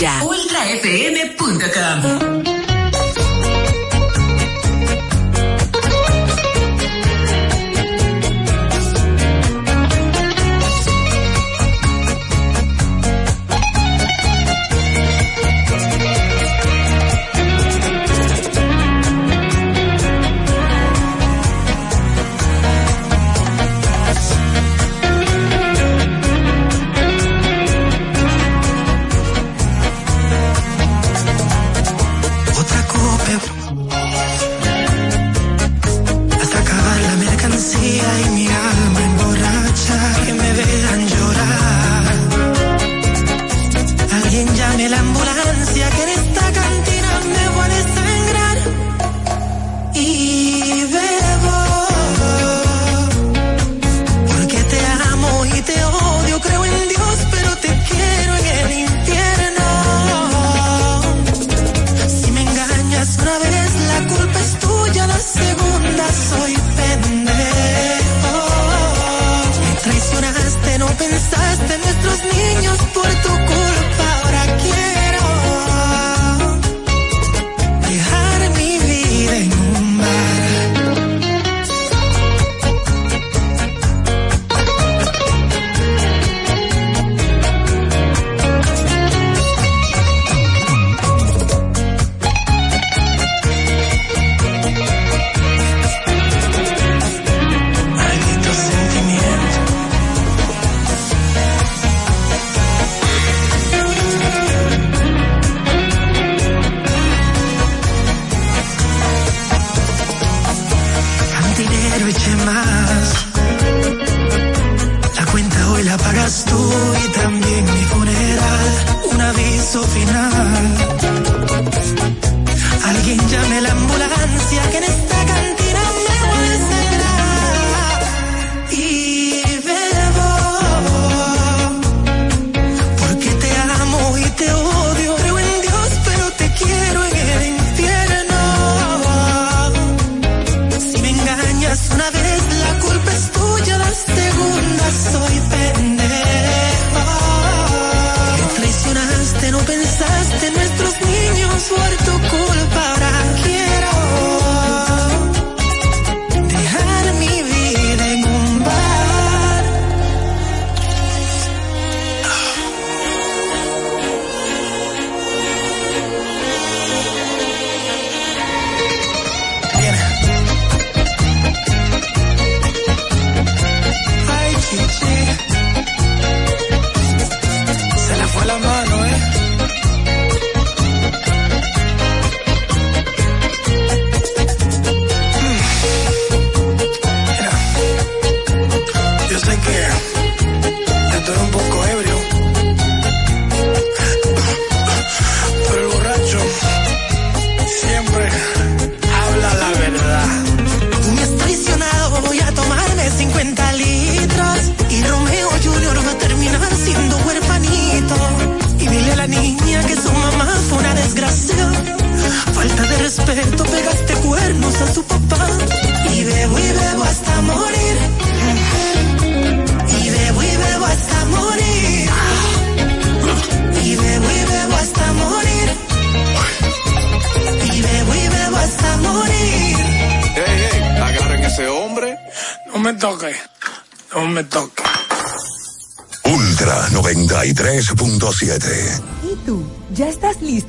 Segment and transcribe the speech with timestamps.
[0.00, 0.24] Tuya.
[0.24, 0.39] UltraFM.com.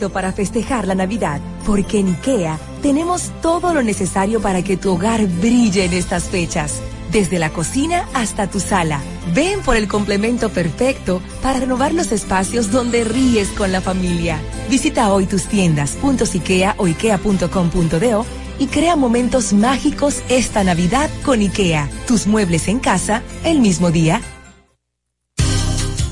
[0.10, 5.25] para festejar la Navidad, porque en IKEA tenemos todo lo necesario para que tu hogar
[5.28, 6.80] brille en estas fechas,
[7.12, 9.02] desde la cocina hasta tu sala.
[9.34, 14.40] Ven por el complemento perfecto para renovar los espacios donde ríes con la familia.
[14.69, 21.90] Visita hoy tus tiendas .ikea o ikea.com.do y crea momentos mágicos esta Navidad con IKEA.
[22.06, 24.22] Tus muebles en casa el mismo día.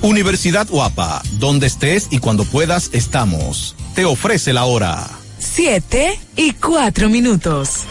[0.01, 5.07] Universidad Guapa, donde estés y cuando puedas estamos te ofrece la hora.
[5.37, 7.81] 7 y 4 minutos.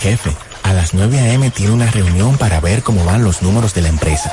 [0.00, 1.50] Jefe, a las 9 a.m.
[1.50, 4.32] tiene una reunión para ver cómo van los números de la empresa.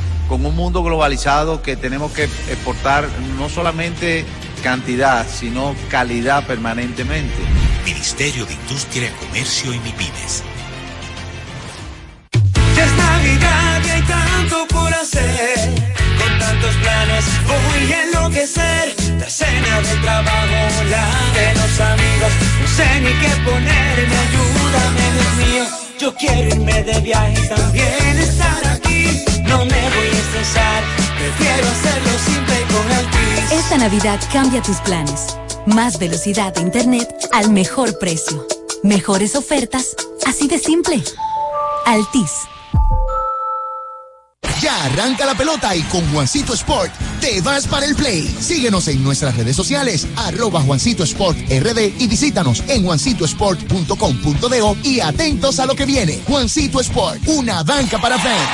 [0.31, 3.05] con un mundo globalizado que tenemos que exportar
[3.37, 4.23] no solamente
[4.63, 7.35] cantidad, sino calidad permanentemente.
[7.83, 10.43] Ministerio de Industria, Comercio y MIPIMES.
[12.77, 15.75] Ya es Navidad y hay tanto por hacer.
[16.17, 18.95] Con tantos planes voy a enloquecer.
[19.19, 22.31] La cena del trabajo, la de los amigos.
[22.61, 25.65] No sé ni qué ponerme, ayúdame, Dios mío.
[25.99, 28.70] Yo quiero irme de viaje y también estar aquí.
[29.51, 30.83] No me voy a estresar,
[31.17, 33.51] prefiero hacerlo simple con Altis.
[33.51, 35.37] Esta Navidad cambia tus planes.
[35.65, 38.47] Más velocidad de internet al mejor precio.
[38.81, 41.03] Mejores ofertas, así de simple.
[41.85, 42.31] Altis.
[44.61, 48.27] Ya arranca la pelota y con Juancito Sport te vas para el play.
[48.39, 55.59] Síguenos en nuestras redes sociales, arroba Juancito Sport RD y visítanos en juancitosport.com.de y atentos
[55.59, 56.19] a lo que viene.
[56.27, 58.49] Juancito Sport, una banca para fans.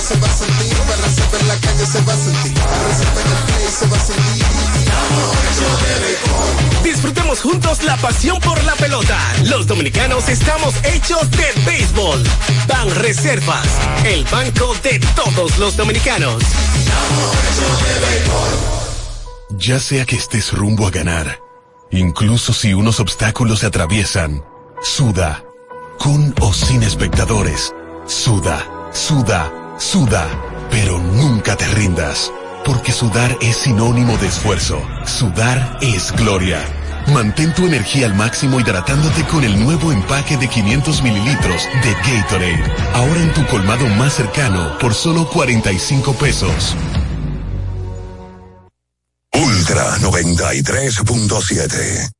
[0.00, 2.54] Se va a sentir, reservar en la calle se va a sentir,
[2.88, 4.44] reservar en el play se va a sentir.
[6.82, 9.18] Disfrutemos juntos la pasión por la pelota.
[9.44, 12.22] Los dominicanos estamos hechos de béisbol.
[12.66, 13.66] Ban Reservas,
[14.06, 16.42] el banco de todos los dominicanos.
[19.50, 21.40] Ya sea que estés rumbo a ganar,
[21.90, 24.42] incluso si unos obstáculos se atraviesan,
[24.82, 25.44] suda,
[25.98, 27.74] con o sin espectadores,
[28.06, 30.28] suda, suda Suda,
[30.70, 32.30] pero nunca te rindas,
[32.66, 34.78] porque sudar es sinónimo de esfuerzo.
[35.06, 36.60] Sudar es gloria.
[37.06, 42.62] Mantén tu energía al máximo hidratándote con el nuevo empaque de 500 mililitros de Gatorade.
[42.92, 46.76] Ahora en tu colmado más cercano por solo 45 pesos.
[49.32, 52.19] Ultra 93.7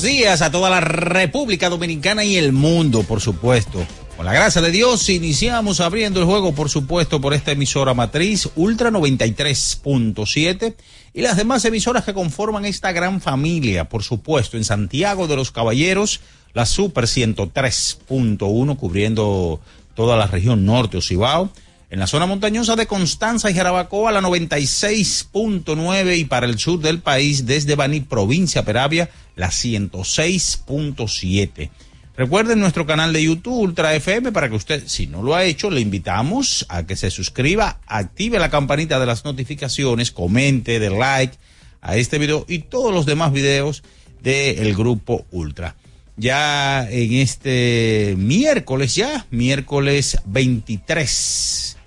[0.00, 3.86] Buenos días a toda la República Dominicana y el mundo, por supuesto.
[4.16, 8.48] Con la gracia de Dios, iniciamos abriendo el juego, por supuesto, por esta emisora matriz
[8.56, 10.74] Ultra 93.7
[11.12, 15.50] y las demás emisoras que conforman esta gran familia, por supuesto, en Santiago de los
[15.50, 16.20] Caballeros,
[16.54, 19.60] la Super 103.1 cubriendo
[19.94, 21.52] toda la región norte o Cibao
[21.90, 27.00] en la zona montañosa de Constanza y Jarabacoa, la 96.9 y para el sur del
[27.00, 31.70] país, desde Baní, provincia Peravia, la 106.7.
[32.16, 35.68] Recuerden nuestro canal de YouTube Ultra FM para que usted, si no lo ha hecho,
[35.68, 41.36] le invitamos a que se suscriba, active la campanita de las notificaciones, comente, de like
[41.80, 43.82] a este video y todos los demás videos
[44.22, 45.74] del grupo Ultra.
[46.16, 51.78] Ya en este miércoles, ya, miércoles 23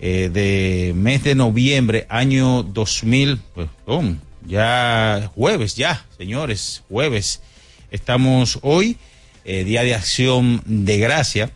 [0.00, 3.68] eh, de mes de noviembre, año 2000, pues,
[4.46, 7.42] ya jueves, ya, señores, jueves.
[7.90, 8.96] Estamos hoy,
[9.44, 11.50] eh, Día de Acción de Gracia.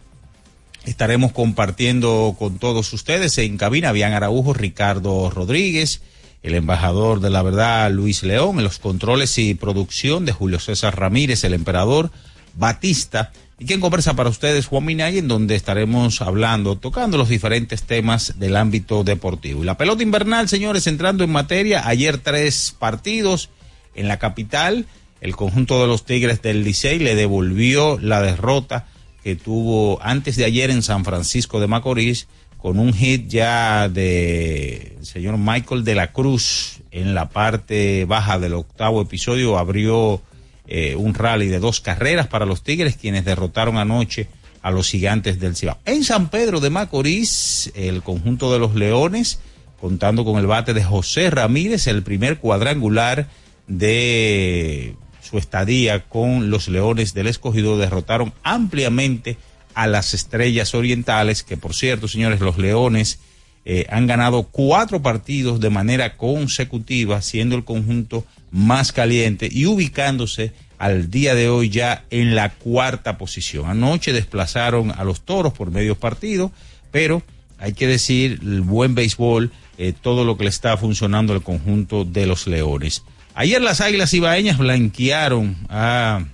[0.85, 6.03] Estaremos compartiendo con todos ustedes en cabina, Bian Araujo, Ricardo Rodríguez,
[6.43, 10.99] el embajador de la verdad Luis León, en los controles y producción de Julio César
[10.99, 12.11] Ramírez, el emperador
[12.55, 17.85] Batista, y quien conversa para ustedes Juan Minay, en donde estaremos hablando, tocando los diferentes
[17.85, 19.63] temas del ámbito deportivo.
[19.63, 23.51] Y la pelota invernal, señores, entrando en materia, ayer tres partidos
[23.95, 24.87] en la capital,
[25.21, 28.89] el conjunto de los Tigres del Licey le devolvió la derrota
[29.23, 32.27] que tuvo antes de ayer en San Francisco de Macorís,
[32.59, 38.55] con un hit ya de señor Michael de la Cruz en la parte baja del
[38.55, 40.21] octavo episodio, abrió
[40.67, 44.29] eh, un rally de dos carreras para los Tigres, quienes derrotaron anoche
[44.63, 45.79] a los gigantes del Cibao.
[45.85, 49.41] En San Pedro de Macorís, el conjunto de los Leones,
[49.81, 53.27] contando con el bate de José Ramírez, el primer cuadrangular
[53.67, 59.37] de su estadía con los Leones del Escogido, derrotaron ampliamente
[59.75, 63.19] a las estrellas orientales, que por cierto, señores, los Leones
[63.65, 70.53] eh, han ganado cuatro partidos de manera consecutiva, siendo el conjunto más caliente y ubicándose
[70.79, 73.69] al día de hoy ya en la cuarta posición.
[73.69, 76.53] Anoche desplazaron a los toros por medio partido,
[76.91, 77.23] pero
[77.59, 82.05] hay que decir, el buen béisbol, eh, todo lo que le está funcionando al conjunto
[82.05, 83.03] de los Leones.
[83.35, 86.25] Ayer las Águilas Ibaeñas blanquearon a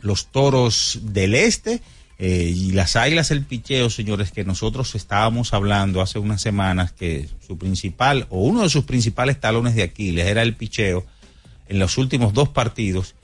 [0.00, 1.80] los toros del Este
[2.22, 7.28] eh, y las águilas el picheo, señores, que nosotros estábamos hablando hace unas semanas que
[7.46, 11.06] su principal o uno de sus principales talones de Aquiles era el picheo
[11.70, 13.14] en los últimos dos partidos.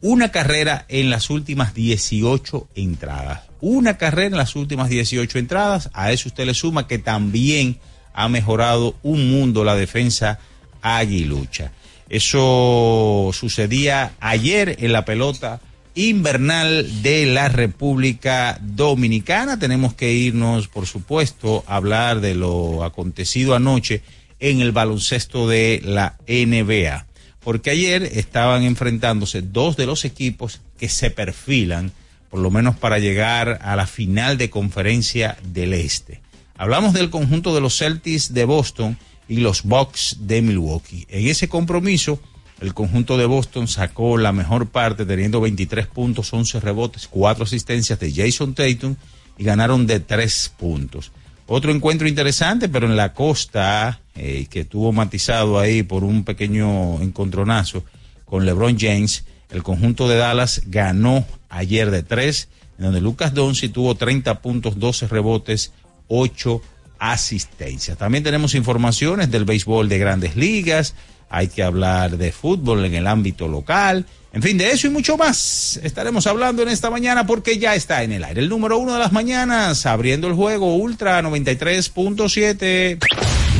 [0.00, 3.42] Una carrera en las últimas 18 entradas.
[3.60, 5.90] Una carrera en las últimas 18 entradas.
[5.92, 7.78] A eso usted le suma que también
[8.14, 10.38] ha mejorado un mundo la defensa
[10.80, 11.72] aguilucha.
[12.08, 15.60] Eso sucedía ayer en la pelota
[15.96, 19.58] invernal de la República Dominicana.
[19.58, 24.02] Tenemos que irnos, por supuesto, a hablar de lo acontecido anoche
[24.38, 27.05] en el baloncesto de la NBA.
[27.46, 31.92] Porque ayer estaban enfrentándose dos de los equipos que se perfilan,
[32.28, 36.20] por lo menos para llegar a la final de conferencia del Este.
[36.56, 38.98] Hablamos del conjunto de los Celtics de Boston
[39.28, 41.06] y los Bucks de Milwaukee.
[41.08, 42.18] En ese compromiso,
[42.60, 48.00] el conjunto de Boston sacó la mejor parte teniendo 23 puntos, 11 rebotes, 4 asistencias
[48.00, 48.96] de Jason Tatum
[49.38, 51.12] y ganaron de 3 puntos.
[51.46, 57.00] Otro encuentro interesante, pero en la costa, eh, que tuvo matizado ahí por un pequeño
[57.02, 57.84] encontronazo
[58.24, 63.72] con LeBron James, el conjunto de Dallas ganó ayer de 3, en donde Lucas Doncic
[63.72, 65.72] tuvo 30 puntos, 12 rebotes,
[66.08, 66.62] 8
[66.98, 67.98] asistencias.
[67.98, 70.94] También tenemos informaciones del béisbol de grandes ligas,
[71.28, 75.16] hay que hablar de fútbol en el ámbito local, en fin, de eso y mucho
[75.16, 78.42] más estaremos hablando en esta mañana porque ya está en el aire.
[78.42, 82.98] El número uno de las mañanas, abriendo el juego Ultra 93.7.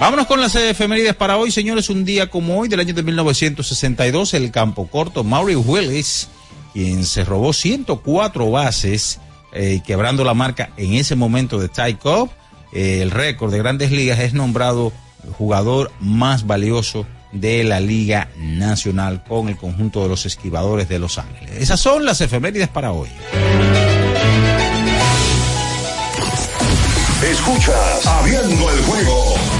[0.00, 1.90] Vámonos con las efemérides para hoy, señores.
[1.90, 6.28] Un día como hoy, del año de 1962, el campo corto Maury Willis,
[6.72, 9.20] quien se robó 104 bases,
[9.52, 12.30] eh, quebrando la marca en ese momento de Ty Cobb,
[12.72, 14.90] eh, el récord de grandes ligas, es nombrado
[15.36, 21.18] jugador más valioso de la Liga Nacional con el conjunto de los esquivadores de Los
[21.18, 21.56] Ángeles.
[21.58, 23.10] Esas son las efemérides para hoy.
[27.22, 29.59] Escuchas Abriendo el juego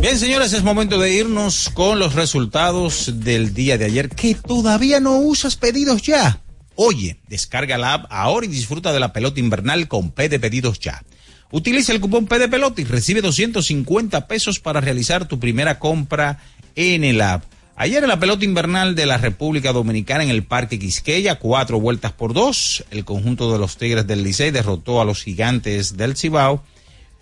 [0.00, 4.08] Bien, señores, es momento de irnos con los resultados del día de ayer.
[4.08, 6.40] Que todavía no usas pedidos ya.
[6.74, 10.80] Oye, descarga la app ahora y disfruta de la pelota invernal con P de pedidos
[10.80, 11.02] ya.
[11.50, 16.38] Utiliza el cupón P de pelota y recibe 250 pesos para realizar tu primera compra
[16.76, 17.44] en el app.
[17.76, 22.12] Ayer en la pelota invernal de la República Dominicana en el Parque Quisqueya, cuatro vueltas
[22.12, 26.64] por dos, el conjunto de los Tigres del Licey derrotó a los gigantes del Cibao.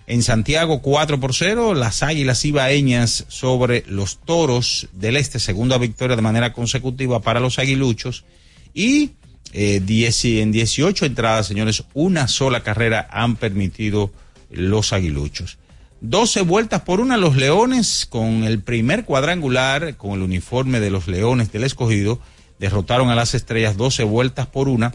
[0.08, 6.16] En Santiago, 4 por 0, las Águilas Ibaeñas sobre los Toros del Este, segunda victoria
[6.16, 8.24] de manera consecutiva para los aguiluchos.
[8.72, 9.10] Y
[9.52, 14.10] eh, en 18 entradas, señores, una sola carrera han permitido
[14.50, 15.58] los aguiluchos.
[16.00, 21.06] 12 vueltas por una, los Leones con el primer cuadrangular, con el uniforme de los
[21.06, 22.18] Leones del escogido,
[22.58, 24.94] derrotaron a las estrellas 12 vueltas por una.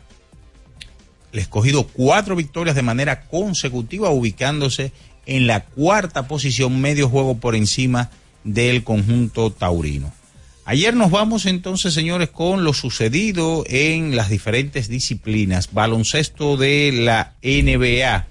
[1.33, 4.91] El escogido cuatro victorias de manera consecutiva, ubicándose
[5.25, 8.11] en la cuarta posición, medio juego por encima
[8.43, 10.13] del conjunto taurino.
[10.65, 15.73] Ayer nos vamos entonces, señores, con lo sucedido en las diferentes disciplinas.
[15.73, 18.27] Baloncesto de la NBA.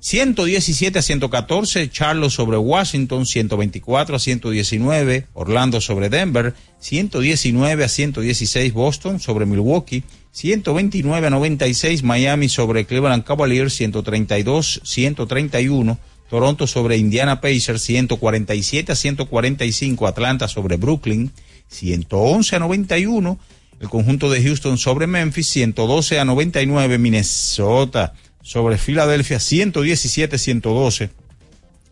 [0.00, 8.72] 117 a 114, Charlotte sobre Washington, 124 a 119, Orlando sobre Denver, 119 a 116,
[8.72, 15.98] Boston sobre Milwaukee, 129 a 96, Miami sobre Cleveland Cavaliers, 132 131,
[16.28, 21.30] Toronto sobre Indiana Pacers, 147 a 145, Atlanta sobre Brooklyn,
[21.68, 23.38] 111 a 91,
[23.80, 31.10] el conjunto de Houston sobre Memphis, 112 a 99, Minnesota sobre Filadelfia, 117-112.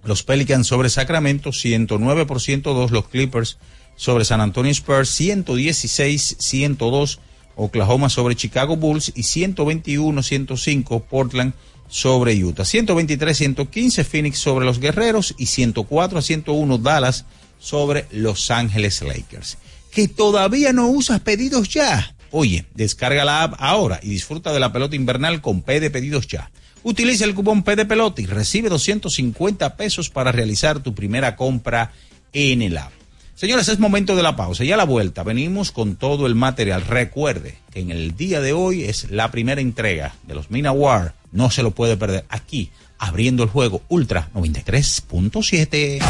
[0.04, 2.90] Los Pelicans sobre Sacramento, 109 por 102.
[2.90, 3.58] Los Clippers
[3.96, 7.18] sobre San Antonio Spurs, 116-102.
[7.62, 11.52] Oklahoma sobre Chicago Bulls y 121-105 Portland
[11.88, 12.62] sobre Utah.
[12.62, 17.26] 123-115 Phoenix sobre los Guerreros y 104-101 Dallas
[17.58, 19.58] sobre Los Ángeles Lakers.
[19.90, 22.14] Que todavía no usas pedidos ya.
[22.30, 26.28] Oye, descarga la app ahora y disfruta de la pelota invernal con P de pedidos
[26.28, 26.50] ya.
[26.82, 31.92] Utiliza el cupón P de pelota y recibe 250 pesos para realizar tu primera compra
[32.32, 32.99] en el app.
[33.40, 36.84] Señores, es momento de la pausa y a la vuelta venimos con todo el material.
[36.86, 41.14] Recuerde que en el día de hoy es la primera entrega de los Mina War.
[41.32, 46.02] No se lo puede perder aquí, abriendo el juego Ultra 93.7.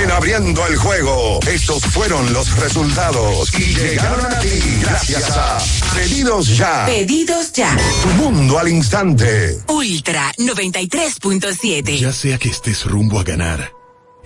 [0.00, 5.58] En abriendo el juego, estos fueron los resultados y llegaron a ti gracias a
[5.92, 6.86] Pedidos Ya.
[6.86, 7.76] Pedidos ya.
[8.04, 9.58] Tu mundo al instante.
[9.66, 11.98] Ultra 93.7.
[11.98, 13.72] Ya sea que estés rumbo a ganar,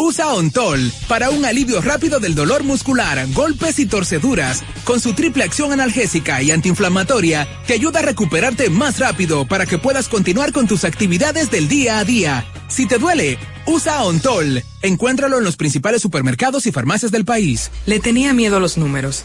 [0.00, 4.62] Usa Ontol para un alivio rápido del dolor muscular, golpes y torceduras.
[4.84, 9.76] Con su triple acción analgésica y antiinflamatoria, te ayuda a recuperarte más rápido para que
[9.76, 12.46] puedas continuar con tus actividades del día a día.
[12.68, 14.62] Si te duele, usa Ontol.
[14.82, 17.72] Encuéntralo en los principales supermercados y farmacias del país.
[17.84, 19.24] Le tenía miedo a los números.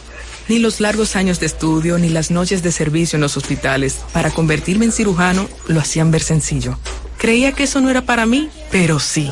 [0.50, 4.32] Ni los largos años de estudio, ni las noches de servicio en los hospitales para
[4.32, 6.80] convertirme en cirujano lo hacían ver sencillo.
[7.20, 9.32] Creía que eso no era para mí, pero sí.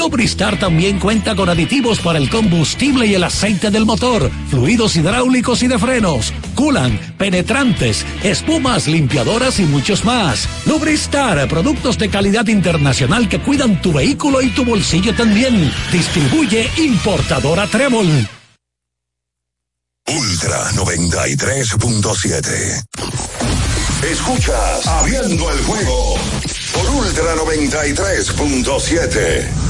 [0.00, 5.62] Lubristar también cuenta con aditivos para el combustible y el aceite del motor fluidos hidráulicos
[5.62, 10.48] y de frenos, culan, penetrantes, espumas, limpiadoras y muchos más.
[10.64, 15.70] Lubristar, productos de calidad internacional que cuidan tu vehículo y tu bolsillo también.
[15.92, 18.26] Distribuye importadora Trébol.
[20.06, 22.84] Ultra 93.7.
[24.10, 26.14] Escuchas Abriendo el juego
[26.72, 29.69] por Ultra 93.7.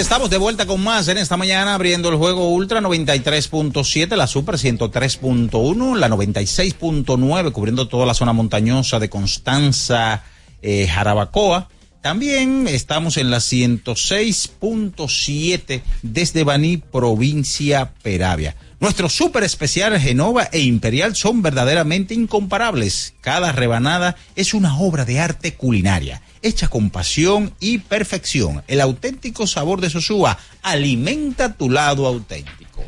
[0.00, 4.54] Estamos de vuelta con más en esta mañana abriendo el juego Ultra 93.7, la Super
[4.54, 10.22] 103.1, la 96.9, cubriendo toda la zona montañosa de Constanza,
[10.62, 11.68] eh, Jarabacoa.
[12.00, 18.56] También estamos en la 106.7 desde Baní, provincia Peravia.
[18.80, 23.12] Nuestros super especiales Genova e Imperial son verdaderamente incomparables.
[23.20, 28.62] Cada rebanada es una obra de arte culinaria, hecha con pasión y perfección.
[28.68, 32.84] El auténtico sabor de Sosúa alimenta tu lado auténtico.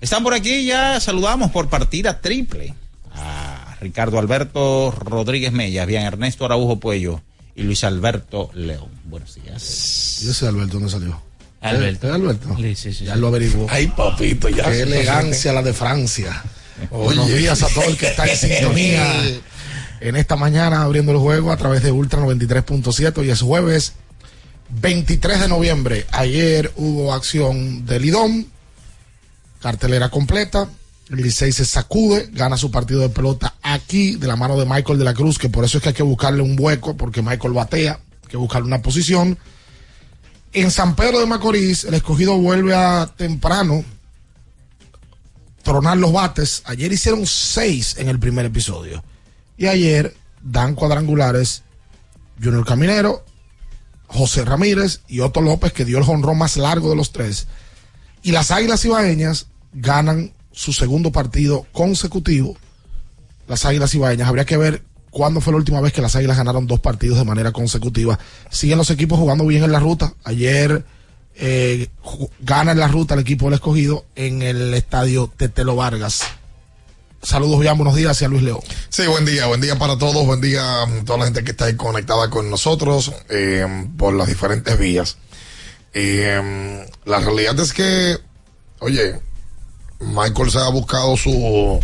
[0.00, 2.74] Están por aquí, ya saludamos por partida triple
[3.14, 7.20] a Ricardo Alberto Rodríguez Mella, bien Ernesto Araujo Puello
[7.54, 8.88] y Luis Alberto León.
[9.04, 10.22] Buenos días.
[10.22, 11.20] ¿Y ese Alberto dónde salió?
[11.60, 12.08] Alberto.
[12.08, 12.56] ¿Eh, Alberto?
[12.56, 13.66] Sí, sí, sí, ya lo averiguó.
[13.70, 14.64] Ay, papito, ya.
[14.64, 16.42] Qué elegancia la de Francia.
[16.90, 17.04] Oye.
[17.04, 19.22] Buenos días a todo el que está en sintonía
[20.02, 23.18] en esta mañana abriendo el juego a través de Ultra 93.7.
[23.18, 23.92] Hoy es jueves
[24.80, 26.06] 23 de noviembre.
[26.10, 28.48] Ayer hubo acción del Lidón,
[29.60, 30.68] cartelera completa.
[31.08, 34.98] El Licey se sacude, gana su partido de pelota aquí de la mano de Michael
[34.98, 37.52] de la Cruz, que por eso es que hay que buscarle un hueco, porque Michael
[37.52, 39.38] batea, hay que buscarle una posición.
[40.52, 43.84] En San Pedro de Macorís, el escogido vuelve a temprano
[45.62, 46.62] tronar los bates.
[46.64, 49.02] Ayer hicieron seis en el primer episodio.
[49.62, 51.62] Y ayer dan cuadrangulares
[52.42, 53.24] Junior Caminero,
[54.08, 57.46] José Ramírez y Otto López, que dio el jonrón más largo de los tres.
[58.24, 62.56] Y las Águilas Ibaeñas ganan su segundo partido consecutivo.
[63.46, 64.26] Las Águilas Ibaeñas.
[64.26, 67.24] Habría que ver cuándo fue la última vez que las Águilas ganaron dos partidos de
[67.24, 68.18] manera consecutiva.
[68.50, 70.12] Siguen los equipos jugando bien en la ruta.
[70.24, 70.84] Ayer
[71.36, 71.88] eh,
[72.40, 76.22] gana en la ruta el equipo del escogido en el estadio Tetelo Vargas.
[77.22, 78.58] Saludos, bien, buenos días hacia Luis León.
[78.88, 81.66] Sí, buen día, buen día para todos, buen día a toda la gente que está
[81.66, 83.64] ahí conectada con nosotros eh,
[83.96, 85.18] por las diferentes vías.
[85.94, 88.18] Eh, la realidad es que,
[88.80, 89.20] oye,
[90.00, 91.78] Michael se ha buscado su,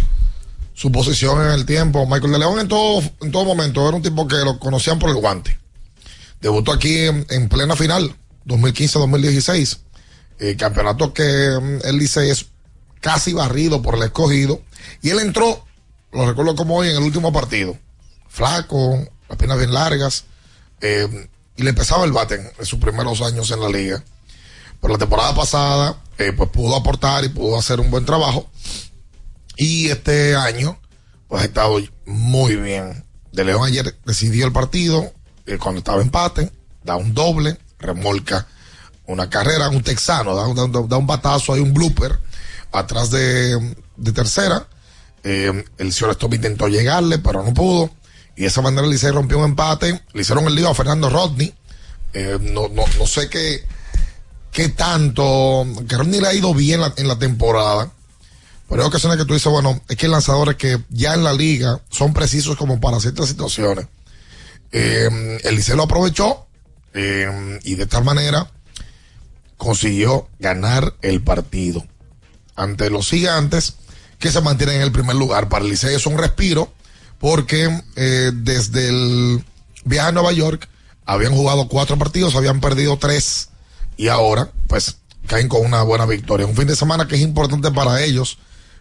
[0.74, 2.05] su posición en el tiempo.
[2.05, 5.11] Michael de León en todo, en todo momento era un tipo que lo conocían por
[5.11, 5.57] el guante.
[6.40, 8.12] Debutó aquí en, en plena final,
[8.44, 9.79] 2015-2016.
[10.40, 12.46] Eh, campeonato que mm, él dice es
[13.01, 14.61] casi barrido por el escogido.
[15.03, 15.65] Y él entró,
[16.13, 17.77] lo recuerdo como hoy, en el último partido.
[18.29, 20.25] Flaco, las piernas bien largas.
[20.81, 24.05] eh, y le empezaba el bate en, sus primeros años en la liga.
[24.81, 28.49] Pero la temporada pasada, eh, pues pudo aportar y pudo hacer un buen trabajo.
[29.57, 30.79] Y este año,
[31.27, 33.05] pues ha estado muy bien.
[33.33, 35.13] De León ayer decidió el partido.
[35.47, 36.53] eh, cuando estaba empate,
[36.85, 38.47] da un doble, remolca
[39.07, 42.19] una carrera, un texano, da- da un batazo, hay un blooper
[42.79, 43.77] atrás de,
[44.14, 44.67] tercera.
[45.25, 47.91] Eh, el señor Stop intentó llegarle, pero no pudo.
[48.37, 50.03] Y de esa manera Licey rompió un empate.
[50.12, 51.53] Le hicieron el lío a Fernando Rodney.
[52.12, 53.64] Eh, no, no, no sé qué,
[54.53, 55.67] qué tanto.
[55.88, 57.91] Que Rodney le ha ido bien en la temporada.
[58.69, 61.81] Pero hay ocasiones que tú dices, bueno, es que lanzadores que ya en la liga
[61.91, 63.87] son precisos como para ciertas situaciones.
[64.71, 66.47] Eh, el Licey lo aprovechó
[66.95, 68.51] y de tal manera
[69.57, 71.85] consiguió ganar el partido
[72.59, 73.75] ante los gigantes
[74.18, 75.49] que se mantienen en el primer lugar.
[75.49, 76.73] Para el Licey es un respiro
[77.18, 79.44] porque eh, desde el
[79.85, 80.68] viaje a Nueva York
[81.07, 83.49] habían jugado cuatro partidos, habían perdido tres
[83.97, 86.47] y ahora pues caen con una buena victoria.
[86.47, 88.38] Un fin de semana que es importante para ellos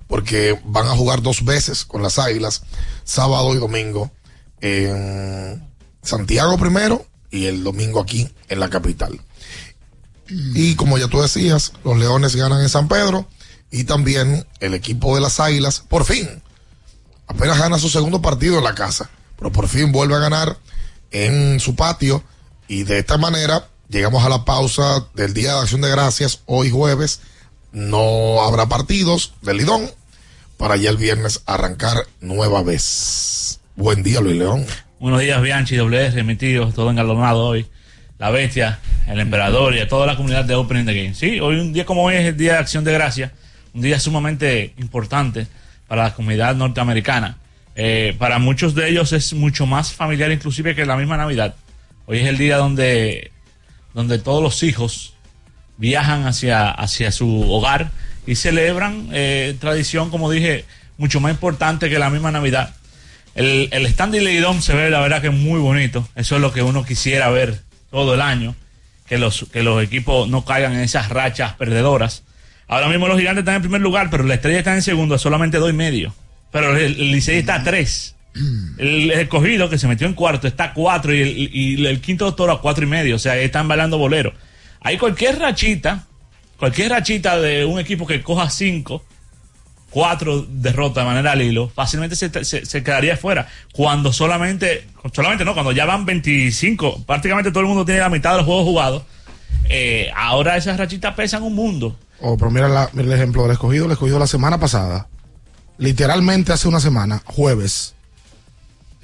[0.07, 2.63] porque van a jugar dos veces con las Águilas,
[3.03, 4.11] sábado y domingo
[4.61, 5.69] en
[6.01, 9.19] Santiago primero y el domingo aquí en la capital.
[10.29, 13.27] Y como ya tú decías, los Leones ganan en San Pedro
[13.71, 16.27] y también el equipo de las Águilas, por fin,
[17.27, 20.58] apenas gana su segundo partido en la casa, pero por fin vuelve a ganar
[21.12, 22.23] en su patio
[22.67, 26.69] y de esta manera llegamos a la pausa del Día de Acción de Gracias, hoy
[26.69, 27.21] jueves,
[27.71, 29.91] no habrá partidos del Lidón
[30.58, 33.60] para ya el viernes arrancar nueva vez.
[33.75, 34.65] Buen día, Luis León.
[34.99, 37.67] Buenos días, Bianchi, WR, mi tío, todo engalonado hoy.
[38.17, 41.13] La bestia, el emperador y a toda la comunidad de Opening the Game.
[41.13, 43.32] Sí, hoy un día como hoy es el Día de Acción de Gracia,
[43.77, 45.45] un día sumamente importante
[45.87, 47.37] para la comunidad norteamericana.
[47.75, 51.53] Eh, para muchos de ellos es mucho más familiar inclusive que la misma Navidad.
[52.07, 53.29] Hoy es el día donde,
[53.93, 55.13] donde todos los hijos
[55.77, 57.91] viajan hacia, hacia su hogar
[58.25, 60.65] y celebran eh, tradición, como dije,
[60.97, 62.73] mucho más importante que la misma Navidad.
[63.35, 66.09] El, el stand de Leidón se ve, la verdad, que es muy bonito.
[66.15, 67.61] Eso es lo que uno quisiera ver
[67.91, 68.55] todo el año.
[69.07, 72.23] Que los, que los equipos no caigan en esas rachas perdedoras.
[72.67, 75.17] Ahora mismo los gigantes están en primer lugar, pero la estrella está en segundo, a
[75.19, 76.13] solamente dos y medio.
[76.51, 78.15] Pero el, el Licey está a tres.
[78.77, 82.62] El, escogido, que se metió en cuarto, está a cuatro y el, quinto toro a
[82.62, 83.15] cuatro y medio.
[83.15, 84.34] O sea, están bailando bolero.
[84.82, 86.06] Hay cualquier rachita,
[86.58, 89.03] cualquier rachita de un equipo que coja cinco,
[89.89, 93.47] cuatro derrotas de manera al hilo, fácilmente se, se- se quedaría fuera.
[93.71, 98.32] Cuando solamente, solamente no, cuando ya van 25, prácticamente todo el mundo tiene la mitad
[98.32, 99.03] de los juegos jugados.
[99.69, 101.97] eh, ahora esas rachitas pesan un mundo.
[102.21, 103.86] Oh, pero mira, la- mira el ejemplo del escogido.
[103.86, 105.08] El escogido la semana pasada,
[105.77, 107.93] literalmente hace una semana, jueves,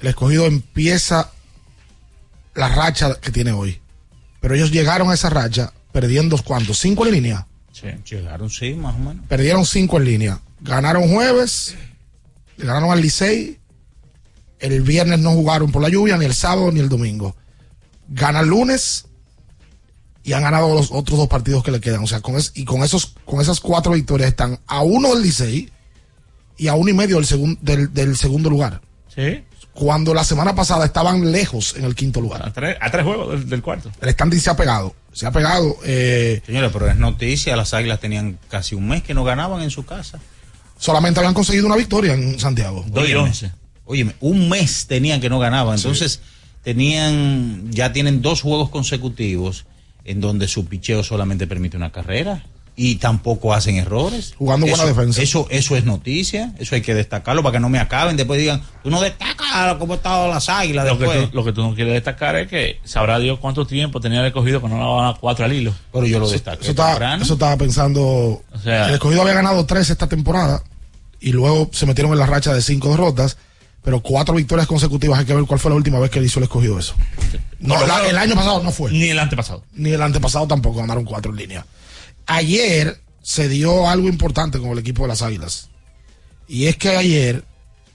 [0.00, 1.30] el escogido empieza
[2.54, 3.80] la racha que tiene hoy.
[4.40, 6.78] Pero ellos llegaron a esa racha perdiendo cuántos?
[6.78, 7.46] Cinco en línea.
[7.72, 9.24] Sí, llegaron, sí, más o menos.
[9.28, 10.40] Perdieron cinco en línea.
[10.60, 11.74] Ganaron jueves,
[12.56, 13.58] le ganaron al Licey.
[14.58, 17.34] El viernes no jugaron por la lluvia, ni el sábado ni el domingo.
[18.08, 19.06] Ganan lunes
[20.24, 22.02] y han ganado los otros dos partidos que le quedan.
[22.02, 25.22] O sea, con es- y con esos, con esas cuatro victorias están a uno del
[25.22, 25.70] Licey
[26.56, 28.80] y a uno y medio del, segun- del, del segundo lugar.
[29.14, 29.44] Sí.
[29.74, 32.42] Cuando la semana pasada estaban lejos en el quinto lugar.
[32.46, 33.90] A tres, a tres juegos del, del cuarto.
[34.00, 34.94] El standing se ha pegado.
[35.12, 35.76] Se ha pegado.
[35.84, 39.70] eh, Señores, pero es noticia, las águilas tenían casi un mes que no ganaban en
[39.70, 40.20] su casa.
[40.78, 42.84] solamente habían conseguido una victoria en Santiago.
[42.94, 43.32] Óyeme,
[43.84, 45.74] óyeme, un mes tenían que no ganaban.
[45.76, 46.20] Entonces,
[46.62, 49.64] tenían, ya tienen dos juegos consecutivos
[50.04, 52.44] en donde su picheo solamente permite una carrera
[52.76, 54.34] y tampoco hacen errores.
[54.36, 55.22] Jugando buena Eso- defensa.
[55.22, 58.16] Eso, eso es noticia, eso hay que destacarlo para que no me acaben.
[58.16, 61.30] Después digan, tú no destacas cómo están las águilas Lo que, después.
[61.30, 64.26] tú, lo que tú no quieres destacar es que sabrá Dios cuánto tiempo tenía el
[64.26, 65.72] escogido que no daban a cuatro al hilo.
[65.92, 68.42] Pero yo lo Eso, eso estaba, eso estaba pensando.
[68.62, 70.64] sea- el escogido había ganado tres esta temporada
[71.20, 73.36] y luego se metieron en la racha de cinco derrotas,
[73.84, 75.18] pero cuatro victorias consecutivas.
[75.20, 76.94] Hay que ver cuál fue la última vez que él hizo el escogido eso.
[77.60, 78.90] No, la- el año pasado no fue.
[78.90, 79.62] Ni el antepasado.
[79.74, 81.66] Ni el antepasado tampoco ganaron cuatro en línea.
[82.26, 85.68] Ayer se dio algo importante con el equipo de las Águilas.
[86.48, 87.44] Y es que ayer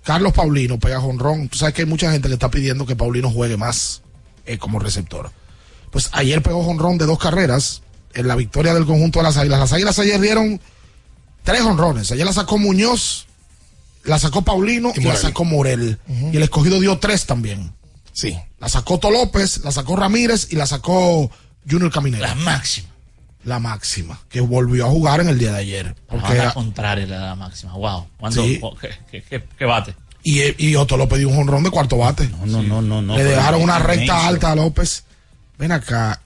[0.03, 1.49] Carlos Paulino pega jonrón.
[1.49, 4.01] Tú sabes que hay mucha gente que está pidiendo que Paulino juegue más
[4.45, 5.31] eh, como receptor.
[5.91, 7.81] Pues ayer pegó jonrón de dos carreras
[8.13, 9.59] en la victoria del conjunto de las Águilas.
[9.59, 10.59] Las Águilas ayer dieron
[11.43, 12.11] tres jonrones.
[12.11, 13.27] Ayer la sacó Muñoz,
[14.03, 15.21] la sacó Paulino y, la Morel.
[15.21, 15.99] sacó Morel.
[16.31, 17.71] Y el escogido dio tres también.
[18.13, 18.37] Sí.
[18.59, 21.29] La sacó To López, la sacó Ramírez y la sacó
[21.69, 22.25] Junior Caminero.
[22.25, 22.89] La máxima.
[23.45, 25.95] La máxima, que volvió a jugar en el día de ayer.
[26.07, 27.73] Porque la era- contraria la máxima.
[27.73, 28.07] Wow.
[28.17, 28.59] ¿Cuándo, Sí.
[28.61, 29.95] oh, qué, qué- qué- qué bate?
[30.21, 32.27] y, y Otto López dio un jonrón de cuarto bate.
[32.27, 33.01] No, no, no, no.
[33.01, 33.87] no Le dejaron una inmenso.
[33.87, 35.05] recta alta a López.
[35.57, 36.21] Ven acá,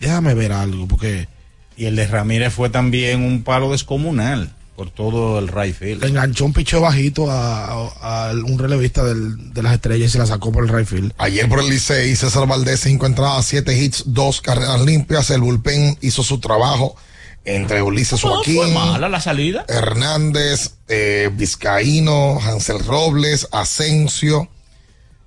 [0.00, 1.28] déjame ver algo, porque
[1.76, 4.52] Y el de Ramírez fue también un palo descomunal.
[4.76, 6.02] Por todo el right field.
[6.02, 10.12] Le enganchó un picheo bajito a, a- a un relevista del- de las estrellas y
[10.12, 11.12] se la sacó por el right field.
[11.18, 15.30] Ayer por el Licey, César Valdés, cinco entradas, siete hits, dos carreras limpias.
[15.30, 16.96] El bullpen hizo su trabajo
[17.44, 19.64] entre Ulises No Joaquín, fue mala la salida.
[19.68, 24.48] Hernández, eh, Vizcaíno, Hansel Robles, Asensio.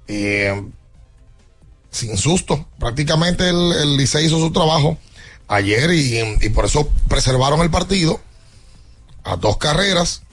[0.09, 0.61] eh,
[1.91, 2.67] sin susto.
[2.79, 4.97] Prácticamente el, el Licey hizo su trabajo
[5.47, 8.19] ayer y, y por eso preservaron el partido
[9.27, 10.23] a dos carreras.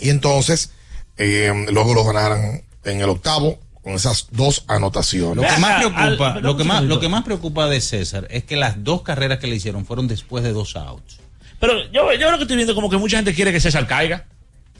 [0.00, 0.70] Y entonces
[1.16, 5.36] eh, luego lo ganaron en el octavo con esas dos anotaciones.
[5.36, 5.78] Lo que más Al-
[6.16, 9.02] preocupa, al- lo que más, lo que más preocupa de César es que las dos
[9.02, 11.18] carreras que le hicieron fueron después de dos outs.
[11.60, 14.24] Pero yo, yo lo que estoy viendo como que mucha gente quiere que César caiga.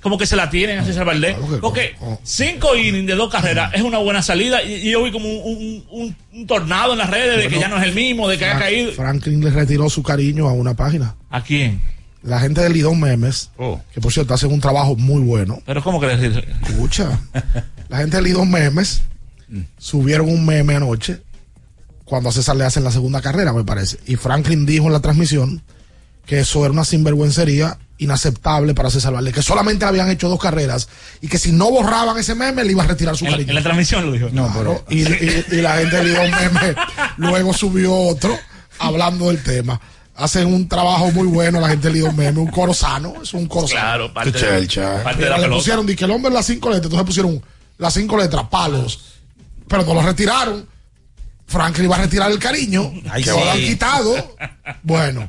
[0.00, 1.34] Como que se la tienen a César Valdés.
[1.62, 4.62] Porque cinco innings de dos carreras es una buena salida.
[4.62, 7.58] Y, y yo vi como un, un- un- un tornado en las redes de que
[7.58, 8.92] ya no es el mismo, de que ha Fra- caído.
[8.92, 11.14] Franklin le retiró su cariño a una página.
[11.30, 11.80] ¿A quién?
[12.24, 13.80] La gente de Lidón Memes, Oh.
[13.92, 15.60] que por cierto hacen un trabajo muy bueno.
[15.66, 17.20] Pero ¿cómo que le Escucha.
[17.88, 19.02] La gente de Lidón Memes
[19.78, 21.20] subieron un meme anoche
[22.04, 23.98] cuando a César le hacen la segunda carrera, me parece.
[24.06, 25.62] Y Franklin dijo en la transmisión
[26.26, 30.88] que eso era una sinvergüencería inaceptable para César Valdés, que solamente habían hecho dos carreras
[31.20, 33.48] y que si no borraban ese meme le iba a retirar su cariño.
[33.50, 34.28] en la transmisión lo dijo.
[34.32, 36.74] No, Claro, y, y- y la gente de Lidón Meme
[37.18, 38.36] luego subió otro
[38.78, 39.80] hablando del tema.
[40.16, 43.46] Hacen un trabajo muy bueno la gente de Lidón Meme, un coro sano, es un
[43.46, 43.80] coro sano.
[43.80, 45.02] Claro, parte, Qué chelcha.
[45.02, 45.58] parte de la le pelota.
[45.58, 47.42] pusieron di que el hombre las cinco letras, entonces pusieron
[47.78, 49.00] las cinco letras, palos,
[49.66, 50.66] pero no lo retiraron.
[51.46, 53.36] Franklin iba a retirar el cariño, Ay, que sí.
[53.36, 54.36] lo han quitado.
[54.84, 55.28] Bueno,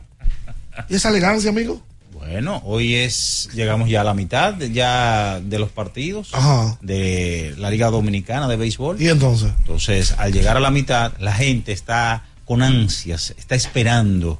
[0.87, 1.81] ¿y esa elegancia, amigo?
[2.13, 6.77] Bueno, hoy es, llegamos ya a la mitad de- ya de los partidos Ajá.
[6.81, 9.01] de la Liga Dominicana de Béisbol.
[9.01, 9.51] ¿Y entonces?
[9.59, 14.39] Entonces, al llegar a la mitad, la gente está con ansias, está esperando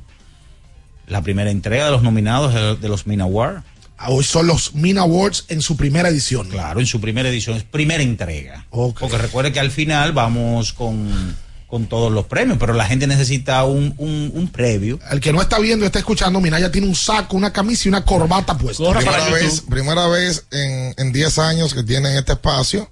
[1.08, 3.64] la primera entrega de los nominados de, de los Min Awards.
[3.98, 6.50] Ah, Hoy son los Min Awards en su primera edición.
[6.50, 8.66] Claro, en su primera edición, es primera entrega.
[8.70, 9.00] Ok.
[9.00, 11.36] Porque recuerde que al final vamos con,
[11.68, 15.00] con todos los premios, pero la gente necesita un, un, un previo.
[15.12, 17.90] El que no está viendo y está escuchando, Minaya tiene un saco, una camisa y
[17.90, 18.84] una corbata puesta.
[18.92, 22.92] Primera vez, primera vez en, en 10 años que tienen este espacio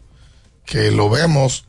[0.65, 1.65] que lo vemos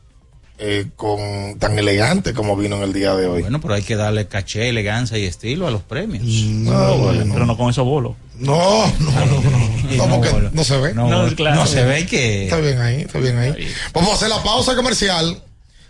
[0.57, 3.41] eh, con tan elegante como vino en el día de hoy.
[3.41, 6.23] Bueno, pero hay que darle caché, elegancia y estilo a los premios.
[6.23, 7.33] No, bueno.
[7.33, 8.15] Pero no con esos bolos.
[8.37, 10.93] No, no, no, no, no, porque bueno, no se ve.
[10.93, 11.55] No, No, claro.
[11.57, 12.45] no se ve que...
[12.45, 13.73] Está bien ahí, está bien ahí.
[13.93, 15.41] Vamos a hacer la pausa comercial.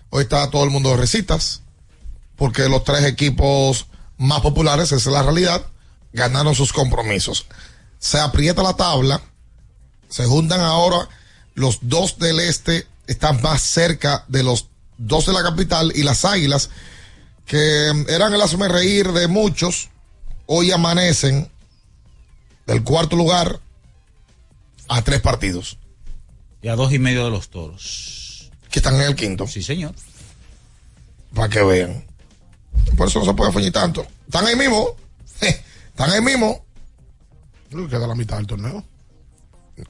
[0.09, 1.61] Hoy está todo el mundo de recitas,
[2.35, 5.65] porque los tres equipos más populares, esa es la realidad,
[6.13, 7.47] ganaron sus compromisos.
[7.99, 9.21] Se aprieta la tabla,
[10.09, 11.09] se juntan ahora
[11.55, 16.25] los dos del este, están más cerca de los dos de la capital y las
[16.25, 16.69] águilas,
[17.45, 19.89] que eran el hazme reír de muchos,
[20.45, 21.49] hoy amanecen
[22.65, 23.59] del cuarto lugar
[24.87, 25.77] a tres partidos.
[26.61, 28.51] Y a dos y medio de los toros.
[28.71, 29.47] que están en el quinto.
[29.47, 29.93] Sí, señor.
[31.33, 32.05] Para que vean.
[32.97, 34.05] Por eso no se puede fuñir tanto.
[34.25, 34.95] Están ahí mismo.
[35.39, 36.65] Están ahí mismo.
[37.69, 38.83] Creo que queda la mitad del torneo.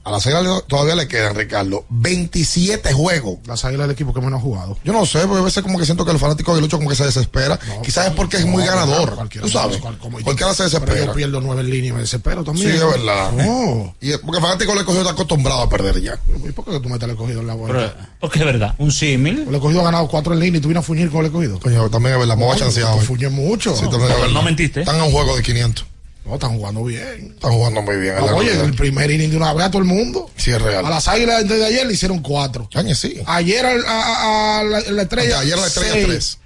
[0.02, 3.38] A las águilas todavía le quedan, Ricardo, 27 juegos.
[3.46, 4.76] Las águilas del equipo que menos ha jugado.
[4.82, 6.90] Yo no sé, porque a veces como que siento que el fanático de Lucho como
[6.90, 7.58] que se desespera.
[7.84, 9.14] Quizás es porque es muy No, ganador.
[9.14, 9.76] cualquiera- Tú sabes.
[9.78, 11.12] cual- como- Cualquiera se Pero yo desespera.
[11.14, 12.68] pierdo nueve en línea y me desespero también.
[12.70, 13.30] Sí, es verdad.
[13.32, 13.94] No.
[14.00, 16.18] Y es porque el fanático le cogió está acostumbrado a perder ya.
[16.48, 18.10] ¿Y por qué tú metes el escogido en la vuelta?
[18.20, 18.74] Porque es verdad.
[18.78, 19.44] Un símil.
[19.48, 21.60] El escogido ha ganado cuatro en línea y tú vienes a fuñir con el escogido.
[21.60, 22.94] Coño, también es verdad, me voy a chancear
[23.30, 23.76] mucho.
[23.76, 24.28] Sí, verdad.
[24.32, 24.80] no mentiste.
[24.80, 25.86] Están en un juego de 500.
[26.26, 27.32] No, están jugando bien.
[27.34, 28.16] Están jugando muy bien.
[28.16, 30.28] la Ah, Oye, el primer inning de una vez a todo el mundo.
[30.36, 30.84] Sí, es real.
[30.84, 32.68] A las águilas antes de ayer le hicieron cuatro.
[32.72, 33.20] Caña, sí.
[33.26, 35.38] Ayer al- a, a- a la, la estrella.
[35.40, 36.06] Ayer la estrella seis.
[36.06, 36.38] 3.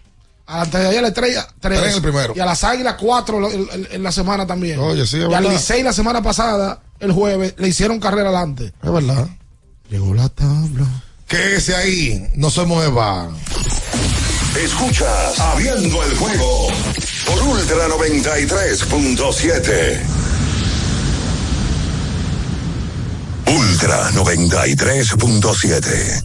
[0.52, 1.80] Antes de ayer la estrella tres.
[1.80, 2.34] Tres el primero.
[2.36, 4.78] Y a las águilas cuatro en, la semana también.
[4.80, 5.50] Oye, sí, es y al verdad.
[5.52, 8.72] Licey la semana pasada, el jueves, le hicieron carrera adelante.
[8.82, 9.28] Es verdad.
[9.88, 10.86] Llegó la tabla.
[11.28, 13.30] Quédese ahí, no se mueva.
[14.56, 16.66] Escuchas Abriendo el juego
[17.24, 20.00] por Ultra 93.7.
[23.46, 26.24] Ultra 93.7.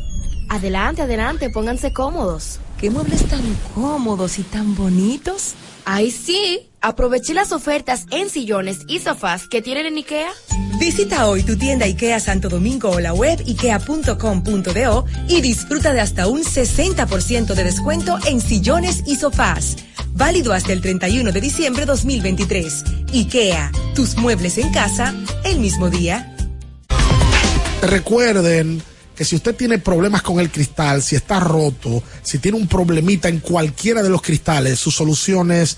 [0.49, 2.60] Adelante, adelante, pónganse cómodos.
[2.80, 3.43] ¿Qué muebles tan
[3.76, 5.54] cómodos y tan bonitos?
[5.86, 6.68] Ay, sí.
[6.86, 10.30] Aproveché las ofertas en sillones y sofás que tienen en IKEA.
[10.78, 16.28] Visita hoy tu tienda IKEA Santo Domingo o la web ikea.com.do y disfruta de hasta
[16.28, 19.78] un 60% de descuento en sillones y sofás.
[20.12, 22.84] Válido hasta el 31 de diciembre 2023.
[23.14, 26.36] IKEA, tus muebles en casa, el mismo día.
[27.82, 28.80] Recuerden
[29.16, 33.28] que si usted tiene problemas con el cristal, si está roto, si tiene un problemita
[33.28, 35.78] en cualquiera de los cristales, su solución es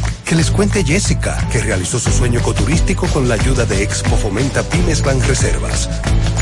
[0.31, 4.63] Que les cuente Jessica, que realizó su sueño ecoturístico con la ayuda de Expo Fomenta
[4.63, 5.89] Pymes Banreservas.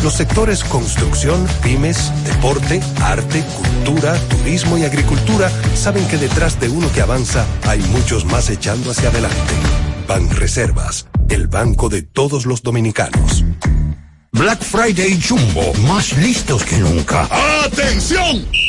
[0.03, 6.87] Los sectores construcción, pymes, deporte, arte, cultura, turismo y agricultura saben que detrás de uno
[6.93, 9.53] que avanza hay muchos más echando hacia adelante.
[10.07, 13.43] Banreservas, el banco de todos los dominicanos.
[14.31, 17.27] Black Friday Jumbo, más listos que nunca.
[17.65, 18.68] ¡Atención!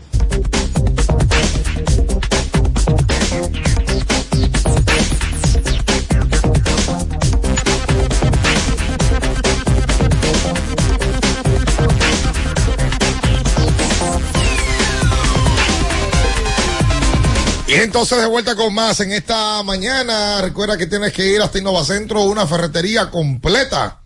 [17.83, 20.39] Entonces, de vuelta con más en esta mañana.
[20.41, 24.01] Recuerda que tienes que ir hasta Innovacentro, una ferretería completa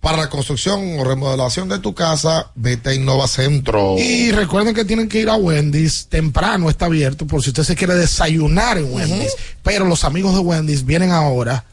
[0.00, 2.50] para la construcción o remodelación de tu casa.
[2.54, 3.96] Vete a Innovacentro.
[3.98, 6.06] Y recuerden que tienen que ir a Wendy's.
[6.08, 9.34] Temprano está abierto por si usted se quiere desayunar en Wendy's.
[9.62, 11.66] Pero los amigos de Wendy's vienen ahora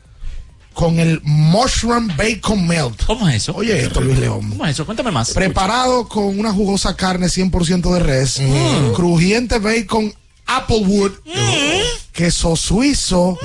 [0.74, 3.06] con el Mushroom Bacon Melt.
[3.06, 3.56] ¿Cómo es eso?
[3.56, 4.50] Oye, esto, Luis León.
[4.50, 4.86] ¿Cómo es eso?
[4.86, 5.32] Cuéntame más.
[5.32, 8.42] Preparado con una jugosa carne 100% de res,
[8.94, 10.14] crujiente bacon
[10.50, 11.12] Applewood,
[12.12, 13.38] queso suizo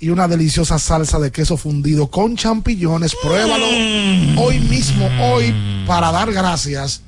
[0.00, 3.14] y una deliciosa salsa de queso fundido con champiñones.
[3.22, 3.66] Pruébalo
[4.36, 5.54] hoy mismo, hoy,
[5.86, 7.02] para dar gracias.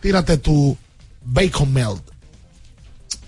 [0.00, 0.76] Tírate tu
[1.24, 2.02] bacon melt.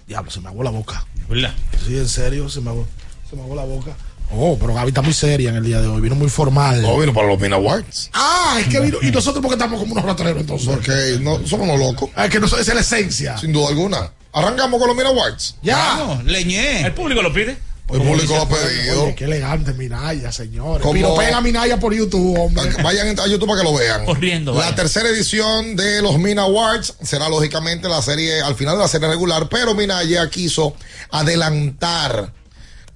[0.07, 1.05] Diablo, se me agó la boca.
[1.29, 1.53] ¿Verdad?
[1.85, 2.87] Sí, en serio, se me agó,
[3.29, 3.97] se me agó la boca.
[4.33, 6.01] Oh, pero Gaby está muy seria en el día de hoy.
[6.01, 6.83] Vino muy formal.
[6.83, 8.11] No, vino para los Mina Awards.
[8.13, 8.99] Ah, es que vino.
[9.03, 10.69] ¿Y nosotros porque estamos como unos ratoneros entonces?
[10.69, 12.11] Porque no, somos unos locos.
[12.15, 13.39] Ah, es que no, esa es la esencia.
[13.39, 14.13] Sin duda alguna.
[14.33, 15.57] Arrancamos con los Mina Awards.
[15.63, 15.77] Ya.
[15.77, 16.83] Vamos, leñé.
[16.87, 17.57] El público lo pide.
[17.89, 19.05] El público lo ha pedido.
[19.05, 20.83] Oye, qué elegante Minaya, señores.
[20.83, 22.83] Como- Pero pega Minaya por YouTube, hombre.
[22.83, 24.05] Vayan a YouTube para que lo vean.
[24.05, 24.53] Corriendo.
[24.55, 24.75] La vaya.
[24.75, 29.07] tercera edición de los Mina Awards será lógicamente la serie al final de la serie
[29.09, 30.75] regular, pero Mina ya quiso
[31.11, 32.33] adelantar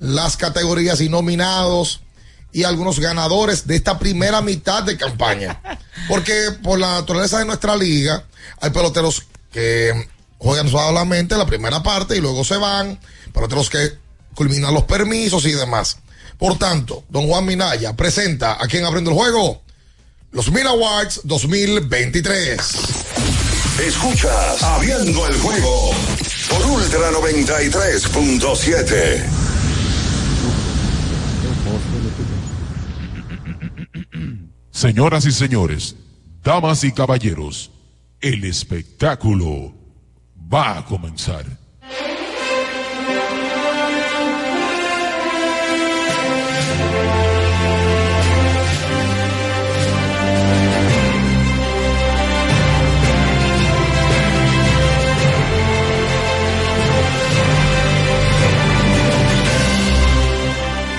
[0.00, 2.00] las categorías y nominados
[2.52, 5.60] y algunos ganadores de esta primera mitad de campaña.
[6.08, 8.24] Porque por la naturaleza de nuestra liga,
[8.60, 10.08] hay peloteros que
[10.40, 12.98] juegan solamente la primera parte y luego se van,
[13.32, 13.92] peloteros que
[14.34, 15.98] culminan los permisos y demás.
[16.38, 19.62] Por tanto, don Juan Minaya presenta a quien aprende el juego.
[20.32, 22.58] Los Mina Awards 2023.
[23.86, 25.90] Escuchas Abriendo el juego
[26.48, 29.22] por Ultra 93.7.
[34.70, 35.96] Señoras y señores,
[36.42, 37.70] damas y caballeros,
[38.22, 39.79] el espectáculo
[40.52, 41.44] va a comenzar.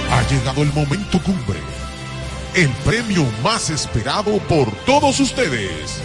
[0.09, 1.59] Ha llegado el momento cumbre.
[2.53, 6.01] El premio más esperado por todos ustedes.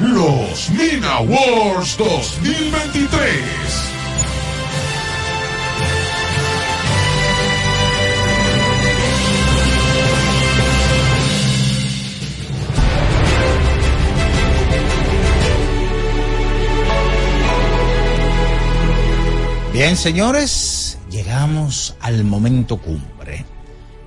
[0.00, 3.88] Los Mina Wars 2023.
[19.72, 23.44] Bien, señores, llegamos al momento cumbre.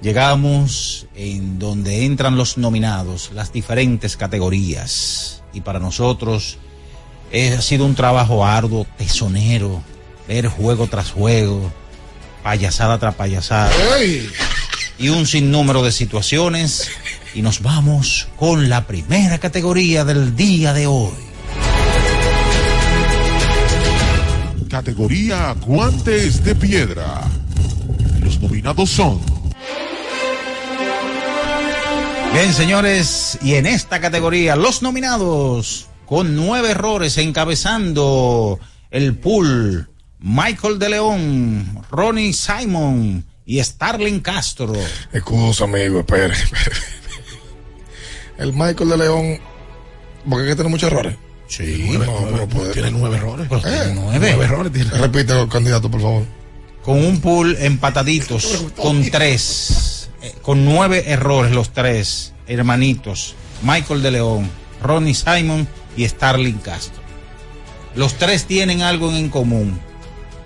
[0.01, 5.40] Llegamos en donde entran los nominados, las diferentes categorías.
[5.53, 6.57] Y para nosotros
[7.31, 9.81] eh, ha sido un trabajo arduo, tesonero,
[10.27, 11.71] ver juego tras juego,
[12.43, 13.71] payasada tras payasada.
[14.97, 16.89] Y un sinnúmero de situaciones.
[17.33, 21.13] Y nos vamos con la primera categoría del día de hoy.
[24.69, 27.21] Categoría Guantes de Piedra.
[28.21, 29.19] Los nominados son
[32.33, 38.59] Bien, señores, y en esta categoría, los nominados con nueve errores encabezando
[38.89, 44.73] el pool, Michael de León, Ronnie Simon y Starling Castro.
[45.11, 46.75] Excusa, amigo, espere, espere.
[48.37, 49.39] El Michael de León,
[50.29, 51.15] porque es que tiene muchos errores.
[51.47, 52.71] Sí, no, puede.
[52.71, 53.45] Tiene nueve errores.
[53.49, 54.19] Pero tiene Eh, nueve.
[54.19, 54.89] Nueve errores tiene.
[54.91, 56.23] Repite los candidatos, por favor.
[56.81, 64.11] Con un pool empataditos, con tres, eh, con nueve errores los tres hermanitos, Michael de
[64.11, 64.49] León,
[64.81, 65.67] Ronnie Simon
[65.97, 67.01] y Starling Castro.
[67.95, 69.79] Los tres tienen algo en común,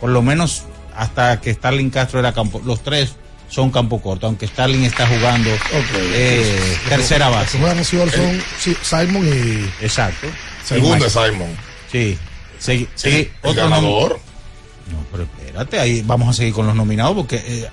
[0.01, 0.63] por lo menos
[0.95, 3.15] hasta que Starling Castro era campo, los tres
[3.49, 5.49] son campo corto, aunque Starling está jugando
[6.13, 7.69] eh, tercera Los que base.
[7.99, 9.83] ahora son sí, Simon y.
[9.85, 10.27] Exacto.
[10.71, 11.09] Michael.
[11.11, 11.49] Simon.
[11.91, 12.17] Sí.
[12.59, 14.19] Segui- segui- El otro ganador.
[14.91, 17.69] No, pero espérate, ahí vamos a seguir con los nominados porque eh,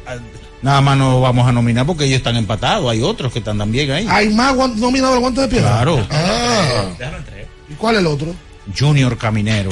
[0.63, 2.91] nada más no vamos a nominar porque ellos están empatados.
[2.91, 4.07] Hay otros que están también ahí.
[4.09, 5.69] Hay más nominados al guante de piedra.
[5.71, 6.07] Claro.
[6.11, 6.85] Ah,
[7.69, 8.35] ¿Y cuál es el otro?
[8.79, 9.71] Junior Caminero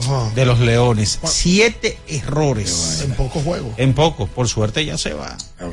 [0.00, 0.30] Ajá.
[0.34, 1.18] de los Leones.
[1.24, 3.02] Siete errores.
[3.04, 3.74] En pocos juegos.
[3.76, 4.26] En poco.
[4.26, 5.36] Por suerte ya se va.
[5.60, 5.66] no,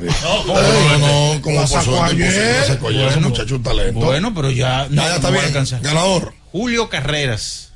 [0.98, 2.28] no, como La por suerte, ayer.
[2.28, 3.28] ayer, ese Bueno.
[3.28, 4.00] muchacho un talento.
[4.00, 5.44] Bueno, pero ya no, Ya, está no va a bien.
[5.46, 5.80] alcanzar.
[5.80, 6.34] Ganador.
[6.52, 7.72] Julio Carreras.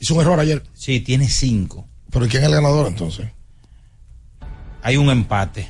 [0.00, 0.62] Hizo un error ayer.
[0.74, 1.86] Sí, tiene cinco.
[2.10, 3.26] Pero ¿quién es el ganador entonces?
[4.82, 5.68] Hay un empate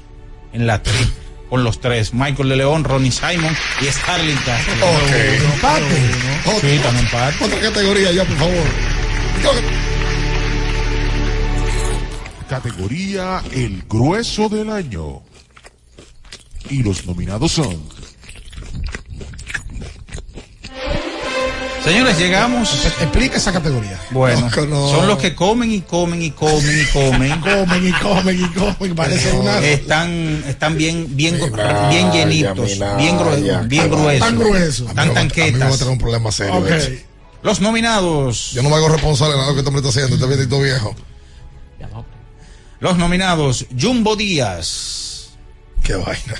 [0.52, 1.12] en la tri
[1.48, 2.14] con los tres.
[2.14, 4.74] Michael de León, Ronnie Simon y Starling Castro.
[4.74, 5.12] Ok.
[5.54, 6.60] Empate.
[6.60, 7.44] Sí, están empate.
[7.44, 8.66] Otra categoría ya, por favor.
[12.48, 15.22] categoría El Grueso del Año.
[16.68, 17.82] Y los nominados son
[21.84, 22.86] Señores, llegamos.
[23.00, 23.98] Explica esa categoría.
[24.10, 24.88] Bueno, No, no.
[24.90, 27.40] son los que comen y comen y comen y comen.
[27.40, 28.94] comen y comen y comen.
[28.94, 29.58] Parece una.
[29.58, 31.38] Están, están bien, bien,
[31.90, 34.20] bien llenitos, bien, grue- bien gruesos.
[34.28, 34.94] Tan gruesos.
[34.94, 35.76] Tan A mí me va a tanquetas.
[35.78, 36.54] traer un problema serio.
[36.54, 36.70] Ok.
[36.70, 36.90] eso.
[37.42, 38.52] Los nominados.
[38.52, 40.36] Yo no me hago responsable de nada de lo que este hombre está haciendo, este
[40.36, 40.94] viejito viejo.
[42.78, 43.66] Los nominados.
[43.80, 45.30] Jumbo Díaz.
[45.82, 46.34] Qué vaina.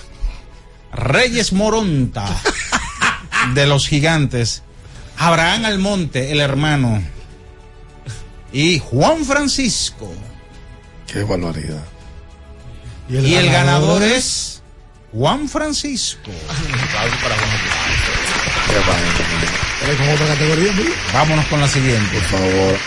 [0.93, 2.26] Reyes Moronta.
[3.55, 4.62] de los gigantes.
[5.23, 7.01] Abraham Almonte, el hermano.
[8.53, 10.12] Y Juan Francisco.
[11.07, 11.85] Qué barbaridad.
[13.09, 14.64] Y el, ganador es
[15.12, 16.33] Juan Francisco.
[16.33, 16.49] Qué
[18.81, 19.12] vaina.
[19.79, 20.91] ¿Quieres con otra categoría, Luis?
[21.12, 22.18] Vámonos con la siguiente.
[22.18, 22.79] Por favor.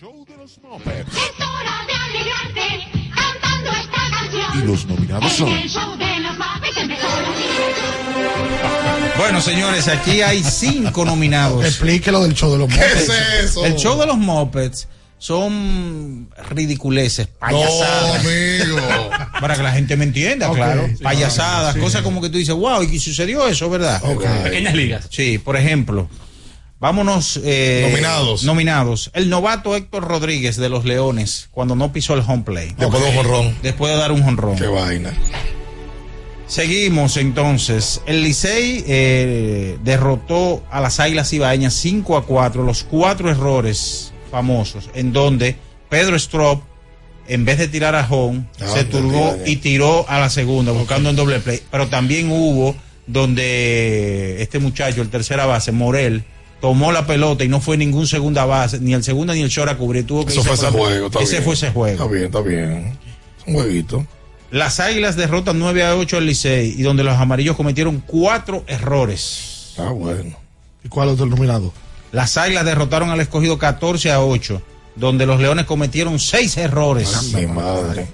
[0.00, 1.12] Show de los Muppets.
[1.12, 4.58] Es hora de alegrarte cantando esta canción.
[4.58, 5.50] Y los nominados son
[9.16, 11.64] Bueno, señores, aquí hay cinco nominados.
[11.64, 13.02] Explique lo del show de los ¿Qué Muppets.
[13.08, 13.64] es eso?
[13.66, 18.24] El show de los Muppets son ridiculeces, No, payasadas.
[18.24, 18.78] amigo.
[19.40, 20.86] Para que la gente me entienda, claro.
[20.88, 21.80] Sí, Payasadas, sí.
[21.80, 24.00] cosas como que tú dices, wow, y sucedió eso, ¿verdad?
[24.42, 25.06] Pequeñas ligas.
[25.10, 26.08] Sí, por ejemplo,
[26.78, 27.38] vámonos.
[27.44, 28.44] eh, Nominados.
[28.44, 29.10] Nominados.
[29.12, 32.74] El novato Héctor Rodríguez de los Leones, cuando no pisó el home play.
[32.78, 33.56] Después de un jorrón.
[33.62, 34.56] Después de dar un jonrón.
[34.56, 35.12] Qué vaina.
[36.50, 38.02] Seguimos entonces.
[38.06, 44.90] El Licey eh, derrotó a las Águilas Ibaeñas 5 a 4, los cuatro errores famosos,
[44.94, 45.54] en donde
[45.88, 46.60] Pedro Strop,
[47.28, 51.10] en vez de tirar a home, Ah, se turbó y tiró a la segunda, buscando
[51.10, 51.60] en doble play.
[51.70, 52.74] Pero también hubo
[53.06, 56.24] donde este muchacho, el tercera base, Morel,
[56.60, 59.70] tomó la pelota y no fue ningún segunda base, ni el segundo ni el short
[59.70, 60.04] a cubrir.
[60.04, 61.06] Tuvo que Eso fue ese juego.
[61.06, 61.44] Está Ese bien.
[61.44, 62.02] fue ese juego.
[62.02, 62.98] Está bien, está bien.
[63.46, 64.04] Un jueguito.
[64.50, 69.66] Las Águilas derrotan 9 a 8 al Licey y donde los amarillos cometieron cuatro errores.
[69.70, 70.36] Está bueno.
[70.84, 71.72] ¿Y cuál es el nominado?
[72.10, 74.60] Las Águilas derrotaron al escogido 14 a 8,
[74.96, 77.32] donde los Leones cometieron seis errores.
[77.32, 78.08] Mi madre.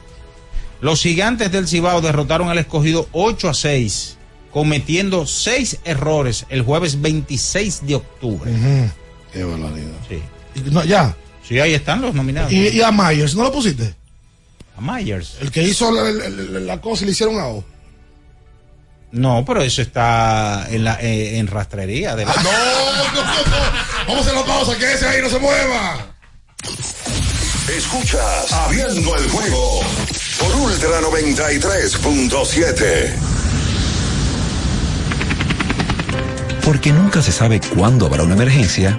[0.82, 4.18] Los Gigantes del Cibao derrotaron al escogido 8 a 6,
[4.52, 8.50] cometiendo seis errores el jueves 26 de octubre.
[8.50, 8.90] Ujú.
[9.32, 9.92] Qué barbaridad.
[10.08, 10.22] Sí.
[10.70, 11.16] No, ya.
[11.46, 12.52] Sí, ahí están los nominados.
[12.52, 13.94] Y, y a Myers, ¿no lo pusiste?
[14.76, 15.36] A Myers.
[15.40, 17.64] El que hizo la, la- la- la cosa y le hicieron a O.
[19.12, 22.14] No, pero eso está en, la, eh, en rastrería.
[22.16, 22.56] De la- No, no, no.
[24.08, 26.06] Vamos a hacer la pausa, que ese ahí no se mueva.
[27.76, 29.80] Escuchas Abriendo el juego
[30.38, 33.14] por Ultra 93.7.
[36.64, 38.98] Porque nunca se sabe cuándo habrá una emergencia,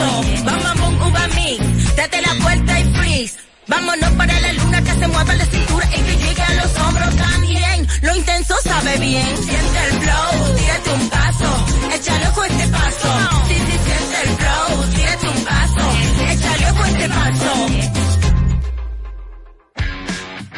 [0.00, 1.96] paso, bam, bam, bum, uga mix.
[1.96, 3.34] Date la vuelta y freeze.
[3.66, 7.16] Vámonos para la luna que se mueva la cintura y que llegue a los hombros
[7.16, 7.88] también.
[8.02, 9.36] Lo intenso sabe bien.
[9.36, 13.08] Siente el flow, tírate un paso, échale ojo a este paso.
[13.48, 15.84] Sí, sí, siente el flow, tírate un paso,
[16.32, 17.50] échale ojo a este paso.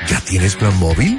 [0.09, 1.18] ¿Ya tienes plan móvil?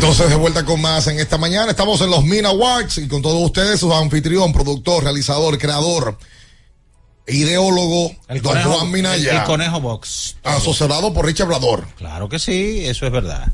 [0.00, 1.72] entonces de vuelta con más en esta mañana.
[1.72, 6.16] Estamos en los Min Awards y con todos ustedes, su anfitrión, productor, realizador, creador,
[7.26, 9.30] ideólogo, El don conejo, Juan Minaya.
[9.32, 10.36] el- el conejo box.
[10.42, 11.86] Asesorado por Richard Brador.
[11.98, 13.52] Claro que sí, eso es verdad.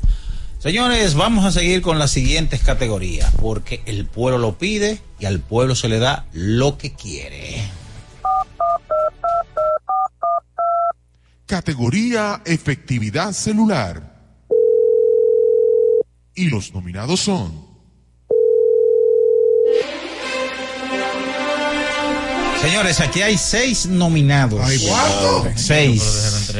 [0.59, 5.41] Señores, vamos a seguir con las siguientes categorías, porque el pueblo lo pide y al
[5.41, 7.61] pueblo se le da lo que quiere.
[11.45, 14.15] Categoría Efectividad Celular.
[16.37, 17.67] Y los nominados son
[22.61, 24.59] Señores, aquí hay seis nominados.
[24.87, 25.47] ¿cuánto?
[25.55, 26.51] Seis.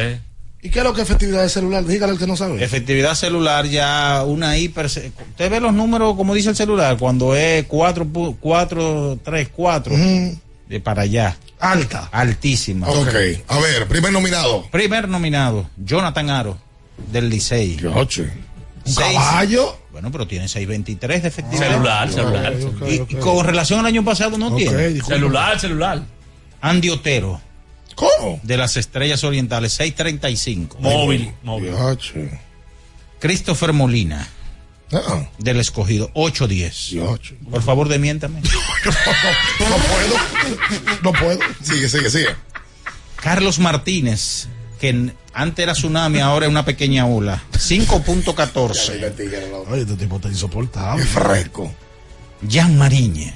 [0.61, 1.85] ¿Y qué es lo que es efectividad de celular?
[1.85, 2.63] Dígale al que no sabe.
[2.63, 4.85] Efectividad celular ya una hiper...
[4.85, 8.07] Usted ve los números como dice el celular, cuando es 4,
[8.39, 9.95] 4 3, 4,
[10.69, 11.37] de para allá.
[11.59, 12.09] Alta.
[12.11, 12.87] Altísima.
[12.87, 13.13] Ok,
[13.47, 14.67] a ver, primer nominado.
[14.71, 16.57] Primer nominado, Jonathan Aro,
[17.11, 17.77] del Licey.
[18.87, 19.77] Un caballo.
[19.91, 21.71] Bueno, pero tiene 623 de efectividad.
[21.71, 22.53] Celular, celular.
[22.87, 24.89] Y, y con relación al año pasado no tiene.
[24.89, 25.15] disculpa.
[25.15, 26.01] Celular, celular.
[26.61, 27.41] Andy Otero.
[27.95, 28.39] ¿Cómo?
[28.43, 30.77] De las Estrellas Orientales, 635.
[30.79, 31.73] Móvil, móvil.
[33.19, 34.27] Christopher Molina.
[34.93, 35.25] Ah.
[35.39, 36.95] Del escogido, 810.
[37.51, 38.41] Por favor, demiéntame.
[39.59, 40.15] No puedo.
[41.03, 41.39] No puedo.
[41.61, 42.29] Sigue, sigue, sigue.
[43.17, 44.47] Carlos Martínez,
[44.77, 47.43] que antes era tsunami, ahora es una pequeña ola.
[47.53, 49.67] 5.14.
[49.69, 51.05] Oye, este tipo está insoportable.
[51.05, 51.71] fresco.
[52.49, 53.33] Jan Mariñe.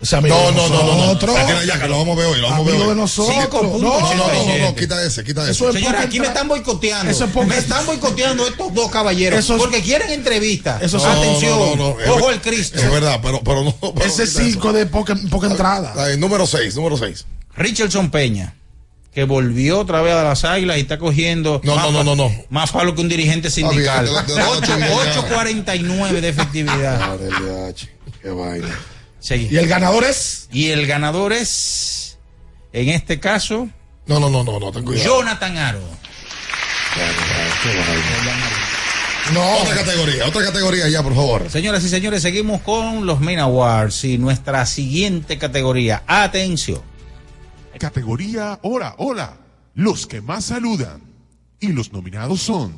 [0.00, 1.18] Ese amigo No, no, no, no.
[1.18, 2.88] Tranquila, ya, que lo vamos a ver hoy, lo vamos a ver hoy.
[2.88, 3.62] de nosotros.
[3.62, 4.74] No, No, no, no, no, no, 87.
[4.80, 5.50] quita ese, quita ese.
[5.52, 7.10] Eso es Señores, poca aquí me están boicoteando.
[7.12, 9.38] Eso es poca- me están boicoteando estos dos caballeros.
[9.38, 10.82] Eso es- porque quieren entrevistas.
[10.82, 11.56] Eso es- Atención.
[11.56, 12.80] No, no, no, no, es Ojo el Cristo.
[12.80, 13.76] Es verdad, pero, pero no.
[13.80, 14.40] pero Ese quita eso.
[14.40, 16.16] 5 de poca, poca entrada.
[16.16, 17.24] Número 6, número 6.
[17.54, 18.56] Richardson Peña,
[19.12, 21.60] que volvió otra vez a las águilas y está cogiendo.
[21.64, 22.34] No, más no, no, no, no.
[22.48, 24.06] Más palo que un dirigente sindical.
[24.06, 24.96] viene ya.
[25.28, 27.00] 8.49 de efectividad.
[27.12, 27.72] Ah.
[28.22, 28.68] Qué vaina.
[29.30, 30.48] ¿Y el ganador es?
[30.52, 32.18] Y el ganador es,
[32.72, 33.68] en este caso,
[34.06, 35.04] No, no, no, no, no, ten cuidado.
[35.04, 35.80] Jonathan Aro.
[39.32, 39.56] No.
[39.58, 41.50] Otra categoría, otra categoría ya, por favor.
[41.50, 46.02] Señoras y señores, seguimos con los Main Awards y nuestra siguiente categoría.
[46.06, 46.82] Atención.
[47.78, 49.36] Categoría Hola, hola.
[49.74, 51.00] Los que más saludan.
[51.60, 52.76] Y los nominados son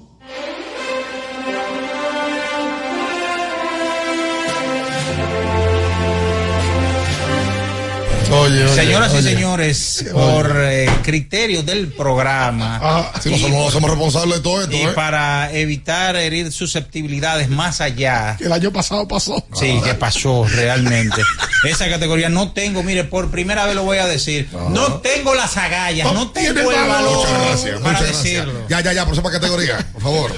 [8.41, 9.31] Oye, oye, Señoras y oye.
[9.35, 14.61] señores, por eh, criterios del programa Ah, sí, no y, somos, somos responsables de todo
[14.63, 14.89] esto, y ¿eh?
[14.95, 18.37] para evitar herir susceptibilidades más allá.
[18.39, 19.45] Que el año pasado pasó.
[19.55, 21.23] Sí, que pasó realmente.
[21.65, 24.49] Esa categoría no tengo, mire, por primera vez lo voy a decir.
[24.71, 28.53] No tengo las agallas, no tengo el valor Muchas gracias, para muchas decirlo.
[28.53, 28.69] gracias.
[28.71, 30.33] Ya, ya, ya, próxima categoría, por favor.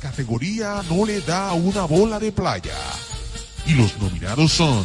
[0.00, 2.74] Categoría No le da una bola de playa.
[3.66, 4.84] Y los nominados son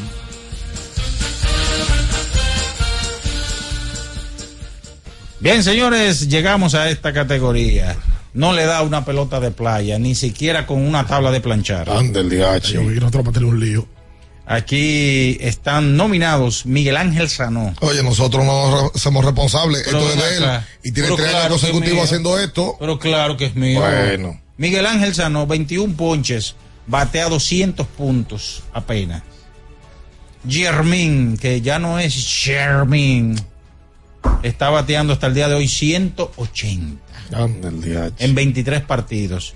[5.43, 7.97] Bien, señores, llegamos a esta categoría.
[8.33, 11.89] No le da una pelota de playa, ni siquiera con una tabla de planchar.
[11.89, 12.71] Ande el DH.
[12.71, 13.85] Yo vi que nosotros vamos a tener un lío.
[14.45, 17.73] Aquí están nominados Miguel Ángel Sanó.
[17.81, 19.81] Oye, nosotros no somos responsables.
[19.83, 20.61] Pero esto es de él.
[20.81, 22.77] Y tiene Pero tres claro años consecutivos haciendo esto.
[22.79, 23.81] Pero claro que es mío.
[23.81, 24.39] Bueno.
[24.55, 26.55] Miguel Ángel Sanó, 21 ponches,
[26.87, 29.23] batea 200 puntos apenas.
[30.47, 33.35] Germín, que ya no es Germín,
[34.43, 37.01] está bateando hasta el día de hoy 180
[37.33, 38.11] Anda el día.
[38.19, 39.53] en 23 partidos.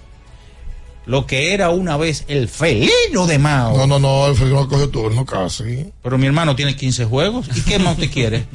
[1.06, 3.78] Lo que era una vez el felino de Mao.
[3.78, 5.86] No, no, no, el felino no cogió turno casi.
[6.04, 7.48] Pero mi hermano tiene 15 juegos.
[7.56, 8.46] ¿Y qué más usted quiere?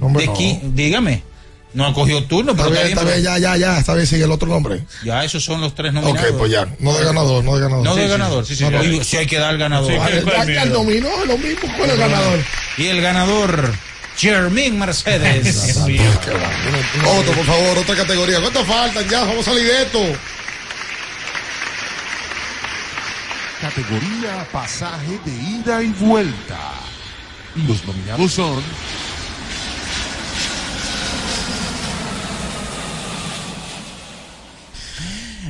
[0.00, 0.34] Hombre, De no.
[0.34, 1.22] qui- dígame.
[1.74, 3.78] No ha cogido turno, Está pero bien, está bien, ya, ya, ya.
[3.78, 4.84] Está bien, sigue el otro nombre.
[5.06, 6.30] Ya, esos son los tres nominados.
[6.30, 6.68] Ok, pues ya.
[6.80, 7.84] No de ganador, no de ganador.
[7.86, 8.44] No Sí, de sí, ganador.
[8.44, 8.76] sí, Sí, sí, sí.
[8.76, 9.90] Oye, sí hay que dar ganador.
[9.90, 9.96] Sí,
[10.52, 11.60] ya el dominó, es lo mismo.
[11.78, 12.38] ¿Cuál es el ganador?
[12.76, 13.72] Y el ganador,
[14.16, 15.78] Jermín Mercedes.
[17.04, 18.40] Otro, por favor, otra categoría.
[18.40, 19.08] ¿Cuántas faltan?
[19.08, 19.98] Ya, vamos a salir de esto.
[23.60, 26.58] Categoría pasaje de ida y vuelta.
[27.66, 28.62] Los nominados son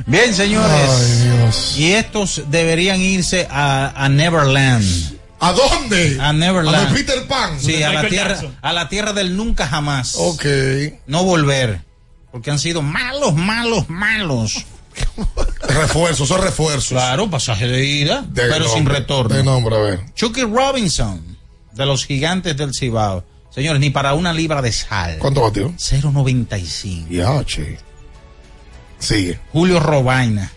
[0.05, 1.75] Bien, señores.
[1.77, 5.12] Y estos deberían irse a, a Neverland.
[5.43, 6.17] ¿A dónde?
[6.21, 6.89] A Neverland.
[6.89, 7.59] A Peter Pan.
[7.59, 8.55] Sí, a la, tierra, Jackson.
[8.61, 10.15] a la tierra del nunca jamás.
[10.17, 10.45] Ok.
[11.05, 11.81] No volver.
[12.31, 14.65] Porque han sido malos, malos, malos.
[15.67, 16.91] Refuerzos, son refuerzos.
[16.91, 19.35] Claro, pasaje de ida, De pero sin retorno.
[19.35, 20.13] De nombre, a ver.
[20.13, 21.37] Chucky Robinson,
[21.73, 23.25] de los gigantes del Cibao.
[23.49, 25.17] Señores, ni para una libra de sal.
[25.19, 25.71] ¿Cuánto batió?
[25.71, 27.09] 0.95.
[27.09, 27.77] Ya, che.
[28.97, 29.39] Sigue.
[29.51, 30.51] Julio Robaina.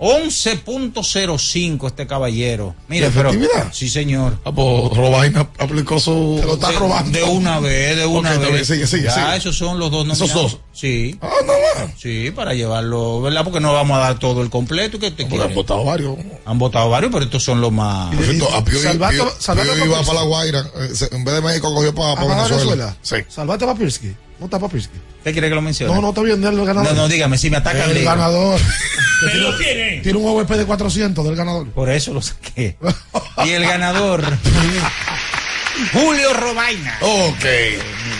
[0.00, 2.74] 11.05 este caballero.
[2.88, 3.28] Mire, ¿De pero.
[3.30, 3.72] efectividad?
[3.72, 4.38] Sí, señor.
[4.44, 6.38] Ah, pues Robaina aplicó su.
[6.40, 7.18] Te lo está De- robando.
[7.18, 8.66] De una vez, de una Ok, está vez.
[8.66, 9.36] sigue, sigue, ya, sigue.
[9.36, 10.52] esos son los dos Esos nominados.
[10.52, 10.60] dos.
[10.72, 11.18] Sí.
[11.20, 11.90] Ah, no más.
[12.00, 13.44] Sí, para llevarlo, ¿verdad?
[13.44, 14.98] Porque no vamos a dar todo el completo.
[14.98, 15.44] ¿Qué te Porque quiere?
[15.44, 16.16] han votado varios.
[16.46, 18.14] Han votado varios, pero estos son los más.
[18.14, 20.60] Por cierto, a Pío, Salvato- Pío- Salvato Pío iba para la Guaira.
[20.76, 22.46] eh, se- En vez de México cogió para, ¿A Venezuela.
[22.56, 22.96] Venezuela?
[23.02, 23.16] Sí.
[23.28, 24.12] Salvate a Papirski.
[24.40, 24.96] No está Papirski.
[25.18, 25.94] ¿Usted quiere que lo mencione?
[25.94, 26.94] No, no está bien, dale el ganador.
[26.94, 28.58] No, no, dígame, si me ataca el el ganador.
[29.30, 30.02] ¡Se lo tienen!
[30.02, 31.68] Tiene un OVP de 400 del ganador.
[31.70, 32.78] Por eso lo saqué.
[33.44, 34.24] Y el ganador,
[35.92, 36.98] Julio Robaina.
[37.02, 37.44] Ok.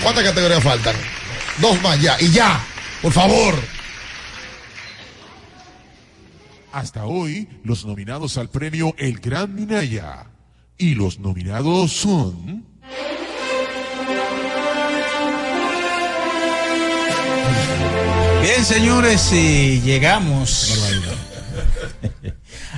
[0.02, 0.94] ¿Cuántas categorías faltan?
[1.58, 2.20] Dos más ya.
[2.20, 2.62] Y ya.
[3.00, 3.54] Por favor.
[6.72, 10.26] hasta hoy los nominados al premio El Gran Minaya.
[10.76, 12.64] Y los nominados son
[18.42, 20.78] Bien, señores, y llegamos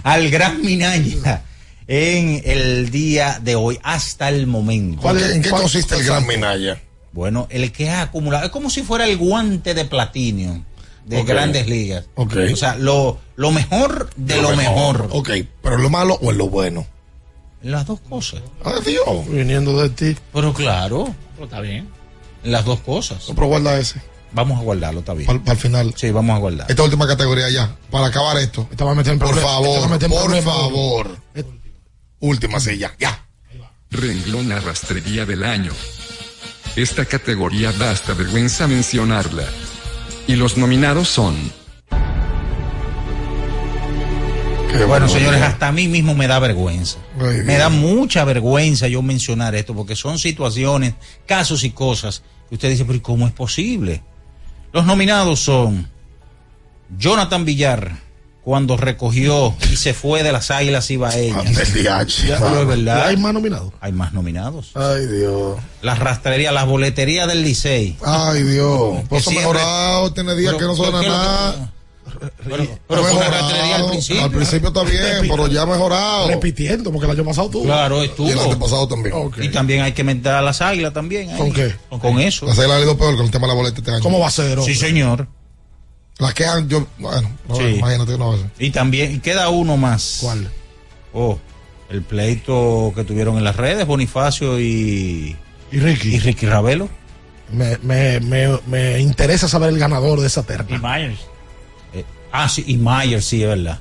[0.03, 1.43] al gran Minaya
[1.87, 5.09] en el día de hoy, hasta el momento.
[5.11, 6.81] ¿En qué- ¿En qué consiste el Gran Minaya?
[7.13, 10.65] Bueno, el que ha acumulado, es como si fuera el guante de platino
[11.05, 12.07] de grandes ligas.
[12.15, 12.37] Ok.
[12.53, 15.09] O sea, lo, lo mejor de lo, mejor.
[15.11, 15.31] Ok.
[15.63, 16.87] ¿Pero en lo malo o en lo bueno?
[17.63, 18.41] Las dos cosas.
[18.65, 19.29] Ah, Dios.
[19.29, 20.17] Viniendo de ti.
[20.33, 21.89] Pero claro, Pero está bien.
[22.45, 23.29] las dos cosas.
[23.29, 24.01] No, pero guarda ese.
[24.35, 25.27] Vamos a guardarlo, está bien.
[25.41, 25.95] Para el final.
[25.97, 26.71] Sí, vamos a guardar.
[26.71, 27.77] Esta última categoría ya.
[27.91, 28.69] Para acabar esto.
[28.75, 29.89] Te va a meter en Por favor.
[29.91, 30.53] meter en Por problema.
[30.53, 31.17] favor.
[32.21, 32.95] Última silla.
[32.99, 33.27] Ya.
[33.91, 35.73] Renglón a rastrería del año.
[36.77, 39.45] Esta categoría da hasta vergüenza mencionarla.
[40.27, 41.37] Y los nominados son
[44.89, 46.99] Bueno, señores, hasta a mí mismo me da vergüenza.
[47.21, 50.95] Ay, Me da mucha vergüenza yo mencionar esto, porque son situaciones,
[51.27, 54.03] casos y cosas que usted dice, pero ¿y ¿cómo es posible?
[54.73, 55.89] Los nominados son
[56.99, 57.99] Jonathan Villar,
[58.43, 61.45] cuando recogió y se fue de las Águilas Ibaeñas.
[61.75, 62.27] DH.
[62.27, 63.07] Ya, pero es verdad.
[63.07, 63.73] ¿Hay más nominados?
[63.81, 64.73] Hay más nominados.
[64.75, 65.59] Ay, Dios.
[65.81, 67.97] Las rastrerías, las boleterías del Licey.
[68.05, 68.99] Ay, Dios.
[69.09, 70.13] Pues mejorado.
[70.13, 71.73] Tiene días Pero- que no suena ¿qué es lo que- nada.
[72.45, 74.25] Pero, fue una al principio.
[74.25, 76.29] Al principio está bien, pero ya ha mejorado.
[76.29, 77.65] Repitiendo, porque el año pasado tuvo.
[77.65, 78.59] Claro, Y el año estuvo.
[78.59, 79.15] pasado también.
[79.41, 81.31] Y también hay que meter a las águilas también.
[81.31, 81.37] ahí.
[81.39, 81.75] ¿Con qué?
[82.01, 82.47] Con eso.
[82.47, 84.03] La Águilas ha ido peor con el tema de la boleta este año.
[84.03, 84.51] ¿Cómo va a ser?
[84.55, 84.75] Sí, hombre?
[84.75, 85.29] señor.
[86.19, 87.63] Las que han, yo, bueno, no, Sí.
[87.65, 88.41] imagínate una vez.
[88.59, 90.19] Y también y queda uno más.
[90.21, 90.49] ¿Cuál?
[91.13, 91.39] Oh,
[91.91, 95.37] el pleito que tuvieron en las redes, Bonifacio y,
[95.73, 96.15] Y Ricky.
[96.15, 96.89] y Ricky Ravelo.
[97.51, 100.75] Me, me, me, me interesa saber el ganador de esa terna.
[100.75, 101.21] Y Myers.
[102.33, 103.79] Ah, sí, y Myers, sí, es verdad.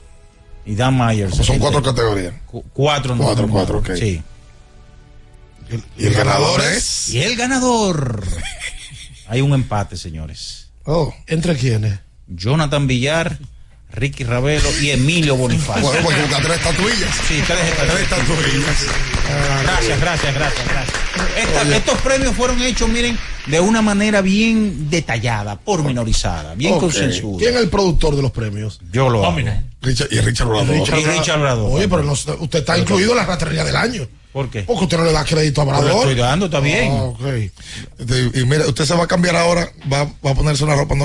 [0.66, 1.34] Y Dan Myers.
[1.36, 2.34] Pues son cuatro categorías.
[2.46, 3.92] cu- cuatro, no, Cuatro, cuatro, ok.
[3.98, 4.22] Sí.
[5.98, 7.10] Y el ganador es.
[7.10, 8.24] Y el ganador.
[9.28, 10.68] Hay un empate, señores.
[10.86, 11.14] Oh.
[11.28, 12.00] ¿Entre quiénes?
[12.28, 13.40] Jonathan Villar,
[13.94, 15.84] Ricky Ravelo y Emilio Bonifacio.
[15.84, 17.16] Bueno, porque busca tres estatuillas.
[17.28, 18.86] Sí, tres Tres estatuillas.
[19.64, 20.98] Gracias, gracias, gracias, gracias.
[21.38, 23.18] Esta- estos premios fueron hechos, miren,
[23.48, 26.82] de una manera bien detallada, pormenorizada, bien Ok.
[26.82, 27.38] consensuada.
[27.38, 28.80] ¿Quién es el productor de los premios?
[28.92, 29.38] Yo lo hago.
[29.82, 30.76] Richard, y Richard Obrador.
[30.76, 31.72] Y Richard Obrador.
[31.74, 34.08] Oye, pero no- usted está incluido en la ratería del año.
[34.32, 34.62] ¿Por qué?
[34.64, 36.00] Porque usted no le da crédito a Pero Obrador.
[36.08, 36.90] estoy dando, está bien.
[36.92, 37.22] Ah, ok.
[38.34, 40.96] Y mira, usted se va a cambiar ahora, va, va a ponerse una ropa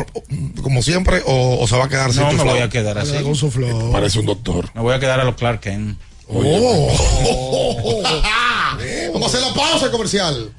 [0.63, 2.51] como siempre o, o se va a quedar sin No, me flow?
[2.55, 3.17] voy a quedar así.
[3.25, 3.91] Con su flow.
[3.91, 4.71] Parece un doctor.
[4.75, 5.99] Me voy a quedar a los Clark Kent.
[6.29, 8.03] Oh.
[9.13, 10.53] Vamos a hacer la pausa comercial.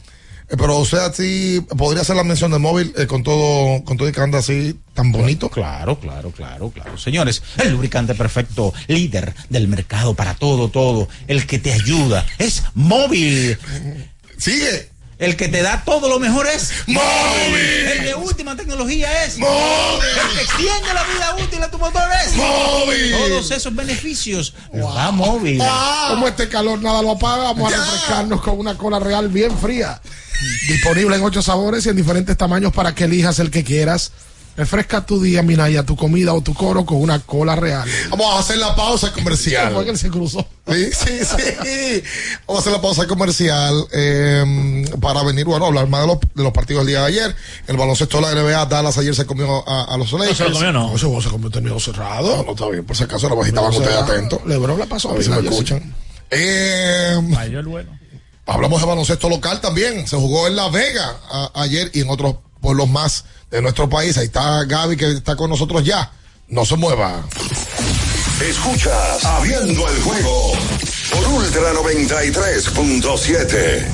[0.50, 4.08] Eh, pero usted así podría hacer la mención del móvil eh, con todo, con todo
[4.08, 5.50] y que anda así tan bonito.
[5.50, 6.98] Claro, claro, claro, claro.
[6.98, 12.64] Señores, el lubricante perfecto, líder del mercado para todo, todo, el que te ayuda, es
[12.74, 13.58] móvil.
[14.38, 14.97] Sigue.
[15.20, 17.56] El que te da todo lo mejor es móvil.
[17.56, 20.08] El de última tecnología es móvil.
[20.22, 23.16] El que extiende la vida útil a tu motor es móvil.
[23.18, 25.62] Todos esos beneficios los da móvil.
[26.10, 30.00] Como este calor nada lo apaga, vamos a refrescarnos con una cola real bien fría.
[30.68, 34.12] Disponible en ocho sabores y en diferentes tamaños para que elijas el que quieras.
[34.58, 37.88] Refresca tu día, Minaya, tu comida o tu coro con una cola real.
[38.10, 39.72] Vamos a hacer la pausa comercial.
[39.72, 40.46] Fue que él se cruzó.
[40.68, 42.04] Sí, sí, sí.
[42.48, 46.18] Vamos a hacer la pausa comercial eh, para venir, bueno, a hablar más de los,
[46.34, 47.36] de los partidos del día de ayer.
[47.68, 50.38] El baloncesto de la NBA, Dallas ayer se comió a, a los Lakers.
[50.38, 50.88] se lo comió, no.
[50.90, 52.38] No, ese juego se comió terminado cerrado.
[52.38, 54.40] No, no, está bien, por si acaso la bajita van ustedes atentos.
[54.48, 55.94] Lebron la pasó A ver si me escuchan.
[56.32, 57.92] Eh, Falló el vuelo.
[58.48, 60.08] hablamos de baloncesto local también.
[60.08, 64.18] Se jugó en La Vega a- ayer y en otros pueblos más de nuestro país.
[64.18, 66.12] Ahí está Gaby que está con nosotros ya.
[66.50, 67.26] No se mueva.
[68.42, 70.54] Escuchas Abriendo el juego
[71.12, 73.88] por Ultra 93.7.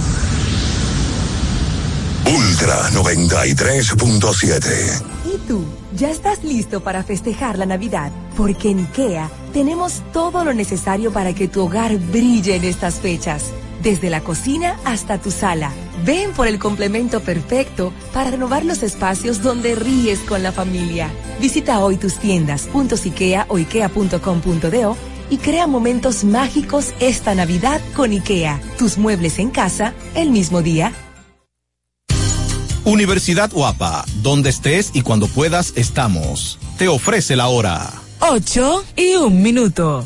[2.26, 5.04] Ultra 93.7.
[5.26, 5.66] ¿Y tú?
[5.96, 8.12] ¿Ya estás listo para festejar la Navidad?
[8.36, 13.46] Porque en IKEA tenemos todo lo necesario para que tu hogar brille en estas fechas.
[13.84, 15.74] Desde la cocina hasta tu sala.
[16.06, 21.12] Ven por el complemento perfecto para renovar los espacios donde ríes con la familia.
[21.42, 24.98] Visita hoy tus tiendas, puntos IKEA o ikea.com.do
[25.30, 28.62] y crea momentos mágicos esta Navidad con IKEA.
[28.78, 30.94] Tus muebles en casa el mismo día.
[32.86, 36.58] Universidad Guapa, donde estés y cuando puedas estamos.
[36.78, 37.92] Te ofrece la hora.
[38.20, 40.06] 8 y un minuto.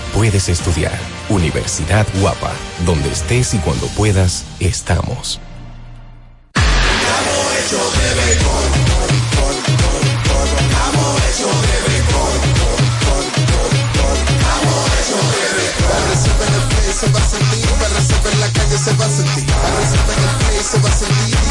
[0.13, 0.97] puedes estudiar.
[1.29, 2.51] Universidad Guapa,
[2.85, 5.39] donde estés y cuando puedas, estamos.
[20.05, 21.50] para la calle se va a sentir.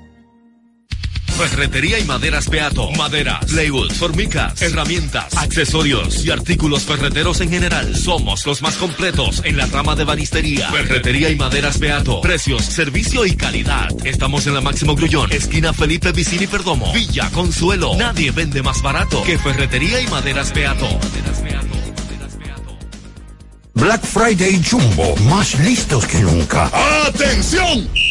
[1.41, 2.91] Ferretería y maderas Beato.
[2.91, 7.95] Maderas, plywood, formicas, herramientas, accesorios y artículos ferreteros en general.
[7.95, 10.69] Somos los más completos en la rama de banistería.
[10.69, 12.21] Ferretería y maderas Beato.
[12.21, 13.89] Precios, servicio y calidad.
[14.05, 16.93] Estamos en la Máximo Grullón, esquina Felipe Vicini Perdomo.
[16.93, 17.95] Villa Consuelo.
[17.97, 20.99] Nadie vende más barato que Ferretería y maderas Beato.
[23.73, 26.69] Black Friday Jumbo, más listos que nunca.
[27.07, 28.10] ¡Atención!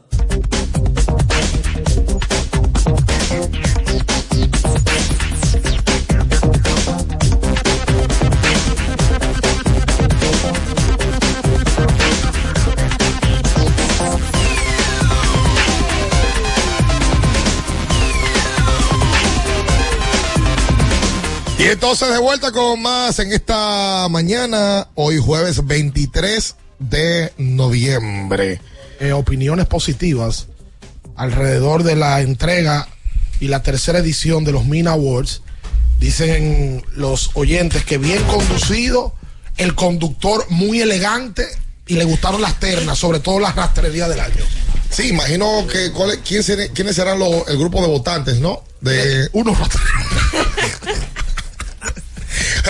[21.83, 28.61] Entonces de vuelta con más en esta mañana, hoy jueves 23 de noviembre.
[28.99, 30.45] Eh, opiniones positivas
[31.15, 32.87] alrededor de la entrega
[33.39, 35.41] y la tercera edición de los Mina Awards.
[35.99, 39.15] Dicen los oyentes que bien conducido,
[39.57, 41.47] el conductor muy elegante
[41.87, 44.43] y le gustaron las ternas, sobre todo las rastrerías del año.
[44.91, 45.91] Sí, imagino que
[46.23, 48.63] quién seré- quiénes serán los, el grupo de votantes, ¿no?
[48.81, 49.57] De unos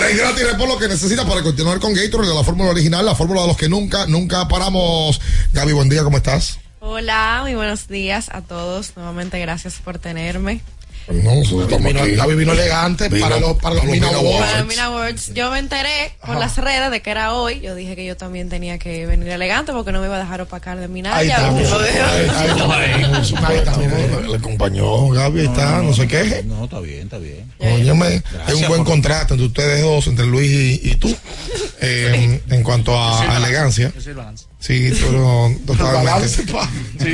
[0.02, 3.14] Rey gratis por lo que necesita para continuar con Gatorade de la fórmula original, la
[3.14, 5.20] fórmula de los que nunca, nunca paramos.
[5.52, 6.58] Gaby, buen día, ¿cómo estás?
[6.80, 8.96] Hola, muy buenos días a todos.
[8.96, 10.60] Nuevamente gracias por tenerme.
[11.08, 12.12] No, nosotros estamos vino- aquí.
[12.14, 14.40] Gaby vino elegante para los- para los Mina Awards.
[14.46, 17.60] Para los Mina Awards, yo me enteré por las redes de que era hoy.
[17.60, 20.40] Yo dije que yo también tenía que venir elegante porque no me iba a dejar
[20.40, 21.50] opacar de mi Ahí está.
[24.28, 26.42] Le acompañó Gaby, ahí está, no se queje.
[26.44, 27.52] No, está bien, está bien.
[27.58, 31.14] Óyeme, hay un buen por- contrato entre ustedes dos, entre Luis y, y tú,
[31.80, 33.92] eh, en cuanto a, a elegancia.
[34.04, 34.46] El balance.
[34.60, 36.04] Sí, pero totalmente.
[36.10, 36.68] balance, pa.
[37.00, 37.12] Sí,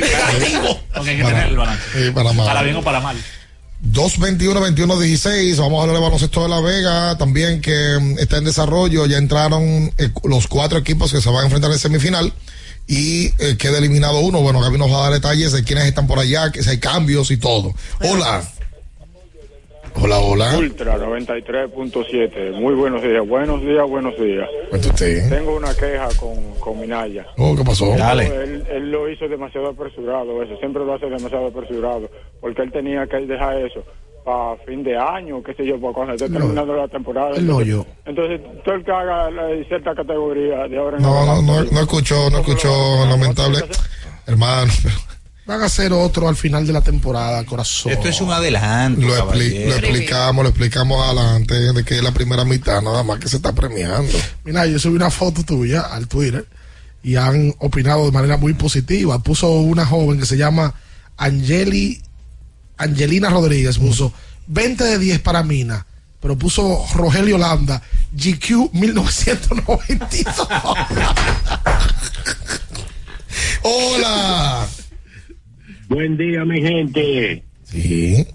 [0.93, 1.83] Porque hay que Para- tener el balance.
[1.93, 2.45] sí, para mal.
[2.45, 3.17] Para bien o para mal.
[3.83, 9.05] 221-21-16, vamos a hablar de baloncesto de La Vega, también que mm, está en desarrollo,
[9.05, 12.33] ya entraron eh, los cuatro equipos que se van a enfrentar en semifinal
[12.87, 14.41] y eh, queda eliminado uno.
[14.41, 16.79] Bueno, Gaby nos va a dar detalles de quiénes están por allá, que si hay
[16.79, 17.73] cambios y todo.
[18.01, 18.43] Hola.
[19.95, 20.57] Hola, hola.
[20.57, 22.53] Ultra 93.7.
[22.59, 23.27] Muy buenos días.
[23.27, 24.47] Buenos días, buenos días.
[24.71, 25.29] Usted.
[25.29, 27.25] Tengo una queja con, con Minaya.
[27.37, 27.93] Oh, ¿qué pasó?
[27.93, 30.55] Él, él lo hizo demasiado apresurado, eso.
[30.57, 32.09] Siempre lo hace demasiado apresurado.
[32.39, 33.83] Porque él tenía que dejar eso
[34.23, 36.39] para fin de año, qué sé yo, para cuando esté No.
[36.39, 37.35] terminando la temporada.
[37.35, 37.85] Él no oyó.
[38.05, 41.79] Entonces, todo el que haga la- cierta categoría de ahora en No, no, no, no
[41.81, 43.59] escuchó, no escuchó, lamentable.
[44.27, 44.71] Hermano,
[45.49, 47.91] Van a hacer otro al final de la temporada, corazón.
[47.91, 49.01] Esto es un adelanto.
[49.01, 53.17] lo, expli- lo explicamos, lo explicamos adelante de que es la primera mitad, nada más
[53.17, 54.13] que se está premiando.
[54.45, 56.45] Mira, yo subí una foto tuya al Twitter
[57.01, 59.17] y han opinado de manera muy positiva.
[59.23, 60.71] Puso una joven que se llama
[61.17, 61.99] Angeli,
[62.77, 64.13] Angelina Rodríguez, puso
[64.45, 65.83] 20 de 10 para Mina,
[66.21, 67.81] pero puso Rogelio Landa,
[68.13, 70.35] GQ 1992.
[73.63, 74.67] Hola.
[75.89, 77.43] Buen día, mi gente.
[77.63, 78.27] Sí.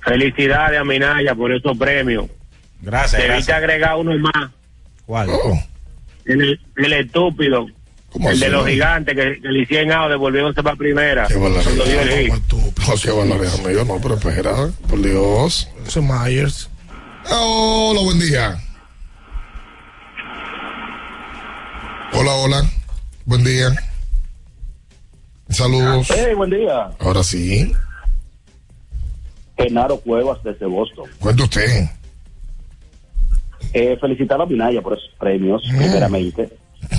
[0.00, 2.26] Felicidades a Minaya por esos premios.
[2.80, 4.50] Gracias, Debiste agregar uno más.
[5.06, 5.28] ¿Cuál?
[5.30, 5.60] Oh.
[6.24, 7.66] El, el estúpido.
[8.12, 11.26] ¿Cómo El así, de los gigantes que, que le hicieron out, devolviéndose para primera.
[11.26, 11.34] Qué.
[11.34, 11.48] No,
[14.00, 15.68] pero espera, por Dios.
[15.84, 16.70] Ese Myers.
[17.28, 18.56] Hola, buen día.
[22.12, 22.70] Hola, hola.
[23.24, 23.89] Buen día.
[25.50, 26.08] Saludos.
[26.14, 26.90] Hey, buen día.
[27.00, 27.72] Ahora sí.
[29.56, 31.08] Genaro Cuevas desde Boston.
[31.18, 31.84] Cuente usted.
[33.72, 36.48] Eh, felicitar a Minaya por esos premios, primeramente.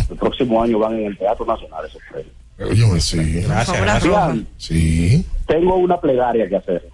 [0.09, 2.33] El próximo año van en el Teatro Nacional esos premios.
[2.59, 3.41] Óyeme, sí.
[3.41, 5.25] Gracias, Sí.
[5.47, 6.89] tengo una plegaria que hacer.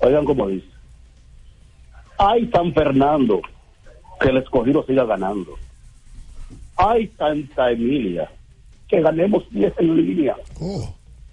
[0.00, 0.66] Oigan cómo dice.
[2.16, 3.40] Ay, San Fernando,
[4.20, 5.56] que el escogido siga ganando.
[6.76, 8.30] Ay, Santa Emilia,
[8.88, 10.36] que ganemos 10 en línea.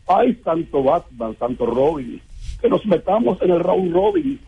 [0.08, 2.22] Ay, Santo Batman, Santo Robin,
[2.62, 4.40] que nos metamos en el round robin.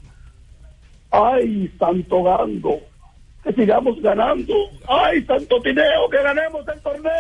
[1.10, 2.80] Ay, Santo Gando,
[3.44, 4.54] que sigamos ganando.
[4.88, 7.12] Ay, Santo Tineo, que ganemos el torneo.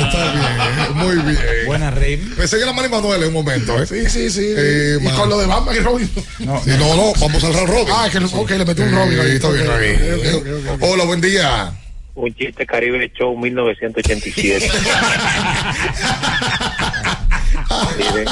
[0.00, 1.66] Está bien, muy bien.
[1.66, 2.16] Buena Rey.
[2.36, 3.86] Pensé que era Manny Manuel en un momento, ¿eh?
[3.86, 4.54] Sí, sí, sí.
[4.56, 5.14] Eh, y man.
[5.16, 6.10] con lo de Batman y Robin.
[6.40, 7.86] No, Sí, no, no, vamos al round robin.
[7.94, 9.26] Ah, que, ok, le metió un Robin ahí.
[9.30, 10.14] Eh, está bien, Ok, está bien.
[10.14, 10.90] ok, ok, ok, ok.
[10.92, 11.72] Hola, buen día.
[12.18, 14.68] Un chiste Caribe Show 1987.
[17.96, 18.26] Miren,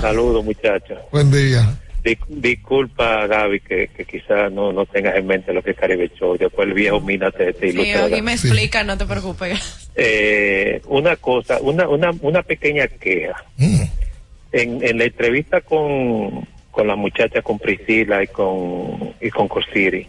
[0.00, 0.98] saludos muchachos.
[1.12, 1.72] Buen día.
[2.02, 6.10] Dis- disculpa Gaby que, que quizás no, no tengas en mente lo que es Caribe
[6.18, 6.36] Show.
[6.36, 8.06] Después el viejo Mina te, te Sí, ilustrará.
[8.06, 9.88] aquí me explica, no te preocupes.
[9.94, 13.44] Eh, una cosa, una, una, una pequeña queja.
[14.52, 20.08] En, en la entrevista con, con la muchacha, con Priscila y con, y con Cosiri,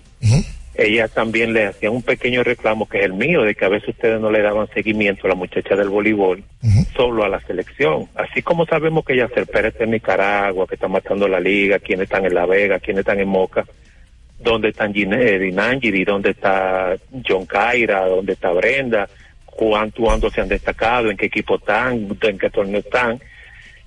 [0.77, 3.89] ella también le hacía un pequeño reclamo que es el mío, de que a veces
[3.89, 6.43] ustedes no le daban seguimiento a la muchacha del voleibol,
[6.95, 8.07] solo a la selección.
[8.15, 12.03] Así como sabemos que ella Pérez está en Nicaragua, que está matando la liga, quienes
[12.05, 13.65] están en La Vega, quienes están en Moca,
[14.39, 16.95] dónde están Gine- Dinangiri, dónde está
[17.27, 19.09] John Caira, dónde está Brenda,
[19.45, 23.19] cuánto, cuándo se han destacado, en qué equipo están, en qué torneo están,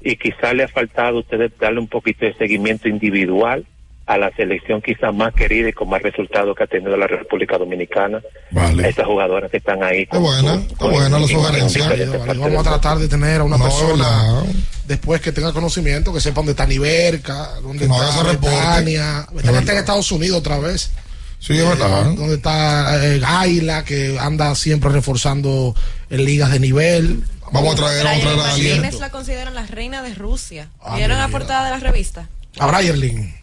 [0.01, 3.65] y quizás le ha faltado a ustedes darle un poquito de seguimiento individual
[4.11, 7.57] a la selección quizás más querida y con más resultados que ha tenido la República
[7.57, 8.21] Dominicana.
[8.51, 8.89] Vale.
[8.89, 10.03] Estas jugadoras que están ahí.
[10.03, 11.89] Está buena, está buena la sugerencia.
[12.27, 14.43] Vamos a tratar de tener a una No, persona
[14.85, 19.73] después que tenga conocimiento, que sepa dónde está Niverca, dónde Que no está Betania está
[19.73, 19.79] en.
[19.79, 20.91] Estados Unidos otra vez.
[21.39, 22.07] Sí, es verdad.
[22.07, 25.73] Donde está eh, Gaila, que anda siempre reforzando
[26.11, 27.23] en ligas de nivel.
[27.53, 29.01] Vamos a traer, vamos a traer a alguien.
[29.01, 30.69] La consideran la reina de Rusia.
[30.81, 32.29] Ah, ¿Vieron la portada de la revista?
[32.59, 33.40] A Brierlin.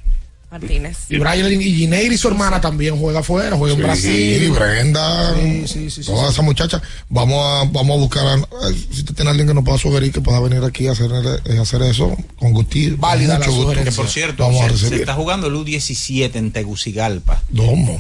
[0.50, 0.98] Martínez.
[1.10, 4.52] Y Brierlin y Gineiri, su hermana, también juega afuera, juega en Brasil.
[4.52, 5.36] Brenda.
[5.36, 6.82] Sí, sí, sí, sí, Todas esas muchachas.
[7.10, 8.26] Vamos a, vamos a buscar.
[8.28, 10.92] a- a- si usted tiene alguien que nos pueda sugerir que pueda venir aquí a
[10.94, 11.12] hacer,
[11.46, 12.78] eh, hacer eso, con gusto.
[12.98, 13.84] Válida mucho la gusto.
[13.84, 15.00] Que por cierto, vamos a se, se recibir.
[15.02, 17.42] está jugando el U17 en Tegucigalpa.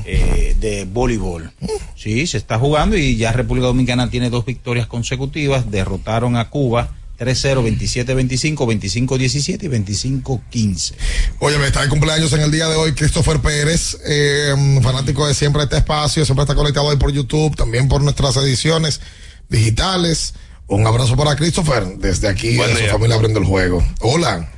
[0.06, 1.52] Eh, de voleibol.
[1.96, 5.70] Sí, se está jugando y ya República Dominicana tiene dos victorias consecutivas.
[5.72, 10.94] Derrotaron a Cuba 3-0, 27-25, 25-17 y 25-15.
[11.40, 14.54] Oye, me está de cumpleaños en el día de hoy Christopher Pérez, eh,
[14.84, 19.02] fanático de siempre este espacio, siempre está conectado hoy por YouTube, también por nuestras ediciones
[19.50, 20.36] digitales.
[20.68, 23.84] Un abrazo para Christopher desde aquí, Buen de su familia abriendo el juego.
[24.02, 24.52] Hola.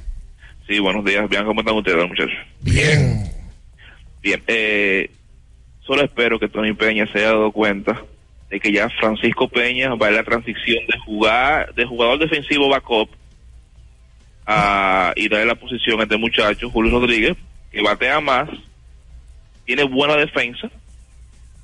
[0.68, 1.30] Sí, buenos días.
[1.30, 2.36] Bien, ¿cómo están ustedes, muchachos?
[2.62, 3.32] Bien.
[4.22, 4.44] Bien.
[4.48, 5.10] Eh,
[5.86, 8.04] solo espero que Tony Peña se haya dado cuenta
[8.50, 13.10] de que ya Francisco Peña va en la transición de jugar de jugador defensivo backup
[14.46, 17.38] a, y darle la posición a este muchacho, Julio Rodríguez,
[17.72, 18.50] que batea más,
[19.66, 20.70] tiene buena defensa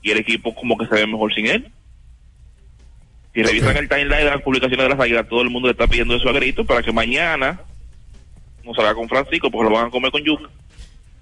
[0.04, 1.72] y el equipo como que se ve mejor sin él.
[3.34, 5.88] Si revisan el timeline de las publicaciones de las águilas, todo el mundo le está
[5.88, 7.60] pidiendo eso a grito para que mañana
[8.64, 10.50] no salga con Francisco porque lo van a comer con yuca.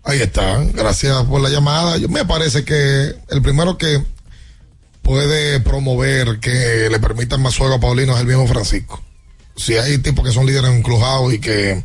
[0.04, 0.64] Ahí está.
[0.74, 1.98] Gracias por la llamada.
[1.98, 4.04] Yo, me parece que el primero que
[5.04, 9.04] puede promover que le permitan más juego a Paulino es el mismo Francisco.
[9.56, 11.84] Si hay tipos que son líderes encrujados y que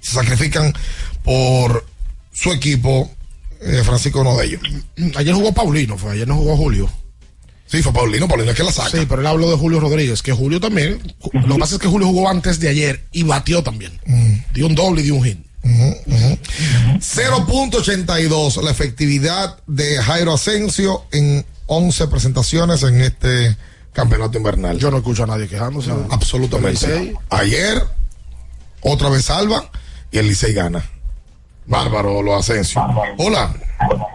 [0.00, 0.72] se sacrifican
[1.22, 1.86] por
[2.32, 3.10] su equipo,
[3.60, 4.62] eh, Francisco no de ellos.
[5.14, 6.90] Ayer jugó Paulino, fue, ayer no jugó Julio.
[7.66, 8.90] Sí, fue Paulino, Paulino es que la saca.
[8.90, 11.00] Sí, pero él habló de Julio Rodríguez, que Julio también.
[11.32, 13.92] Lo que pasa es que Julio jugó antes de ayer y batió también.
[14.54, 15.38] Dio un doble y dio un hit.
[15.64, 23.56] 0.82 la efectividad de Jairo Asensio en 11 presentaciones en este
[23.92, 24.78] campeonato invernal.
[24.78, 25.90] Yo no escucho a nadie quejándose.
[26.10, 27.14] Absolutamente.
[27.30, 27.82] Ayer,
[28.82, 29.64] otra vez salva
[30.10, 30.84] y el Licey gana.
[31.66, 32.80] Bárbaro lo Asensio.
[33.18, 33.52] Hola.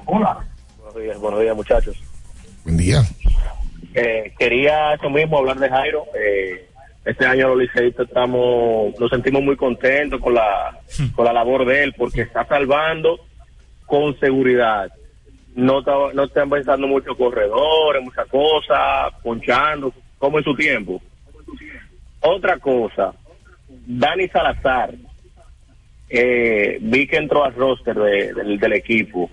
[0.06, 1.98] Buenos días, buenos días muchachos.
[2.64, 3.04] Buen día.
[3.94, 6.06] Eh, quería eso mismo hablar de Jairo.
[6.16, 6.70] Eh,
[7.04, 10.80] este año los liceístas estamos, nos sentimos muy contentos con la,
[11.16, 13.20] con la labor de él porque está salvando
[13.86, 14.92] con seguridad.
[15.56, 21.02] No estaba, no están pensando mucho corredores, muchas cosas, ponchando, como en su tiempo.
[22.22, 23.14] Otra cosa,
[23.86, 24.94] Dani Salazar,
[26.10, 29.30] eh, vi que entró al roster de- del, del equipo.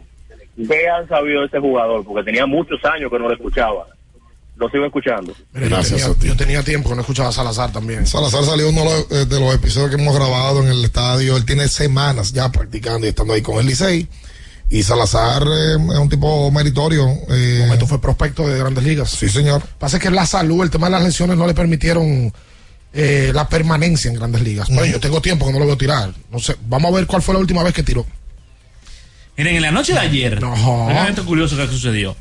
[0.56, 2.04] ¿Qué han sabido de ese jugador?
[2.04, 3.86] Porque tenía muchos años que no lo escuchaba.
[4.56, 5.32] Lo sigo escuchando.
[5.52, 8.06] Mira, yo, tenía, yo tenía tiempo que no escuchaba a Salazar también.
[8.06, 11.36] Salazar salió uno de los, eh, de los episodios que hemos grabado en el estadio.
[11.36, 14.08] Él tiene semanas ya practicando y estando ahí con el Licey.
[14.70, 17.08] Y Salazar eh, es un tipo meritorio.
[17.30, 19.10] Eh, Momento fue prospecto de grandes ligas.
[19.10, 19.62] Sí, señor.
[19.78, 22.32] Pasa que la salud, el tema de las lesiones no le permitieron
[22.92, 24.68] eh, la permanencia en grandes ligas.
[24.68, 24.92] Pero Ujú.
[24.92, 26.12] yo tengo tiempo que no lo veo tirar.
[26.30, 28.04] No sé, vamos a ver cuál fue la última vez que tiró.
[29.38, 32.16] Miren, en la noche de ayer, un evento curioso que sucedió.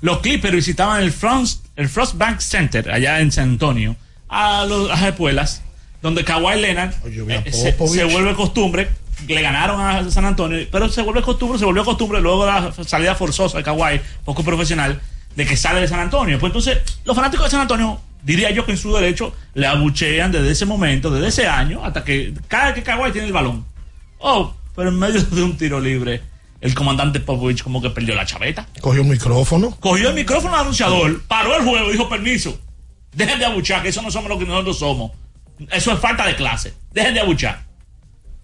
[0.00, 3.94] Los Clippers visitaban el Frost, el Frost Bank Center allá en San Antonio,
[4.28, 5.62] a las espuelas,
[6.00, 8.88] donde Kawhi Leonard eh, se vuelve costumbre,
[9.26, 12.72] le ganaron a San Antonio, pero se vuelve costumbre, se volvió costumbre luego de la
[12.84, 15.00] salida forzosa de Kawhi, poco profesional,
[15.36, 16.38] de que sale de San Antonio.
[16.38, 20.32] Pues entonces, los fanáticos de San Antonio, diría yo que en su derecho, le abuchean
[20.32, 23.64] desde ese momento, desde ese año, hasta que cada vez que Kawhi tiene el balón.
[24.18, 26.22] Oh, pero en medio de un tiro libre,
[26.60, 28.66] el comandante Popovich como que perdió la chaveta.
[28.80, 29.76] Cogió un micrófono.
[29.80, 32.58] Cogió el micrófono al anunciador, paró el juego dijo, permiso,
[33.12, 35.12] dejen de abuchar, que eso no somos lo que nosotros somos.
[35.70, 36.74] Eso es falta de clase.
[36.92, 37.64] Dejen de abuchar.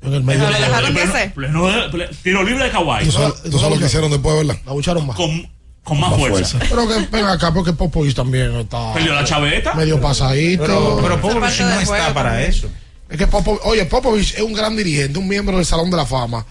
[0.03, 0.41] En el medio.
[0.47, 1.35] Pero le dejaron hacer.
[1.35, 3.05] pleno de- ple- tiro libre de Kawhi.
[3.05, 4.61] ¿Tú sabes, tú sabes lo que hicieron después, verdad?
[4.65, 5.17] La bucharon más.
[5.17, 5.51] Con,
[5.83, 6.59] con más, fuerza.
[6.69, 8.93] Pero que ven acá porque Popovich también está.
[8.95, 9.75] Perdió la chaveta.
[9.75, 10.63] Medio pasadito.
[10.63, 12.69] Pero, pero Popovich no está para eso.
[13.09, 16.05] Es que Popo- oye, Popovich es un gran dirigente, un miembro del Salón de la
[16.07, 16.45] Fama,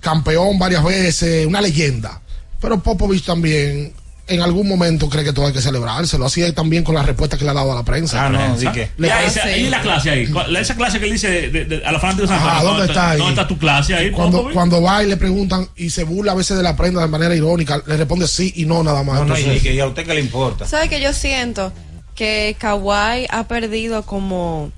[0.00, 2.20] campeón varias veces, una leyenda.
[2.60, 3.92] Pero Popovich también
[4.28, 6.26] en algún momento cree que todo hay que celebrárselo.
[6.26, 8.26] Así es también con las respuestas que le ha dado a la prensa.
[8.26, 10.26] Ah, no, ahí, esa- ahí la clase ahí.
[10.26, 12.56] ¿Cuál- Esa clase que él dice de- de- de- a los fanáticos de San Ajá,
[12.58, 12.76] Antonio.
[12.78, 13.18] ¿dónde está ahí?
[13.18, 14.10] ¿Dónde está tu clase ahí?
[14.10, 17.08] Cuando, cuando va y le preguntan y se burla a veces de la prenda de
[17.08, 19.20] manera irónica, le responde sí y no nada más.
[19.20, 20.66] No, no, y, y a usted qué le importa.
[20.66, 21.72] ¿Sabe que yo siento
[22.16, 24.72] que Kawhi ha perdido como,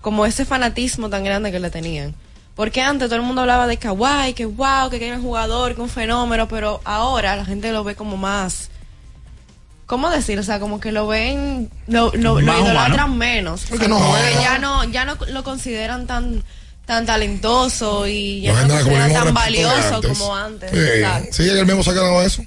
[0.00, 2.14] como ese fanatismo tan grande que le tenían?
[2.54, 5.80] Porque antes todo el mundo hablaba de Kawhi, que wow, que era un jugador, que
[5.80, 8.68] un fenómeno, pero ahora la gente lo ve como más.
[9.86, 10.38] ¿Cómo decir?
[10.38, 13.14] O sea, como que lo ven, lo, lo, lo idolatran humano.
[13.14, 13.64] menos.
[13.68, 14.40] Porque no Como que juega.
[14.42, 16.42] ya no, ya no lo consideran tan
[16.86, 20.18] tan talentoso y ya No no consideran tan valioso antes.
[20.18, 20.70] como antes.
[21.30, 22.44] Sí, sí, él mismo se ha ganado eso.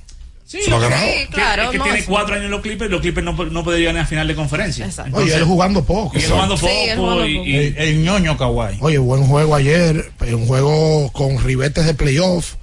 [0.64, 1.02] Sí, lo ganado.
[1.06, 3.64] Sí, claro, es que no, tiene cuatro años en los Clippers los Clippers no, no
[3.64, 4.86] podrían ir a final de conferencia.
[4.86, 5.18] Exacto.
[5.18, 6.18] oye, él jugando poco.
[6.18, 7.48] Y él jugando Sí, poco él jugando y, poco.
[7.50, 8.78] y- El, el ñoño Kawhi.
[8.82, 12.56] Oye, buen juego ayer, un juego con ribetes de playoff,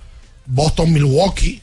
[0.47, 1.61] Boston-Milwaukee.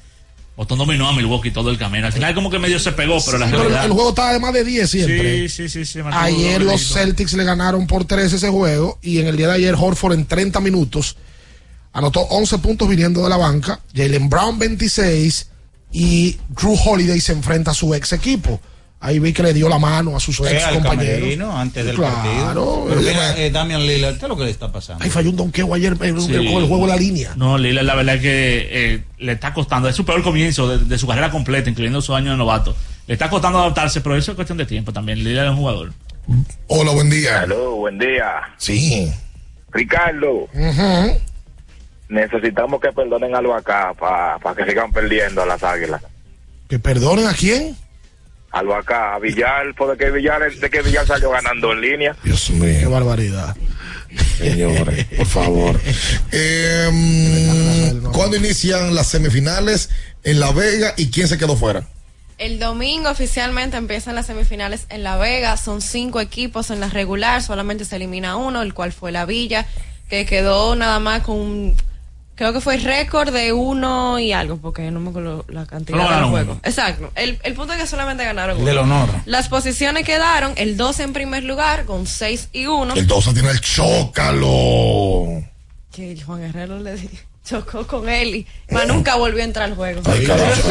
[0.56, 2.06] Boston dominó a Milwaukee todo el camino.
[2.08, 3.86] Al final como que medio se pegó, pero la realidad...
[3.86, 5.48] el juego estaba de más de 10 siempre.
[5.48, 6.00] Sí, sí, sí.
[6.12, 6.82] Ayer los.
[6.94, 10.26] Celtics le ganaron por 3 ese juego y en el día de ayer Horford en
[10.26, 11.16] 30 minutos
[11.94, 15.48] anotó 11 puntos viniendo de la banca, Jalen Brown 26
[15.92, 18.60] y Drew Holiday se enfrenta a su ex equipo.
[19.02, 21.20] Ahí vi que le dio la mano a sus ex compañeros.
[21.20, 22.16] camerino antes del Claro.
[22.16, 22.86] partido.
[22.90, 25.02] Pero mira, eh, Damian Lillard, ¿qué es lo que le está pasando?
[25.04, 26.28] Ahí falló un donqueo ayer eh, Sí.
[26.34, 27.34] con el juego de la línea.
[27.38, 30.84] No, Lillard la verdad es que eh, le está costando, es su peor comienzo de,
[30.84, 32.76] de su carrera completa, incluyendo su año de novato.
[33.08, 35.24] Le está costando adaptarse, pero eso es cuestión de tiempo también.
[35.24, 35.94] Lillard es un jugador.
[36.68, 37.40] Hola, buen día.
[37.42, 38.34] Aló, buen día.
[38.58, 39.10] Sí.
[39.72, 41.18] Ricardo, Ujú.
[42.10, 46.02] Necesitamos que perdonen algo acá para que sigan perdiendo a las águilas.
[46.68, 47.78] Que perdonen a quién.
[48.52, 52.16] Algo acá, a Villar, por de que Villar, de que Villar salió ganando en línea.
[52.24, 53.56] Dios Qué mío, barbaridad.
[54.38, 55.80] señores, por favor.
[56.32, 59.90] Eh, ¿Cuándo inician las semifinales
[60.24, 61.84] en La Vega y quién se quedó fuera?
[62.38, 65.58] El domingo oficialmente empiezan las semifinales en La Vega.
[65.58, 67.42] Son cinco equipos en la regular.
[67.44, 69.66] Solamente se elimina uno, el cual fue la Villa,
[70.10, 71.76] que quedó nada más con un-
[72.40, 76.24] Creo que fue récord de uno y algo, porque no me acuerdo la cantidad del
[76.30, 76.54] juego.
[76.54, 76.62] uno.
[76.64, 77.12] Exacto.
[77.16, 79.02] El, el punto es que solamente ganaron El del uno.
[79.04, 79.10] honor.
[79.26, 82.94] Las posiciones quedaron el 12 en primer lugar con 6 y 1.
[82.96, 85.44] El 12 tiene el Chócalo.
[85.92, 87.10] Que Juan Guerrero le di-
[87.44, 90.02] chocó con él y más nunca volvió a entrar al juego.
[90.06, 90.26] Ay.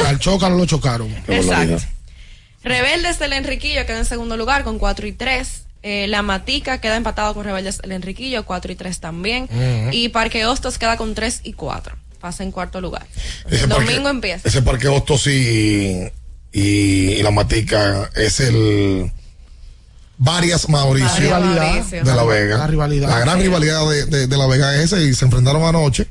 [0.06, 1.14] Al Chócalo lo chocaron.
[1.28, 1.84] Exacto.
[2.62, 5.64] Rebeldes del Enriquillo queda en segundo lugar con 4 y 3.
[5.82, 9.48] Eh, la Matica queda empatado con Rebeldes del Enriquillo, 4 y 3 también.
[9.92, 11.96] Y Parque Hostos queda con 3 y 4.
[12.20, 13.06] Pasa en cuarto lugar.
[13.48, 14.48] Ese El parque- domingo empieza.
[14.48, 16.10] Ese parque Hostos y,
[16.52, 19.12] y, y la Matica es el
[20.16, 21.72] varias Mauricio La rivalidad.
[21.74, 22.04] Mauricio.
[22.04, 22.58] de La Vega.
[22.58, 23.08] La rivalidad.
[23.08, 23.42] La gran Sí.
[23.44, 26.08] rivalidad de, de- de La Vega es esa y se enfrentaron anoche.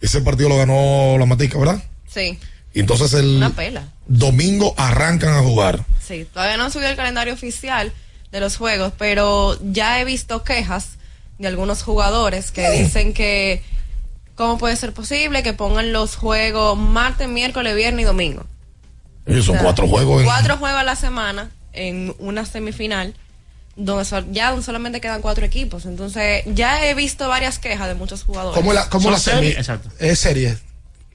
[0.00, 1.82] Ese partido lo ganó la Matica, ¿verdad?
[2.06, 2.38] Sí,
[2.72, 3.88] Y entonces el una pela.
[4.06, 5.84] domingo arrancan a jugar.
[6.06, 7.92] Sí, todavía no subió el calendario oficial
[8.32, 10.90] de los juegos, pero ya he visto quejas
[11.38, 13.62] de algunos jugadores que dicen que
[14.36, 18.46] ¿Cómo puede ser posible que pongan los juegos martes, miércoles, viernes y domingo?
[19.26, 20.20] Son O sea, cuatro juegos.
[20.20, 23.14] en- Cuatro juegos a la semana en una semifinal,
[23.76, 25.84] donde ya solamente quedan cuatro equipos.
[25.84, 28.56] Entonces, ya he visto varias quejas de muchos jugadores.
[28.58, 29.54] ¿Cómo la, la semi?
[29.98, 30.56] Es serie.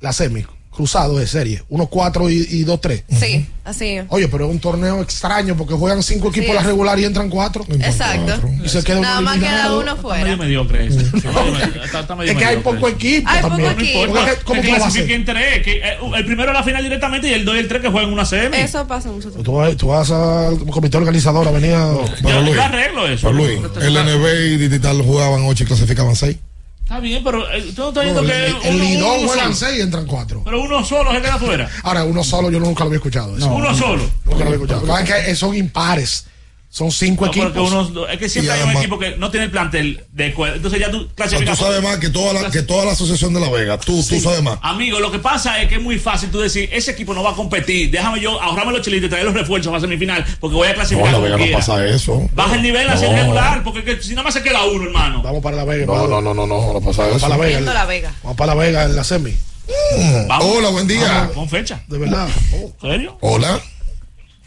[0.02, 0.46] La semi.
[0.76, 1.64] Cruzado es serie.
[1.70, 3.04] 1-4 y 2-3.
[3.18, 3.98] Sí, así.
[4.10, 6.68] Oye, pero es un torneo extraño porque juegan cinco equipos la es.
[6.68, 7.66] regular y entran cuatro.
[7.70, 8.48] Exacto.
[8.64, 10.24] Y se queda Nada uno más queda uno fuera.
[10.24, 10.88] medio mediocre.
[10.88, 13.70] Está- está medio Es que hay mediocre poco equipo Hay también.
[13.70, 14.14] poco equipo.
[14.14, 17.30] Que- ¿Cómo que que a clasifiquen tres, que, eh, el primero a la final directamente
[17.30, 18.58] y el 2 y el 3 que juegan una semi.
[18.58, 19.32] Eso pasa mucho.
[19.32, 21.94] Tú vas, tú vas al comité organizador a venir a...
[22.22, 23.32] Pero Luis, arreglo eso.
[23.32, 26.38] Luis, el NB y Digital jugaban ocho y clasificaban seis.
[26.86, 29.56] Está bien, pero eh, tú no estás No, el, que el uno- Lidón uno juegan
[29.56, 30.44] seis y entran cuatro.
[30.46, 31.68] Pero uno solo se queda fuera.
[31.82, 33.36] Ahora, uno solo yo nunca lo había escuchado.
[33.36, 33.48] eso.
[33.52, 34.04] Uno solo.
[34.24, 35.36] Nunca lo había escuchado.
[35.36, 36.28] Son impares.
[36.76, 37.72] Son cinco No, equipos.
[37.72, 40.78] uno- es que siempre hay un además- equipo que no tiene el plantel de Entonces
[40.78, 41.58] ya tú O sea, tú clasificas.
[41.58, 43.78] sabes más que toda la, que toda la asociación de La Vega.
[43.80, 44.60] Tú, tú sabes más.
[44.62, 47.32] Amigo, lo que pasa es que es muy fácil tú decir, ese equipo no va
[47.32, 50.68] a competir, déjame yo ahorrarme los chilitos y traer los refuerzos para semifinal, porque voy
[50.68, 51.58] a No, clasificar La como Vega no quiera.
[51.60, 52.30] pasa eso.
[52.34, 53.14] Baja el nivel así No.
[53.14, 55.22] regular, porque que- si nada más se queda uno, hermano.
[55.24, 55.86] Vamos para La Vega.
[55.86, 57.26] No, no, no, no, no, no pasa Vamos eso.
[57.30, 57.74] para La Vega.
[57.74, 58.14] La Vega.
[58.22, 59.32] Vamos para La Vega en la semi.
[59.32, 60.30] Mm.
[60.42, 61.08] Hola, buen día.
[61.08, 61.82] Vamos, Con fecha.
[61.88, 62.28] De verdad.
[62.52, 63.18] ¿En serio?
[63.22, 63.62] Hola.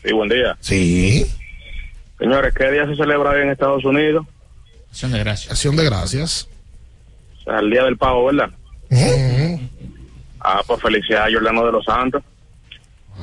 [0.05, 0.57] Sí, buen día.
[0.61, 1.27] Sí.
[2.19, 4.27] Señores, ¿qué día se celebra hoy en Estados Unidos?
[4.91, 5.53] Acción de gracias.
[5.53, 6.49] Acción de gracias.
[7.41, 8.51] O sea, el Día del Pavo, ¿verdad?
[8.91, 9.61] Ujú.
[10.41, 12.23] Ah, pues felicidades a Jordano de los Santos.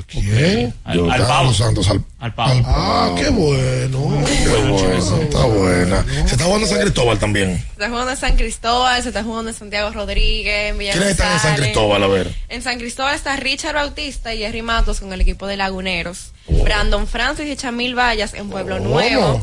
[0.08, 0.74] ¿Quién?
[0.84, 1.54] Al, al pavo.
[1.54, 2.62] Santos al, Al pavo.
[2.66, 4.24] Ah, qué bueno.
[4.26, 6.06] Qué bueno, está buena.
[6.26, 7.58] Se está jugando San Cristóbal también.
[7.58, 11.34] Se está jugando en San Cristóbal, se está jugando en Santiago Rodríguez, en ¿Quiénes están
[11.34, 11.56] en San.
[11.56, 12.04] Cristóbal?
[12.04, 12.34] A ver.
[12.50, 16.32] En San Cristóbal está Richard Bautista y Jerry Matos con el equipo de Laguneros.
[16.48, 19.42] Brandon Francis y Chamil Vallas en Pueblo Nuevo.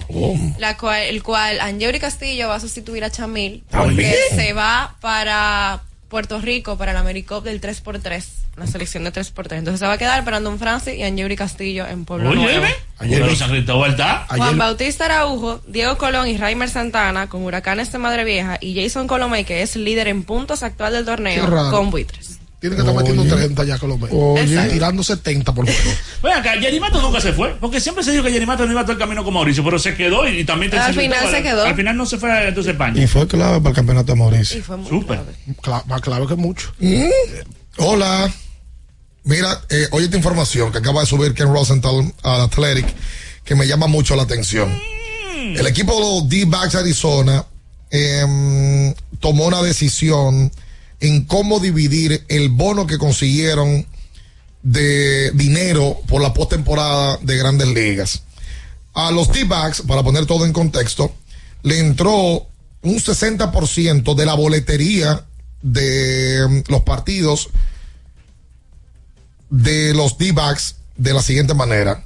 [0.59, 4.15] La cual, el cual Angeli Castillo va a sustituir a Chamil porque También.
[4.37, 5.83] se va para
[6.13, 8.23] Puerto Rico para el AmeriCup del 3x3,
[8.59, 9.57] la selección de 3x3.
[9.57, 12.67] Entonces se va a quedar Brandon Francis y Angeli Castillo en Pueblo Oye, Nuevo.
[13.49, 14.27] Cristóbal está.
[14.29, 19.07] Juan Bautista Araujo, Diego Colón y Raimer Santana con Huracanes de Madre Vieja y Jason
[19.07, 22.32] Colomé, que es líder en puntos actual del torneo, con buitres.
[22.63, 24.09] Tiene que estar metiendo 30 ya Colombia.
[24.13, 24.69] Oye.
[24.69, 25.91] Tirando 70 por juego.
[26.23, 28.71] Oye, acá, Jerry Mato nunca se fue, porque siempre se dijo que Jerry Mato no
[28.71, 30.73] iba todo el camino con Mauricio, pero se quedó y, y también...
[30.75, 31.65] Al San final se quedó.
[31.65, 33.03] Al final no se fue a entonces España.
[33.03, 34.59] Y fue clave para el campeonato de Mauricio.
[34.61, 35.23] Y fue muy Súper.
[35.61, 36.73] Cla- más claro que mucho.
[36.79, 37.09] Mm.
[37.79, 38.33] Hola.
[39.25, 42.87] Mira, eh, oye esta información que acaba de subir Ken Rosenthal al Athletic
[43.45, 44.73] que me llama mucho la atención.
[45.37, 47.45] El equipo de los D-Backs Arizona
[47.91, 50.53] em, tomó una decisión
[51.03, 53.87] en cómo dividir el bono que consiguieron
[54.63, 58.23] de dinero por la postemporada de grandes ligas.
[58.95, 61.13] A los D-Backs, para poner todo en contexto,
[61.65, 62.47] le entró
[62.83, 65.25] un 60% de la boletería
[65.61, 67.51] de mm, los partidos
[69.51, 72.05] de los D-backs de la siguiente manera.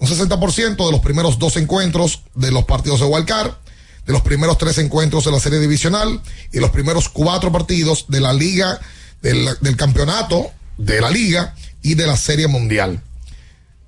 [0.00, 3.52] Un 60% de los primeros dos encuentros de los partidos de Wildcard,
[4.06, 6.20] de los primeros tres encuentros de la serie divisional
[6.52, 8.80] y los primeros cuatro partidos de la liga,
[9.20, 13.02] del, del campeonato, de la liga y de la serie mundial.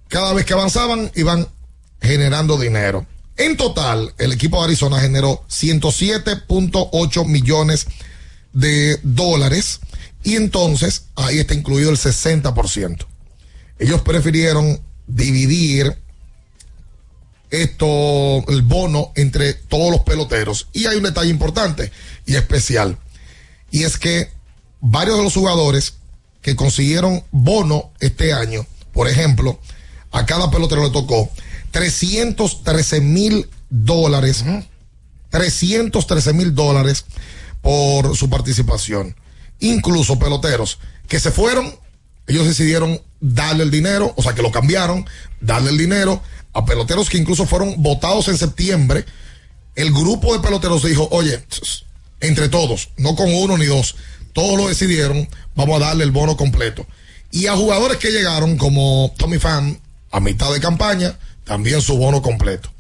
[0.09, 1.49] Cada vez que avanzaban iban
[2.01, 3.07] generando dinero.
[3.37, 7.87] En total, el equipo de Arizona generó 107.8 millones
[8.53, 9.81] de dólares
[10.23, 13.07] y entonces ahí está incluido el 60%.
[13.79, 15.97] Ellos prefirieron dividir
[17.51, 20.69] esto, el bono entre todos los peloteros.
[20.73, 21.91] Y hay un detalle importante
[22.27, 22.99] y especial.
[23.71, 24.31] Y es que
[24.81, 25.95] varios de los jugadores
[26.43, 29.59] que consiguieron bono este año, por ejemplo,
[30.13, 31.31] a cada pelotero le tocó
[31.71, 34.45] 313 mil dólares.
[35.31, 37.05] 313 mil dólares
[37.63, 39.17] por su participación.
[39.59, 41.75] Incluso peloteros que se fueron,
[42.27, 45.07] ellos decidieron darle el dinero, o sea que lo cambiaron,
[45.41, 46.23] darle el dinero
[46.55, 49.05] a peloteros que incluso fueron votados en septiembre.
[49.75, 51.45] El grupo de peloteros dijo, oye,
[52.21, 53.97] entre todos, no con uno ni dos,
[54.33, 56.87] todos lo decidieron, vamos a darle el bono completo.
[57.33, 59.79] Y a jugadores que llegaron como Tommy Pham
[60.13, 62.71] a mitad de campaña, también su bono completo.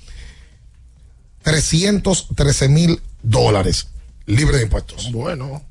[1.42, 3.88] 313 mil dólares
[4.26, 5.10] libre de impuestos.
[5.12, 5.62] Bueno.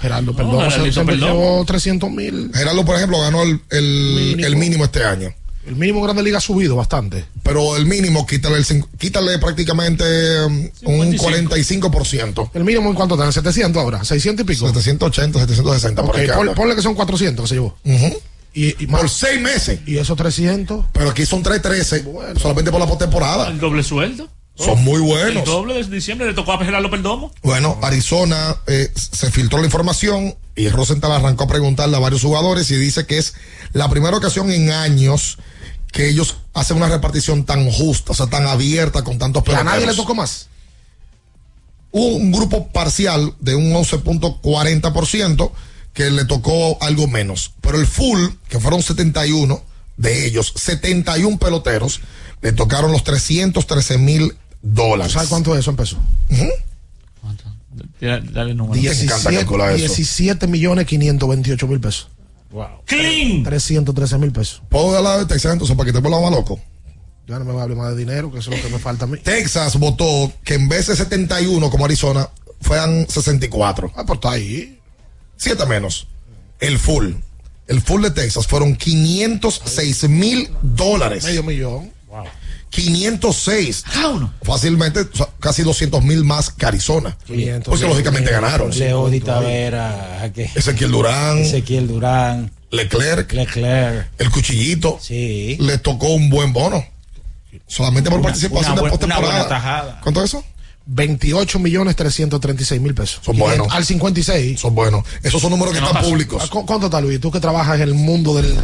[0.00, 0.70] Gerardo, perdón.
[0.70, 2.50] Se- se llevó 300 mil.
[2.54, 4.46] Gerardo, por ejemplo, ganó el, el mínimo.
[4.46, 5.34] el mínimo este año.
[5.68, 7.24] El mínimo en Grande Liga ha subido bastante.
[7.42, 10.04] Pero el mínimo, quítale, el, quítale prácticamente
[10.44, 12.50] um, un 45%.
[12.54, 13.26] ¿El mínimo en cuánto está?
[13.26, 14.00] ¿En 700 ahora?
[14.00, 14.66] ¿600 y pico?
[14.66, 16.02] 780, 760.
[16.02, 16.54] por Ok, ahí que pon- anda.
[16.54, 17.76] ponle que son 400 que se llevó.
[18.54, 19.80] Y, y Por seis meses.
[19.86, 20.86] ¿Y esos 300?
[20.92, 22.04] Pero aquí son 313
[22.40, 23.48] solamente por la postemporada.
[23.48, 24.28] El doble sueldo.
[24.56, 25.36] Son muy buenos.
[25.36, 27.30] El doble de diciembre le tocó a Gerardo Perdomo.
[27.42, 32.68] Bueno, Arizona eh, se filtró la información y Rosenthal arrancó a preguntarle a varios jugadores
[32.72, 33.34] y dice que es
[33.72, 35.38] la primera ocasión en años
[35.92, 39.64] que ellos hacen una repartición tan justa, o sea, tan abierta con tantos ¿Y a
[39.64, 39.96] nadie le peloteros.
[39.96, 40.48] tocó más?
[41.90, 45.50] Hubo un grupo parcial de un 11.40%
[45.94, 49.62] que le tocó algo menos, pero el full, que fueron 71
[49.96, 52.00] de ellos, 71 peloteros,
[52.42, 55.12] le tocaron los 313 mil dólares.
[55.14, 55.98] ¿Sabes cuánto es eso en pesos?
[58.00, 58.80] Dale, dale el número.
[58.80, 59.44] 17,
[59.76, 62.08] 17 millones 528 mil pesos.
[62.50, 62.82] Wow.
[62.86, 63.42] ¡Clean!
[63.42, 64.62] 313 mil pesos.
[64.68, 66.58] ¿Puedo dar la de Texas entonces para que te vuelva más loco?
[67.26, 68.78] Ya no me va a hablar más de dinero, que eso es lo que me
[68.78, 69.18] falta a mí.
[69.18, 72.28] Texas votó que en vez de 71 como Arizona,
[72.60, 73.92] fueran 64.
[73.94, 74.78] Ah, pues está ahí.
[75.36, 76.06] Siete menos.
[76.58, 77.12] El full.
[77.66, 81.24] El full de Texas fueron 506 mil dólares.
[81.24, 81.92] Medio millón.
[82.70, 83.84] 506.
[84.42, 87.16] Fácilmente, o sea, casi 200 mil más que Arizona.
[87.64, 88.70] Porque lógicamente ganaron.
[88.76, 91.38] Leody Tavera, Ezequiel Durán.
[91.38, 92.50] Ezequiel Durán.
[92.70, 93.32] Leclerc.
[93.32, 94.08] Leclerc.
[94.18, 94.98] El cuchillito.
[95.00, 95.56] Sí.
[95.60, 96.84] Le tocó un buen bono.
[97.66, 100.00] Solamente por Una- participación una de postemporada.
[100.02, 100.44] ¿Cuánto es eso?
[100.90, 103.20] 28 millones 336 mil pesos.
[103.22, 103.66] Son buenos.
[103.70, 104.58] Al 56.
[104.58, 105.04] Son buenos.
[105.22, 106.48] Esos son números que están públicos.
[106.48, 107.20] ¿Cu- ¿Cuánto está, Luis?
[107.20, 108.54] Tú que trabajas en el mundo del.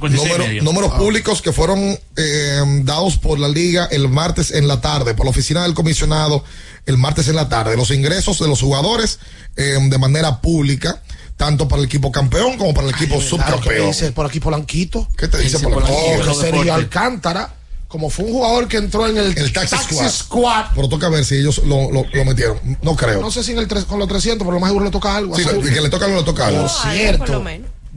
[0.00, 0.98] Número- números Ah.
[0.98, 5.30] públicos que fueron eh, dados por la liga el martes en la tarde, por la
[5.30, 6.42] oficina del comisionado
[6.86, 7.76] el martes en la tarde.
[7.76, 9.18] Los ingresos de los jugadores
[9.56, 11.02] eh, de manera pública,
[11.36, 13.86] tanto para el equipo campeón como para el equipo Claro, ¿qué me subcampeón.
[13.88, 15.06] dice por aquí Polanquito?
[15.18, 15.92] ¿Qué te dice Polanquito?
[15.96, 16.72] Oh, que deportes.
[16.72, 17.54] Alcántara,
[17.94, 20.10] como fue un jugador que entró en el, El taxi, squad.
[20.10, 20.64] squad.
[20.74, 22.58] Pero toca ver si ellos lo, lo- lo metieron.
[22.82, 23.20] No creo.
[23.20, 25.14] No sé si en el tres- con los 300, pero lo más seguro le toca
[25.14, 25.36] algo.
[25.36, 26.62] Sí, que le toca algo, le toca algo.
[26.62, 27.44] Por cierto,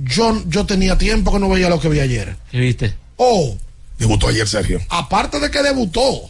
[0.04, 2.38] yo, yo tenía tiempo que no veía lo que vi ayer.
[2.52, 2.94] ¿Qué viste?
[3.16, 3.58] Oh,
[3.98, 4.80] Debutó ayer Sergio.
[4.90, 6.30] aparte de que debutó,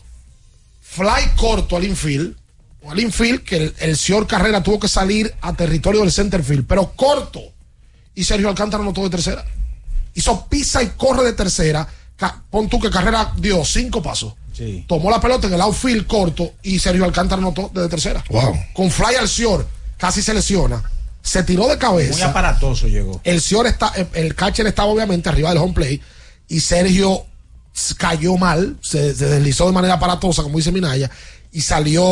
[0.82, 2.38] fly corto al infield,
[2.84, 6.42] o al infield, que el, el señor Carrera tuvo que salir a territorio del center
[6.42, 7.42] field, pero corto.
[8.16, 9.44] Y Sergio Alcántara anotó de tercera.
[10.14, 11.86] Hizo pisa y corre de tercera.
[12.50, 14.34] Pon tú que Carrera dio cinco pasos.
[14.54, 14.84] Sí.
[14.88, 18.24] Tomó la pelota en el outfield corto y Sergio Alcántara anotó desde tercera.
[18.30, 18.56] Wow.
[18.74, 19.68] Con fly al señor,
[19.98, 20.82] casi se lesiona.
[21.22, 22.14] Se tiró de cabeza.
[22.14, 23.22] Muy aparatoso llegó.
[23.24, 26.02] El señor está, el- el catcher estaba obviamente arriba del home play
[26.48, 27.26] y Sergio
[27.98, 31.12] cayó mal, se, se deslizó de manera aparatosa, como dice Minaya,
[31.52, 32.04] y salió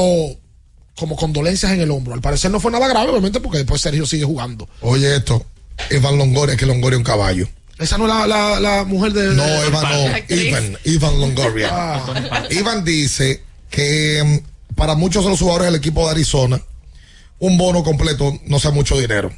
[0.96, 2.14] como con dolencias en el hombro.
[2.14, 4.70] Al parecer no fue nada grave, obviamente, porque después Sergio sigue jugando.
[4.82, 5.44] Oye esto,
[5.90, 7.48] Evan Longoria, que Longoria es un caballo.
[7.80, 9.36] Esa no es la, la, la mujer de.
[9.36, 11.70] No, de- Evan no, Ivan, Ivan Longoria.
[11.72, 12.44] Ah.
[12.50, 16.62] Ivan dice que mm, para muchos de los jugadores del equipo de Arizona,
[17.40, 19.32] un bono completo no sea mucho dinero.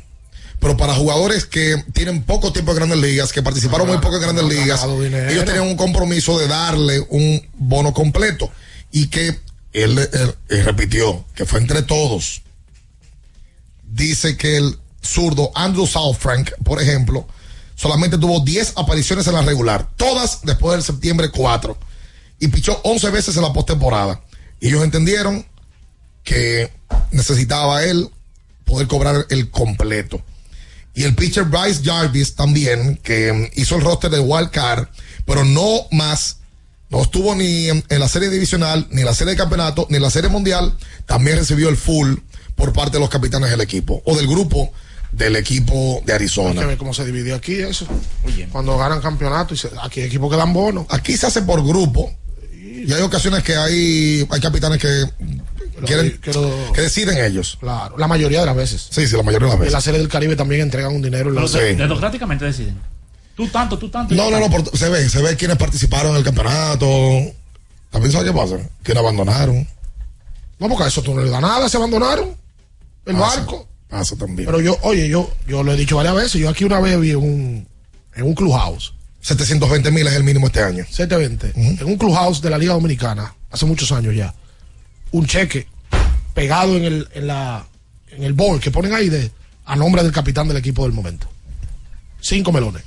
[0.59, 4.21] Pero para jugadores que tienen poco tiempo en grandes ligas, que participaron muy poco en
[4.23, 4.81] grandes ligas,
[5.31, 8.51] ellos tenían un compromiso de darle un bono completo.
[8.91, 9.27] Y que
[9.73, 12.41] él, él- él repitió que fue entre todos.
[13.83, 17.27] Dice que el zurdo Andrew Southfrank, por ejemplo,
[17.77, 21.77] solamente tuvo 10 apariciones en la regular, todas después del septiembre 4,
[22.39, 24.21] y pichó 11 veces en la postemporada.
[24.59, 25.45] Y ellos entendieron
[26.23, 26.73] que
[27.11, 28.09] necesitaba él
[28.65, 30.21] poder cobrar el completo.
[30.93, 34.87] Y el pitcher Bryce Jarvis también, que hizo el roster de Wild Card,
[35.25, 36.37] pero no más,
[36.89, 39.97] no estuvo ni en, en la serie divisional, ni en la serie de campeonato, ni
[39.97, 40.75] en la serie mundial,
[41.05, 42.15] también recibió el full
[42.55, 44.73] por parte de los capitanes del equipo, o del grupo
[45.11, 46.65] del equipo de Hay que Arizona.
[46.65, 47.87] ver cómo se dividió aquí eso.
[48.51, 50.85] Cuando ganan campeonato, y se- aquí hay equipos que dan bonos.
[50.89, 52.11] Aquí se hace por grupo,
[52.53, 55.05] y hay ocasiones que hay, hay capitanes que
[55.85, 56.19] quieren,
[56.73, 57.57] que deciden ellos.
[57.59, 58.87] Claro, la mayoría de las veces.
[58.91, 59.73] Sí, sí, la mayoría de las En veces.
[59.73, 61.29] la serie del Caribe también entregan un dinero.
[61.29, 62.77] en la- Pero de- democráticamente deciden.
[63.35, 64.13] Tú tanto, tú tanto.
[64.15, 66.87] No, no, no, por- se ve, se ve quiénes participaron en el campeonato.
[67.91, 69.67] También sabe qué pasa, quiénes abandonaron.
[70.59, 72.35] No, porque a eso tú no le das nada, se abandonaron.
[73.05, 73.67] El Pasa, barco.
[73.89, 74.45] Pasa también.
[74.45, 76.33] Pero yo, oye, yo, yo lo he dicho varias veces.
[76.41, 77.67] Yo aquí una vez vi en un,
[78.15, 78.93] en un clubhouse.
[79.21, 80.85] 720 mil es el mínimo este año.
[80.89, 81.53] 720.
[81.81, 84.33] En un clubhouse de la Liga Dominicana, hace muchos años ya.
[85.11, 85.67] Un cheque
[86.33, 87.65] pegado en el, en la,
[88.11, 89.31] en el bowl que ponen ahí de,
[89.65, 91.27] a nombre del capitán del equipo del momento.
[92.21, 92.83] Cinco melones.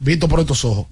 [0.00, 0.86] Visto por estos ojos.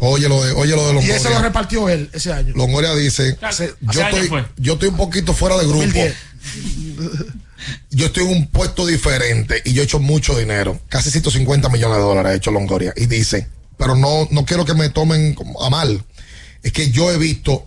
[0.00, 1.40] Oye lo de, oye lo de Y ese lo Longoria.
[1.42, 2.54] repartió él ese año.
[2.54, 5.78] Longoria dice, Hace- yo estoy, yo estoy un poquito fuera de grupo.
[5.80, 6.14] 2010.
[7.90, 10.78] Yo estoy en un puesto diferente y yo he hecho mucho dinero.
[10.88, 12.92] Casi 150 millones de dólares ha hecho Longoria.
[12.96, 16.02] Y dice, pero no, no quiero que me tomen a mal.
[16.62, 17.66] Es que yo he visto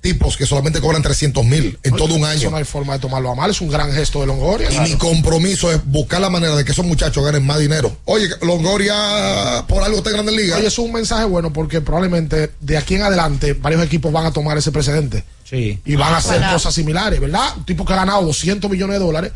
[0.00, 2.50] tipos que solamente cobran 300 mil en todo un Eso año.
[2.50, 3.50] no hay forma de tomarlo a mal.
[3.50, 4.70] Es un gran gesto de Longoria.
[4.70, 7.96] Y mi compromiso es buscar la manera de que esos muchachos ganen más dinero.
[8.04, 10.58] Oye, Longoria por algo está en Grandes Ligas.
[10.58, 14.32] Oye, es un mensaje bueno porque probablemente de aquí en adelante varios equipos van a
[14.32, 15.24] tomar ese precedente.
[15.52, 15.78] Sí.
[15.84, 17.58] Y van a hacer cosas similares, ¿verdad?
[17.58, 19.32] Un tipo que ha ganado 200 millones de dólares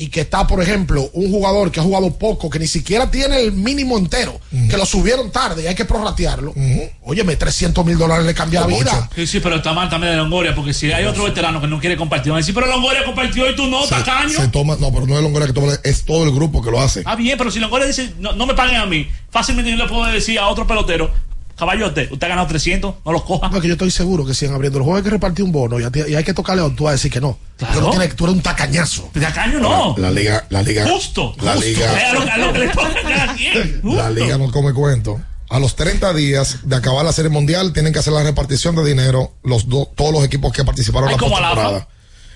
[0.00, 3.38] y que está, por ejemplo, un jugador que ha jugado poco, que ni siquiera tiene
[3.38, 6.54] el mínimo entero, que lo subieron tarde y hay que prorratearlo.
[7.02, 9.10] Óyeme, 300 mil dólares le cambia la vida.
[9.14, 11.78] Sí, sí, pero está mal también de Longoria, porque si hay otro veterano que no
[11.78, 14.30] quiere compartir, van a decir, pero Longoria compartió y tú no, tacaño.
[14.30, 16.80] Se toma, no, pero no es Longoria que toma, es todo el grupo que lo
[16.80, 17.02] hace.
[17.04, 19.86] Ah, bien, pero si Longoria dice, no, no me paguen a mí, fácilmente yo le
[19.86, 21.12] puedo decir a otro pelotero,
[21.60, 23.48] caballote, usted ha ganado 300, no los coja.
[23.48, 25.44] No, es que yo estoy seguro que si en abriendo el juego hay que repartir
[25.44, 27.20] un bono y, a ti- y hay que tocarle a tú vas a decir que
[27.20, 27.38] no.
[27.56, 27.74] Claro.
[27.74, 29.10] Tú, no tienes- tú eres un tacañazo.
[29.12, 29.94] Tacaño no.
[29.98, 30.88] La liga, la liga.
[30.88, 31.34] Justo.
[31.42, 31.68] La justo.
[31.68, 31.96] liga.
[32.00, 33.80] Es a lo, a lo que le toca a cada quien.
[33.84, 35.20] La liga no come cuento.
[35.48, 38.84] A los 30 días de acabar la serie mundial tienen que hacer la repartición de
[38.84, 41.88] dinero los do- todos los equipos que participaron en la como a la postemporada.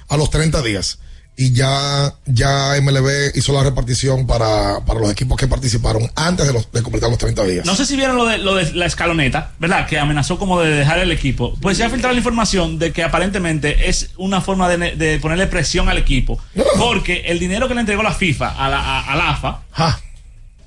[0.09, 0.99] A los 30 días.
[1.37, 6.53] Y ya, ya MLB hizo la repartición para, para los equipos que participaron antes de,
[6.53, 7.67] los, de completar los 30 días.
[7.67, 9.87] No sé si vieron lo de, lo de la escaloneta, ¿verdad?
[9.89, 11.55] Que amenazó como de dejar el equipo.
[11.61, 15.49] Pues se ha filtrado la información de que aparentemente es una forma de, de ponerle
[15.49, 16.39] presión al equipo.
[16.79, 19.61] Porque el dinero que le entregó la FIFA a la, a, a la AFA,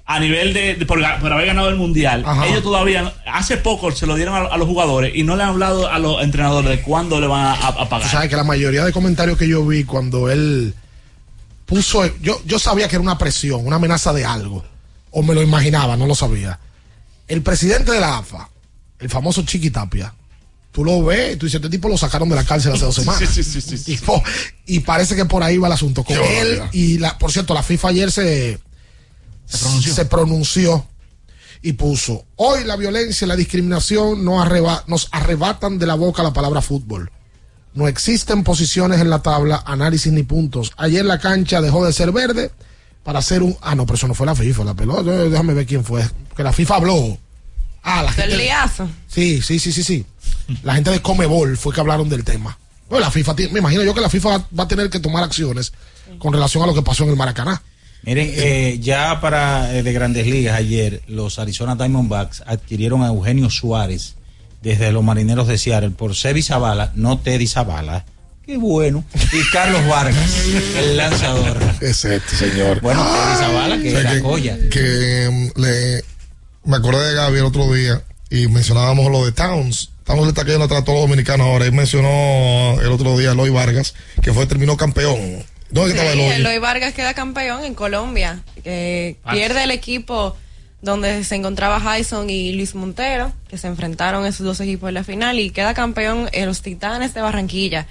[0.10, 2.48] a nivel de, de por, haber ganado el mundial, Ajá.
[2.48, 5.50] ellos todavía, hace poco se lo dieron a, a los jugadores y no le han
[5.50, 8.10] hablado a los entrenadores de cuándo le van a, a pagar.
[8.10, 10.74] sabes que la mayoría de comentarios que yo vi cuando él
[11.66, 14.64] puso, yo, yo sabía que era una presión, una amenaza de algo,
[15.12, 16.58] o me lo imaginaba, no lo sabía.
[17.28, 18.50] El presidente de la AFA,
[19.00, 20.14] el famoso Chiqui Tapia,
[20.72, 22.96] tú lo ves, y tú dices, este tipo lo sacaron de la cárcel hace dos
[22.96, 23.30] semanas.
[23.30, 24.00] Sí, sí, sí, sí,
[24.66, 26.04] Y, y parece que por ahí va el asunto.
[26.06, 26.70] Con Qué él barbaridad.
[26.74, 28.60] y la, por cierto, la FIFA ayer se,
[29.48, 30.86] se pronunció.
[31.62, 36.22] y puso, hoy la violencia y la discriminación no arreba- nos arrebatan de la boca
[36.24, 37.12] la palabra fútbol.
[37.74, 40.72] No existen posiciones en la tabla, análisis ni puntos.
[40.78, 42.52] Ayer la cancha dejó de ser verde
[43.04, 43.56] para hacer un...
[43.62, 45.12] Ah, no, pero eso no fue la FIFA, la pelota.
[45.12, 46.08] Déjame ver quién fue.
[46.36, 47.18] Que la FIFA habló.
[47.84, 48.34] Ah, la gente...
[48.34, 48.90] El liazo.
[49.08, 50.06] Sí, sí, sí, sí, sí.
[50.64, 52.58] La gente de Comebol fue que hablaron del tema.
[52.90, 55.74] Bueno, la FIFA, me imagino yo que la FIFA va a tener que tomar acciones
[56.20, 57.62] con relación a lo que pasó en el Maracaná.
[58.04, 63.50] Miren, eh, ya para eh, de Grandes Ligas ayer, los Arizona Diamondbacks adquirieron a Eugenio
[63.50, 64.16] Suárez
[64.62, 68.06] desde los Marineros de Seattle por Sebi Zavala, no Teddy Zavala.
[68.46, 69.04] Qué bueno.
[69.34, 70.46] Y Carlos Vargas,
[70.78, 71.58] el lanzador.
[71.82, 72.80] Es este señor.
[72.80, 74.58] Bueno, Teddy Zavala, que O sea, era que- joya.
[74.72, 76.04] Que mm, le,
[76.64, 79.90] me acordé de Gaby el otro día y mencionábamos lo de Towns.
[80.06, 81.66] Towns le está cayendo atrás a todos los dominicanos ahora.
[81.66, 85.44] Él mencionó el otro día a Eloy Vargas, que fue terminó campeón.
[85.70, 86.36] ¿Dónde Sí, estaba Eloy?
[86.36, 88.42] Eloy Vargas queda campeón en Colombia.
[88.64, 89.32] que Ah.
[89.34, 90.36] pierde el equipo
[90.82, 95.04] donde se encontraba Hyson y Luis Montero, que se enfrentaron esos dos equipos en la
[95.04, 97.88] final, y queda campeón en los Titanes de Barranquilla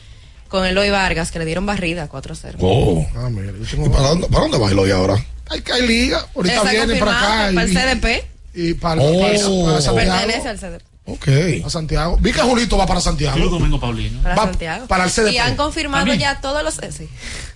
[0.48, 2.57] con Eloy Vargas, que le dieron barrida 4-0.
[2.61, 3.07] Oh.
[3.16, 5.24] Ah, mira, yo ¿Y tengo- para, dónde, ¿Para dónde va Eloy ahora?
[5.48, 6.24] Hay que hay liga.
[6.35, 7.27] Ahorita Está viene para acá.
[7.27, 8.24] confirmado para el CDP.
[8.55, 9.20] Y para, Oh.
[9.20, 9.94] para- para.
[9.94, 10.82] Pertenece al CDP.
[11.08, 11.28] Ok.
[11.64, 12.18] A Santiago.
[12.20, 13.34] Vi que Julito va para Santiago.
[13.34, 14.20] Julio Domingo Paulino.
[14.22, 14.86] Para Va Santiago.
[14.88, 15.32] para el CDP.
[15.32, 16.18] Y han confirmado También.
[16.18, 16.78] ya todos los.
[16.82, 17.08] eh, sí.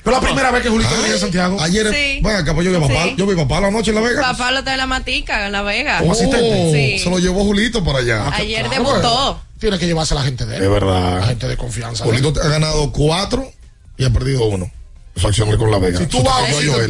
[0.04, 1.60] Fue la primera vez que Julito venía a Santiago.
[1.60, 2.20] Ayer, Sí.
[2.22, 3.14] bueno, acá pues yo vi a papá, Sí.
[3.16, 4.22] yo vi a papá la noche en La Vega.
[4.22, 5.98] Papá lo trae la matica en La Vega.
[5.98, 6.72] Como asistente.
[6.96, 7.02] Sí.
[7.02, 8.28] Se lo llevó Julito para allá.
[8.34, 9.32] Ayer Claro, debutó.
[9.42, 10.62] pues, Tiene que llevarse a la gente de él.
[10.62, 11.20] Es verdad.
[11.20, 12.04] La gente de confianza.
[12.04, 13.52] Julito ha ganado cuatro
[13.98, 14.70] y ha perdido uno.
[15.16, 15.98] Su acción con La Vega.
[15.98, 16.40] Si tú vas,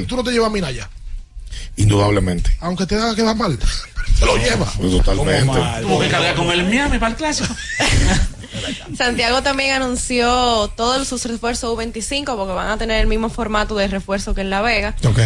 [0.06, 0.88] tú no te llevas a Minaya.
[1.76, 2.50] Indudablemente.
[2.60, 3.58] Aunque te haga quedar mal.
[3.58, 3.66] Te
[4.26, 4.74] lo llevas.
[4.76, 5.58] Pues totalmente.
[5.82, 7.54] Tuvo que cargar con el Miami para el clásico.
[8.96, 13.88] Santiago también anunció todos sus refuerzos U25 porque van a tener el mismo formato de
[13.88, 14.96] refuerzo que en La Vega.
[15.04, 15.18] Ok.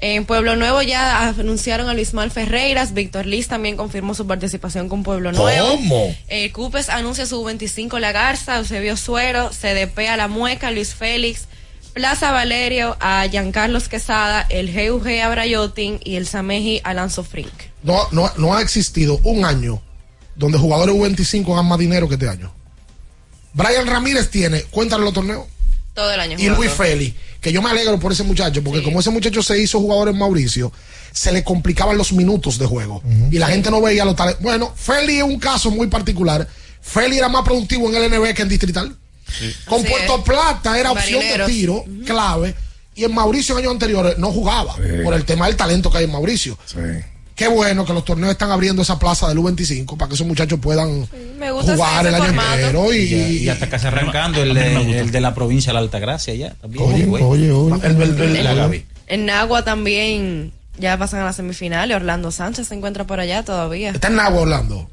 [0.00, 2.94] En Pueblo Nuevo ya anunciaron a Luis Mal Ferreiras.
[2.94, 5.68] Víctor Liz también confirmó su participación con Pueblo Nuevo.
[5.70, 6.16] ¿Cómo?
[6.28, 11.48] Eh, Cupes anuncia su U25 La Garza, Eusebio Suero, CDP a La Mueca, Luis Félix,
[11.98, 17.50] Plaza Valerio a Giancarlos Quesada, el GUG a Brayotin y el Sameji a Lanzo Frink.
[17.82, 19.82] No, no, no ha existido un año
[20.36, 22.52] donde jugadores U25 hagan más dinero que este año.
[23.52, 25.46] Brian Ramírez tiene, cuéntale los torneos.
[25.92, 26.38] Todo el año.
[26.38, 26.48] Y.
[26.50, 29.80] Luis Félix, que yo me alegro por ese muchacho, porque como ese muchacho se hizo
[29.80, 30.70] jugador en Mauricio,
[31.10, 33.02] se le complicaban los minutos de juego.
[33.32, 34.40] Y la gente no veía los talentos.
[34.40, 36.46] Bueno, Félix es un caso muy particular.
[36.80, 38.96] Félix era más productivo en el NB que en Distrital.
[39.66, 40.22] Con Así Puerto es.
[40.22, 42.54] Plata era opción de tiro clave.
[42.94, 44.74] Y en Mauricio en años anteriores no jugaba
[45.04, 46.58] por el tema del talento que hay en Mauricio.
[46.66, 46.76] Sí.
[47.36, 50.58] Qué bueno que los torneos están abriendo esa plaza del U25 para que esos muchachos
[50.60, 52.54] puedan jugar el año formato.
[52.58, 52.92] entero.
[52.92, 55.80] Y, Y, ya- y hasta casi arrancando el, de- el de la provincia de la
[55.80, 56.54] Altagracia ya.
[56.54, 57.22] También, Oye, güey.
[57.22, 57.86] oye, oye.
[57.86, 58.70] El- el- el- La.
[59.06, 61.94] En Nagua también ya pasan a las semifinales.
[61.94, 63.90] Orlando Sánchez se encuentra por allá todavía.
[63.90, 64.90] Está en Nagua, Orlando.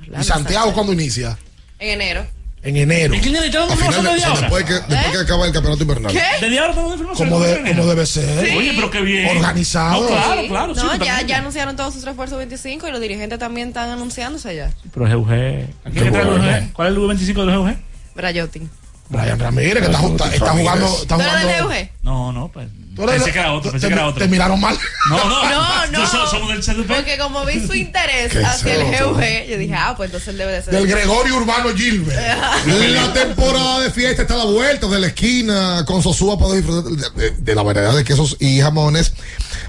[0.00, 0.74] Orlando ¿Y Santiago Sánchez.
[0.74, 1.38] cuando inicia?
[1.78, 2.26] En enero.
[2.66, 3.14] En enero.
[3.14, 4.40] ¿Y quién le echó A una finales- media o sea, hora?
[4.40, 6.12] después que, después que acaba el campeonato invernal.
[6.12, 6.48] ¿Qué?
[6.50, 7.28] ¿De ahora tengo información?
[7.28, 8.56] Como, de- ¿Cómo como debe ser.
[8.56, 9.36] Oye, pero qué bien.
[9.36, 10.02] Organizado.
[10.02, 10.48] No, claro, Sí.
[10.48, 10.74] claro.
[10.74, 11.26] sí, No, ya, totalmente.
[11.32, 14.70] ya anunciaron todos sus refuerzos 25 y los dirigentes también están anunciándose ya.
[14.92, 15.30] Pero GUG.
[15.32, 16.24] ¿A quién Qué trae.
[16.24, 16.72] UG?
[16.72, 17.76] ¿Cuál es el U25 de los GUG?
[18.16, 18.70] Brayotin.
[19.08, 20.86] Brian Ramírez, que está, está- está jugando.
[20.86, 21.88] Está ¿Tú eres del jugando GUG?
[22.02, 22.68] No, no, pues.
[22.96, 24.22] Tú Pensé que era otro, pensé te- que era otro.
[24.24, 24.74] Te miraron mal.
[25.10, 26.06] No, no, No, no.
[26.06, 26.86] Somos del CDP.
[26.88, 29.04] Porque como vi su interés ¿Qué es hacia el?
[29.04, 29.20] GUG,
[29.50, 30.72] yo dije, ah, pues entonces él debe de ser.
[30.74, 32.18] Del Gregorio Urbano Gilbert.
[32.66, 35.84] La temporada de fiesta está a la vuelta de la esquina.
[35.86, 39.12] Con Sosúa puedes disfrutar de, de- de la variedad de quesos y jamones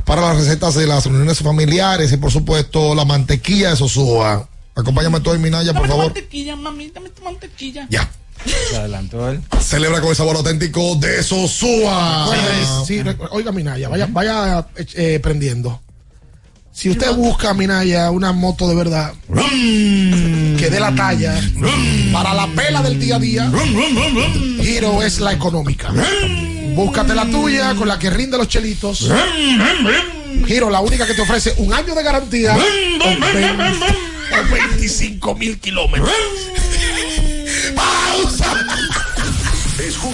[0.05, 4.47] para las recetas de las reuniones familiares y por supuesto la mantequilla de Sosúa.
[4.73, 6.05] Acompáñame todo en Minaya, por favor.
[6.05, 7.87] mantequilla, mami, dame tu mantequilla.
[7.89, 8.09] Ya.
[8.69, 9.41] Se adelantó él.
[9.59, 12.27] Celebra con el sabor auténtico de Sosúa.
[12.85, 15.81] Sí, rec- oiga, Minaya, vaya, vaya eh, prendiendo.
[16.71, 21.33] Si usted busca, Minaya, una moto de verdad que dé la talla
[22.13, 23.51] para la pela del día a día,
[24.61, 25.91] Giro es la económica.
[26.75, 29.09] Búscate la tuya con la que rinde los chelitos.
[30.45, 36.11] Giro, la única que te ofrece un año de garantía o 25 mil kilómetros.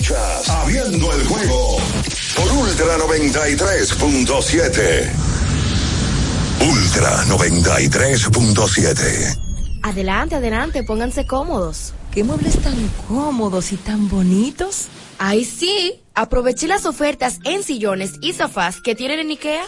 [0.04, 1.78] Escuchas Abriendo el juego
[2.36, 5.10] por Ultra 93.7.
[6.60, 9.40] Ultra 93.7.
[9.84, 11.94] Adelante, adelante, pónganse cómodos.
[12.12, 12.76] ¿Qué muebles tan
[13.08, 14.88] cómodos y tan bonitos?
[15.20, 16.03] Ay, sí.
[16.16, 19.64] Aproveché las ofertas en sillones y sofás que tienen en IKEA.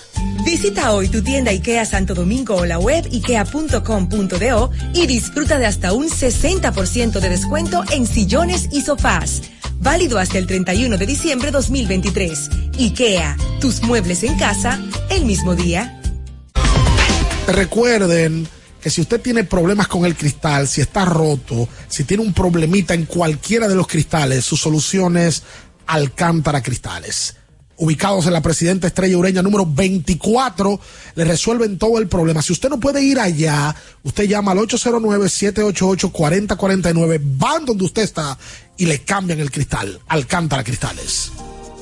[0.45, 5.93] Visita hoy tu tienda IKEA Santo Domingo o la web ikea.com.do y disfruta de hasta
[5.93, 9.41] un 60% de descuento en sillones y sofás.
[9.80, 12.49] Válido hasta el 31 de diciembre 2023.
[12.77, 15.99] IKEA, tus muebles en casa el mismo día.
[17.47, 18.47] Recuerden
[18.85, 22.93] que si usted tiene problemas con el cristal, si está roto, si tiene un problemita
[22.93, 25.41] en cualquiera de los cristales, su solución es
[25.87, 27.37] Alcántara Cristales.
[27.77, 30.79] Ubicados en la Presidenta Estrella Ureña número 24,
[31.15, 32.41] le resuelven todo el problema.
[32.41, 38.37] Si usted no puede ir allá, usted llama al 809-788-4049, van donde usted está
[38.77, 39.99] y le cambian el cristal.
[40.07, 41.33] Alcántara Cristales.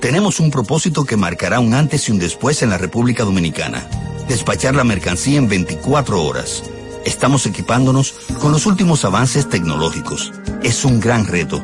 [0.01, 3.87] Tenemos un propósito que marcará un antes y un después en la República Dominicana.
[4.27, 6.63] Despachar la mercancía en 24 horas.
[7.05, 10.33] Estamos equipándonos con los últimos avances tecnológicos.
[10.63, 11.63] Es un gran reto,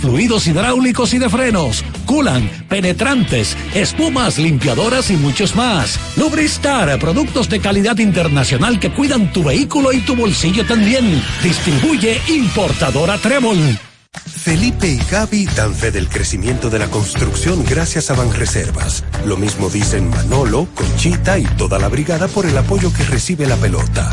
[0.00, 5.98] fluidos hidráulicos y de frenos, culan, penetrantes, espumas, limpiadoras y muchos más.
[6.16, 11.22] Lubristar, productos de calidad internacional que cuidan tu vehículo y tu bolsillo también.
[11.42, 13.78] Distribuye importadora Trébol.
[14.24, 19.04] Felipe y Gaby dan fe del crecimiento de la construcción gracias a Banreservas.
[19.24, 23.56] Lo mismo dicen Manolo, Conchita y toda la brigada por el apoyo que recibe la
[23.56, 24.12] pelota.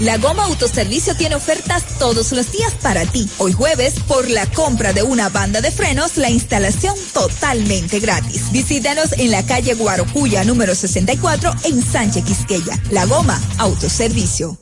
[0.00, 3.30] La Goma Autoservicio tiene ofertas todos los días para ti.
[3.38, 8.50] Hoy jueves, por la compra de una banda de frenos, la instalación totalmente gratis.
[8.50, 12.80] Visítanos en la calle Guarocuya número 64 en Sánchez Quisqueya.
[12.90, 14.58] La Goma Autoservicio.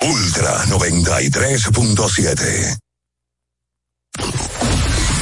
[0.00, 2.78] Ultra 93.7.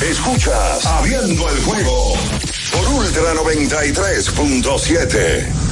[0.02, 2.14] Escuchas Abriendo el juego
[2.72, 5.71] por Ultra 93.7.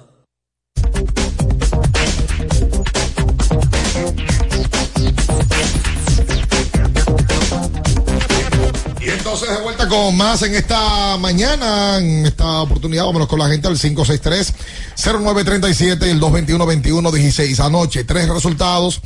[9.33, 13.69] Entonces de vuelta con más en esta mañana, en esta oportunidad, vámonos con la gente
[13.69, 17.65] al 563-0937 y el 221-2116.
[17.65, 18.99] Anoche, tres resultados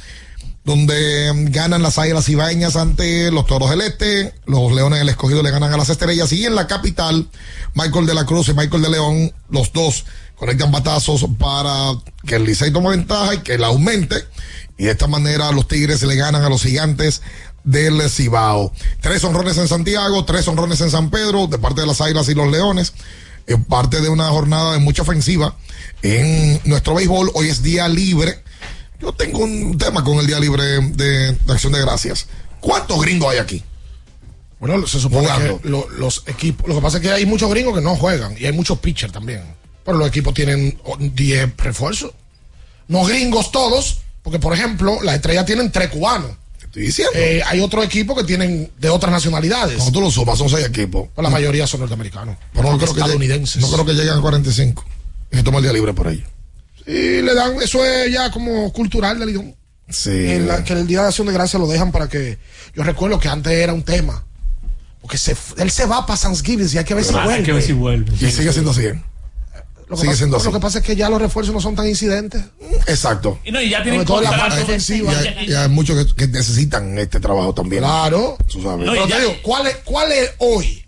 [0.64, 5.43] donde mm, ganan las águilas ibaeñas ante los toros del este, los leones del escogido
[5.43, 7.30] le ganan a las estrellas y en la capital,
[7.76, 10.06] Michael de la Cruz y Michael de León, los dos
[10.38, 11.91] conectan batazos para
[12.26, 14.23] que el Licey tome ventaja y que la aumente.
[14.76, 17.22] Y de esta manera los Tigres le ganan a los gigantes
[17.66, 18.72] del Cibao.
[19.02, 22.34] Tres honrones en Santiago, tres honrones en San Pedro, de parte de las Águilas y
[22.36, 22.94] los Leones.
[23.48, 25.56] En parte de una jornada de mucha ofensiva
[26.02, 27.32] en nuestro béisbol.
[27.36, 28.42] Hoy es día libre.
[29.00, 32.28] Yo tengo un tema con el día libre de, de acción de gracias.
[32.60, 33.64] ¿Cuántos gringos hay aquí?
[34.60, 35.62] Bueno, se supone Jugando.
[35.62, 36.68] que lo- los equipos.
[36.68, 39.14] Lo que pasa es que hay muchos gringos que no juegan y hay muchos pitchers
[39.14, 39.44] también.
[39.84, 42.12] Pero los equipos tienen oh, 10 refuerzos.
[42.88, 46.32] No gringos todos, porque por ejemplo, las estrellas tienen tres cubanos.
[46.76, 47.14] Estoy diciendo.
[47.15, 49.77] Eh, hay otros equipos que tienen de otras nacionalidades.
[49.77, 51.07] Cuando tú lo sumas, son seis equipos.
[51.15, 52.35] Pues la mayoría son norteamericanos.
[52.52, 53.61] Pero no creo, que estadounidenses.
[53.61, 54.84] no creo que lleguen a 45.
[55.31, 56.27] Y se toma el día libre por ellos.
[56.85, 59.52] Y le dan, eso es ya como cultural del idioma.
[59.88, 60.10] Sí.
[60.11, 62.39] En la- que el día de acción de gracia lo dejan para que.
[62.76, 64.26] Yo recuerdo que antes era un tema.
[65.02, 67.43] Porque se, él se va para Thanksgiving y hay que ver si Ah, hay vuelve.
[67.43, 68.14] que ver si vuelve.
[68.15, 68.81] Y sigue siendo así.
[69.88, 70.45] Lo que, sigue pasa, siendo así.
[70.48, 72.44] lo que pasa es que ya los refuerzos no son tan incidentes.
[72.88, 73.40] Exacto.
[73.44, 75.14] Y no, y ya tienen en la parte ofensiva.
[75.14, 77.84] Y hay, y hay muchos que, que necesitan este trabajo también.
[77.84, 78.38] Claro.
[78.52, 78.86] Tú sabes.
[78.86, 80.86] No, Pero te digo, ¿cuál es, ¿cuál es hoy?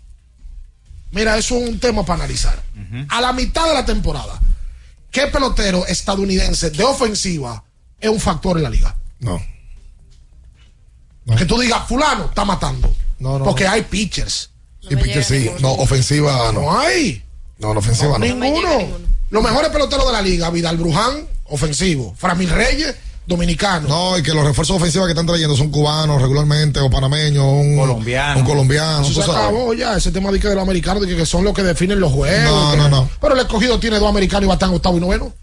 [1.12, 2.62] Mira, eso es un tema para analizar.
[3.10, 4.40] A la mitad de la temporada,
[5.10, 7.62] ¿qué pelotero estadounidense de ofensiva
[8.00, 8.96] es un factor en la liga?
[9.20, 9.40] No.
[11.36, 12.94] Que tú digas, fulano está matando.
[13.18, 13.44] No, no.
[13.44, 14.50] Porque hay pitchers.
[14.80, 15.50] Y pitcher sí.
[15.60, 16.62] No, ofensiva no.
[16.62, 17.22] No hay.
[17.58, 18.24] No, la ofensiva no.
[18.24, 18.68] Ninguno.
[19.30, 22.14] Los mejores peloteros de la liga, Vidal Bruján, ofensivo.
[22.16, 22.94] Framil Reyes,
[23.26, 23.88] dominicano.
[23.88, 27.76] No, y que los refuerzos ofensivos que están trayendo son cubanos regularmente, o panameños, un
[27.76, 28.40] Colombiano.
[28.40, 29.02] Un colombiano.
[29.02, 31.44] Eso se acabó ya, ese tema de que de los americanos, de que, que son
[31.44, 32.44] los que definen los juegos.
[32.44, 33.10] No, no, no.
[33.20, 35.34] Pero el escogido tiene dos americanos y batán octavo y noveno.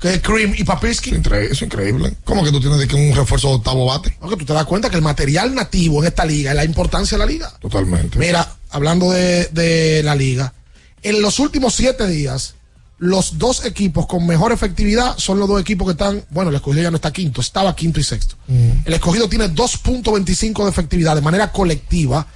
[0.00, 1.10] Que es Cream y Papirski.
[1.10, 2.14] Eso es increíble.
[2.24, 4.16] ¿Cómo que tú tienes de que un refuerzo de octavo bate?
[4.22, 6.64] No, que tú te das cuenta que el material nativo en esta liga es la
[6.64, 7.52] importancia de la liga.
[7.60, 8.18] Totalmente.
[8.18, 10.54] Mira, hablando de, de la liga,
[11.02, 12.54] en los últimos siete días,
[12.98, 16.82] los dos equipos con mejor efectividad son los dos equipos que están, bueno, el escogido
[16.82, 18.36] ya no está quinto, estaba quinto y sexto.
[18.84, 22.26] El escogido tiene 2.25 de efectividad de manera colectiva,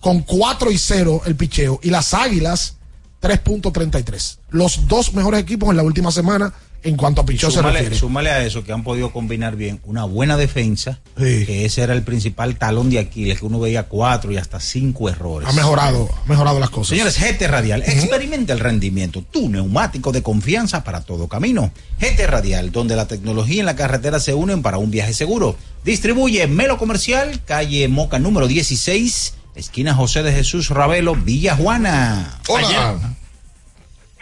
[0.00, 2.76] con 4 y 0 el picheo, y las águilas
[3.24, 4.38] 3.33.
[4.50, 6.52] Los dos mejores equipos en la última semana
[6.82, 7.96] en cuanto a picheo se refiere.
[7.96, 12.02] súmale a eso que han podido combinar bien una buena defensa, que ese era el
[12.02, 15.48] principal talón de Aquiles, que uno veía cuatro y hasta cinco errores.
[15.48, 16.90] Ha mejorado, ha mejorado las cosas.
[16.90, 21.72] Señores, GT Radial, experimenta el rendimiento, tu neumático de confianza para todo camino.
[21.98, 25.56] GT Radial, donde la tecnología y la carretera se unen para un viaje seguro.
[25.84, 32.38] Distribuye Melo Comercial, calle Moca número 16, esquina José de Jesús Ravelo, Villa Juana.
[32.48, 33.14] Hola.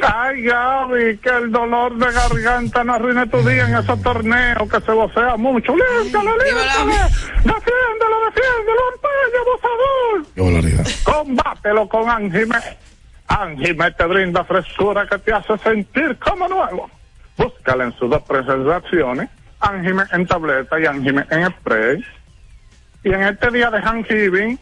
[0.05, 4.81] Ay, Gaby, que el dolor de garganta no arruine tu día en esos torneos que
[4.81, 5.75] se vocea mucho.
[5.77, 6.93] ¡Límpialo, límpialo!
[7.37, 10.85] ¡Defiéndelo, defiéndelo, empeño, abusador!
[10.85, 11.03] Qué.
[11.05, 12.57] Combátelo con Angime.
[13.29, 16.91] Angime te brinda frescura que te hace sentir como nuevo.
[17.37, 19.31] Búscala en sus dos presentaciones,
[19.61, 22.05] Angime en tableta y Angime en spray.
[23.05, 24.59] Y en este día de Thanksgiving,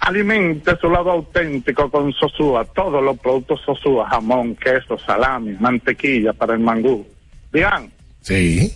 [0.00, 6.54] alimente su lado auténtico con Sosúa, todos los productos Sosúa, jamón, queso, salami, mantequilla para
[6.54, 7.06] el mangú.
[7.52, 8.72] Bien, Sí.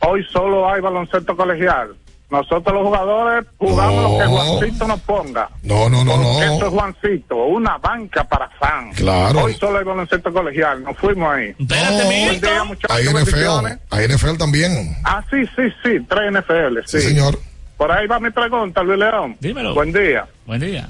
[0.00, 1.94] hoy solo hay baloncesto colegial.
[2.30, 5.50] Nosotros los jugadores jugamos lo que Juancito nos ponga.
[5.64, 6.42] No, no, no, no.
[6.42, 8.96] Esto es Juancito, una banca para fans.
[8.96, 9.40] Claro.
[9.42, 11.54] Hoy solo hay baloncesto colegial, nos fuimos ahí.
[11.58, 13.04] Espérate, muchachos, Hay.
[13.04, 13.78] NFL.
[13.90, 14.96] Hay NFL también.
[15.04, 17.00] Ah, sí, sí, sí, tres NFL, sí.
[17.02, 17.38] Sí, señor.
[17.82, 19.36] Por ahí va mi pregunta, Luis León.
[19.40, 19.74] Dímelo.
[19.74, 20.24] Buen día.
[20.46, 20.88] Buen día.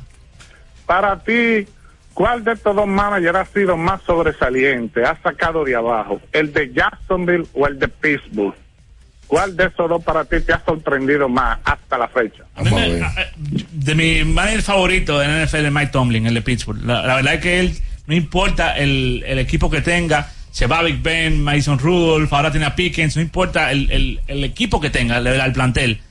[0.84, 1.66] Para ti,
[2.12, 5.02] ¿cuál de estos dos managers ha sido más sobresaliente?
[5.02, 6.20] ¿Ha sacado de abajo?
[6.32, 8.54] ¿El de Jacksonville o el de Pittsburgh?
[9.26, 12.44] ¿Cuál de esos dos para ti te ha sorprendido más hasta la fecha?
[12.56, 13.26] A mí me- a- a-
[13.72, 16.84] de mi manager favorito en NFL es Mike Tomlin, el de Pittsburgh.
[16.84, 17.72] La, la verdad es que él,
[18.06, 22.66] no importa el, el equipo que tenga, se va Big Ben, Mason Rudolph, ahora tiene
[22.66, 26.02] a Pickens, no importa el, el- el equipo que tenga, el, el plantel,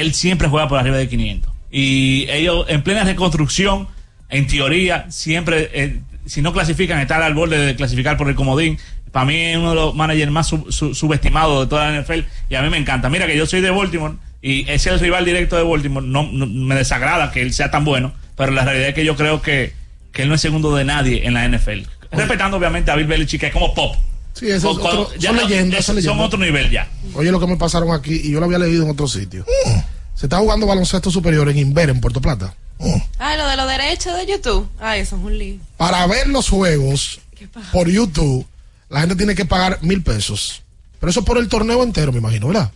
[0.00, 1.52] él siempre juega por arriba de 500.
[1.70, 3.88] Y ellos, en plena reconstrucción,
[4.30, 8.78] en teoría, siempre, eh, si no clasifican, están al borde de clasificar por el comodín.
[9.12, 12.20] Para mí es uno de los managers más sub- su- subestimados de toda la NFL
[12.50, 13.08] y a mí me encanta.
[13.08, 16.06] Mira que yo soy de Baltimore y es el rival directo de Baltimore.
[16.06, 19.16] No, no- me desagrada que él sea tan bueno, pero la realidad es que yo
[19.16, 19.72] creo que,
[20.12, 21.86] que él no es segundo de nadie en la NFL.
[22.12, 23.96] Respetando obviamente a Bill Belichick, que es como pop.
[24.38, 26.88] Sí, eso es Con- con- otro- ya son no- leyendas, son otro nivel ya.
[27.14, 29.44] Oye, lo que me pasaron aquí, y yo lo había leído en otro sitio.
[30.14, 32.54] Se está jugando baloncesto superior en Inver, en Puerto Plata.
[33.18, 34.68] Ay, lo de los derechos de YouTube.
[34.78, 35.56] Ay, eso es un lío.
[35.76, 37.20] Para ver los juegos
[37.72, 38.46] por YouTube,
[38.88, 40.62] la gente tiene que pagar mil pesos.
[41.00, 42.70] Pero eso por el torneo entero, me imagino, ¿verdad?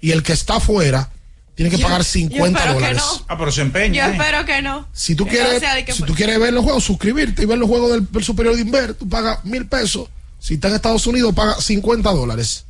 [0.00, 1.10] Y el que está afuera
[1.54, 3.02] tiene que Yo- pagar yo 50 espero que dólares.
[3.18, 3.24] no.
[3.28, 4.08] Ah, pero se Yo empeña.
[4.08, 4.12] ¿eh?
[4.12, 4.86] espero que no.
[4.94, 7.68] Si tú Que quieres, no si tú quieres ver los juegos, suscribirte y ver los
[7.68, 10.08] juegos del, del superior de Inver, tú pagas mil pesos.
[10.40, 12.64] Si está en Estados Unidos, paga 50 dólares.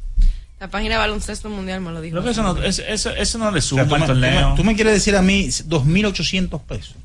[0.58, 2.14] La página de baloncesto mundial me lo dijo.
[2.16, 4.06] Creo que eso no, eso, eso, eso no le O suma sea, tú, al me,
[4.06, 4.50] tú torneo.
[4.50, 6.96] me- tú me quieres decir a mí 2.800 pesos.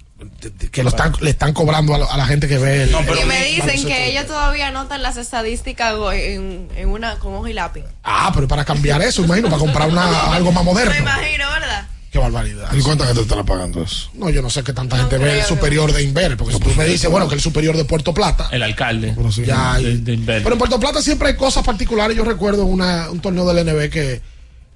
[0.72, 3.00] Que lo están, le están cobrando a, la- a la gente que ve el, No,
[3.06, 7.50] pero- y me dicen que ellos todavía anotan las estadísticas en, en una con hoja
[7.50, 7.84] y lápiz.
[8.04, 10.92] Ah, pero para cambiar eso, imagino, para comprar una, algo más moderno.
[10.92, 11.88] Me imagino, ¿verdad?
[12.16, 12.74] Qué barbaridad.
[12.74, 14.10] ¿Y cuánta gente te estará pagando eso?
[14.14, 16.70] No, yo no sé qué tanta gente ve el superior de Inver, porque si tú
[16.78, 19.14] me dices, bueno, que el superior de Puerto Plata, El alcalde.
[19.46, 20.42] ya hay- de- de Inver.
[20.42, 22.16] Pero en Puerto Plata siempre hay cosas particulares.
[22.16, 24.22] Yo recuerdo una, un torneo del NB que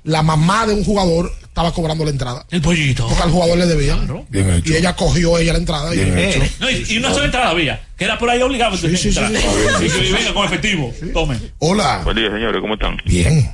[0.03, 2.45] la mamá de un jugador estaba cobrando la entrada.
[2.51, 3.07] El pollito.
[3.07, 4.25] Porque al jugador le debían.
[4.27, 4.73] Bien hecho.
[4.73, 5.91] Y ella cogió ella la entrada.
[5.91, 6.41] Bien y, hecho.
[6.59, 8.75] No, y, y una sola entrada había, que era por ahí obligado.
[8.75, 9.85] Sí, sí, sí, sí.
[9.85, 10.93] Y que venga con efectivo.
[11.13, 11.37] Tome.
[11.59, 12.01] Hola.
[12.03, 12.97] Buen día, señores, ¿cómo están?
[13.05, 13.49] Bien.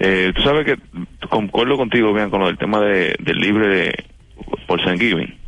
[0.00, 0.76] Eh, tú sabes que
[1.28, 4.04] concuerdo contigo, bien, con lo del tema de, del libre de,
[4.66, 5.38] por Thanksgiving.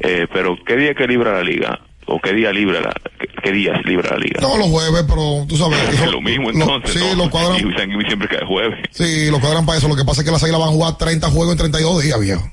[0.00, 1.80] Eh, pero, ¿qué día que libra la liga?
[2.06, 4.40] ¿O qué día libra la, qué, qué días libra la liga?
[4.40, 5.78] No, los jueves, pero tú sabes.
[5.88, 6.92] Es eso- lo mismo lo- entonces.
[7.00, 7.24] sí, ¿no?
[7.24, 7.56] lo cuadran.
[7.58, 8.78] Y Thanksgiving siempre cae jueves.
[8.90, 9.88] Sí, lo cuadran para eso.
[9.88, 12.20] Lo que pasa es que las águilas van a jugar 30 juegos en 32 días,
[12.20, 12.52] viejo.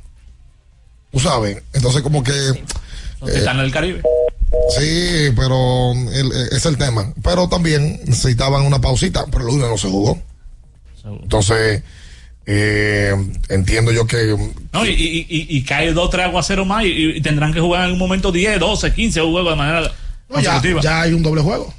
[1.12, 1.64] Tú sabes.
[1.74, 2.32] Entonces, como que.
[3.22, 4.02] Los Titanes del Caribe.
[4.78, 7.12] Sí, pero el- eh, es el tema.
[7.24, 10.22] Pero también necesitaban una pausita, pero el lunes no se jugó.
[11.06, 11.84] Entonces,
[12.46, 13.14] eh,
[13.50, 14.36] entiendo yo que.
[14.74, 17.82] No, y, y, y, y cae dos, tres aguaceros más y, y tendrán que jugar
[17.82, 19.82] en algún momento 10, 12, 15 juegos de manera
[20.30, 21.74] No, ya, ya hay un doble juego.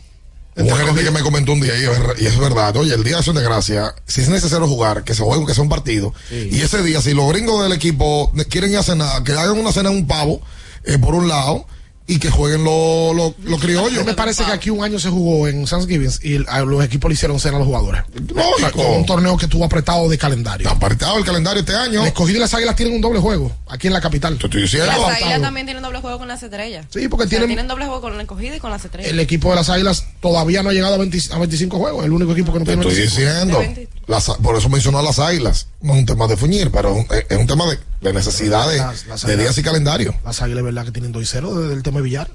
[0.56, 3.02] Hubo gente que me comentó un día y es ver- y es verdad, oye, el
[3.02, 5.70] día de acción de gracia, si es necesario jugar, que se juegue, que sea un
[5.70, 9.56] partido, y ese día, si los gringos del equipo quieren ir a cenar, que hagan
[9.58, 10.42] una cena en un pavo,
[10.84, 11.66] eh, por un lado,
[12.10, 14.04] y que jueguen los los los A criollos.
[14.04, 17.14] me parece que aquí un año se jugó en Thanksgiving y a los equipos le
[17.14, 18.02] hicieron cena a los jugadores.
[18.34, 18.82] Lógico.
[18.96, 20.66] Un torneo que estuvo apretado de calendario.
[20.68, 22.00] Está apretado el calendario este año.
[22.02, 24.36] El escogido y las águilas tienen un doble juego aquí en la capital.
[24.38, 24.86] Te estoy diciendo.
[24.88, 26.86] Las águilas también tienen doble juego con las estrellas.
[26.90, 29.10] Sí, porque O sea, tienen- tienen doble juego con el escogido y con las estrellas.
[29.10, 32.04] El equipo de las águilas todavía no ha llegado a, 20 a 25 juegos.
[32.04, 33.60] El único equipo que no Te tiene estoy 25.
[33.60, 33.90] diciendo.
[34.10, 35.68] Las- por eso mencionó a las águilas.
[35.80, 38.68] No es un tema de fuñir, pero es un, es un tema de, de necesidad
[38.68, 40.14] de, Las- las de días y calendario.
[40.24, 40.84] Las águilas, ¿verdad?
[40.84, 42.28] Que tienen 2 y 0 desde el tema de Villar.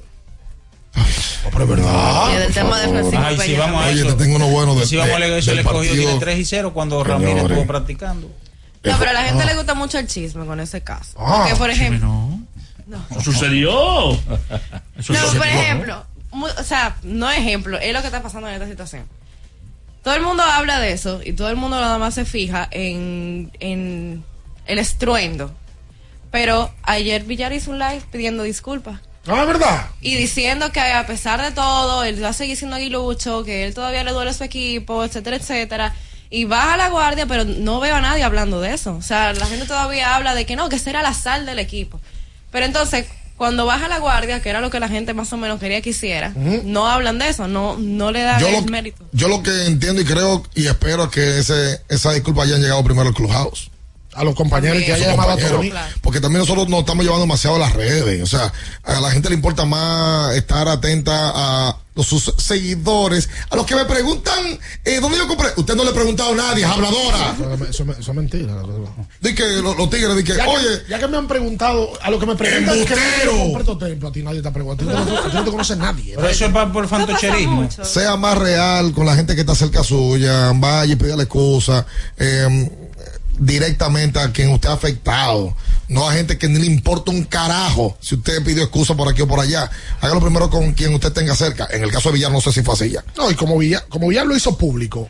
[0.95, 2.29] No, pero es verdad.
[2.33, 2.87] Y del tema de.
[2.87, 4.15] Francisco Ay, si vamos a Oye, eso.
[4.15, 6.19] te tengo uno bueno de, si vamos a de- leer eso, escogido tiene partido.
[6.19, 7.21] 3 y 0 cuando Señores.
[7.25, 8.27] Ramírez estuvo practicando.
[8.83, 9.45] No, pero a la gente Ah.
[9.47, 11.11] le gusta mucho el chisme con ese caso.
[11.17, 12.07] Ah, Porque, por ejemplo,
[12.87, 13.03] No.
[13.11, 14.11] Eso sucedió.
[14.13, 14.21] Eso
[15.13, 15.37] no, sucedió.
[15.37, 19.03] por ejemplo, o sea, no ejemplo, es lo que está pasando en esta situación.
[20.05, 23.51] Todo el mundo habla de eso y todo el mundo nada más se fija en,
[23.59, 24.23] en
[24.67, 25.51] el estruendo.
[26.29, 28.99] Pero ayer Villar hizo un live pidiendo disculpas.
[29.25, 29.87] No, es verdad.
[30.01, 33.73] Y diciendo que a pesar de todo, él va a seguir siendo aguilucho, que él
[33.73, 35.95] todavía le duele a su equipo, etcétera, etcétera.
[36.29, 38.95] Y baja la guardia, pero no veo a nadie hablando de eso.
[38.95, 41.99] O sea, la gente todavía habla de que no, que será la sal del equipo.
[42.51, 43.07] Pero entonces,
[43.37, 45.89] cuando baja la guardia, que era lo que la gente más o menos quería que
[45.89, 46.33] hiciera,
[46.63, 49.05] no hablan de eso, no, no le dan Yo el lo, mérito.
[49.11, 52.83] yo lo que entiendo y creo y espero es que ese, esa disculpa hayan llegado
[52.83, 53.71] primero al Clubhouse.
[54.13, 55.37] A los compañeros que A haya sus llamado a.
[55.37, 55.73] Tony.
[56.01, 58.23] Porque también nosotros nos estamos llevando demasiado a las redes.
[58.23, 58.53] O sea,
[58.83, 63.85] a la gente le importa más estar atenta a, sus seguidores, a los que me
[63.85, 65.49] preguntan eh, dónde yo compré.
[65.55, 67.35] Usted no le ha preguntado a nadie, es habladora.
[67.69, 68.53] Eso, es mentira.
[69.21, 71.91] Di que los, los tigres, di que, Ya, oye, que, ya que me han preguntado,
[72.01, 73.77] a lo que me preguntan ¡Embustero!
[73.77, 74.83] templo, a ti nadie te pregunta.
[74.83, 76.13] A ti no, a ti no te conoce nadie.
[76.15, 77.69] Pero eso es por fantocherismo.
[77.69, 81.85] sea más real con la gente que está cerca suya, vaya y pídale cosas
[82.17, 82.84] eh,
[83.39, 85.55] directamente a quien usted ha afectado,
[85.87, 89.21] no a gente que ni le importa un carajo si usted pidió excusa por aquí
[89.21, 89.69] o por allá.
[90.01, 91.67] Hágalo primero con quien usted tenga cerca.
[91.71, 93.03] En el caso de Villar, no sé si fue así ya.
[93.17, 95.09] No, y como Villar, como Villar lo hizo público,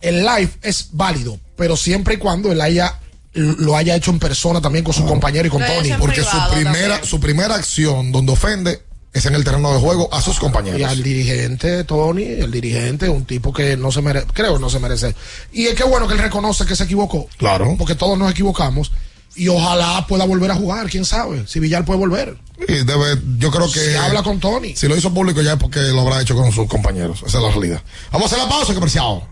[0.00, 2.98] el live es válido, pero siempre y cuando él haya
[3.36, 5.92] lo haya hecho en persona también con su compañero y con Tony.
[5.98, 8.82] Porque su primera, su primera acción donde ofende
[9.16, 10.78] es en el terreno de juego a sus compañeros.
[10.78, 14.78] Y al dirigente, Tony, el dirigente, un tipo que no se merece, creo no se
[14.78, 15.14] merece.
[15.52, 17.26] Y es que bueno que él reconoce que se equivocó.
[17.38, 17.74] Claro.
[17.78, 18.92] Porque todos nos equivocamos.
[19.34, 21.46] Y ojalá pueda volver a jugar, quién sabe.
[21.46, 22.36] Si Villar puede volver.
[22.68, 23.80] Y debe, yo creo que.
[23.80, 24.76] Si habla con Tony.
[24.76, 27.22] Si lo hizo público ya es porque lo habrá hecho con sus compañeros.
[27.26, 27.82] Esa es la realidad.
[28.12, 29.22] Vamos a hacer la pausa, comercial.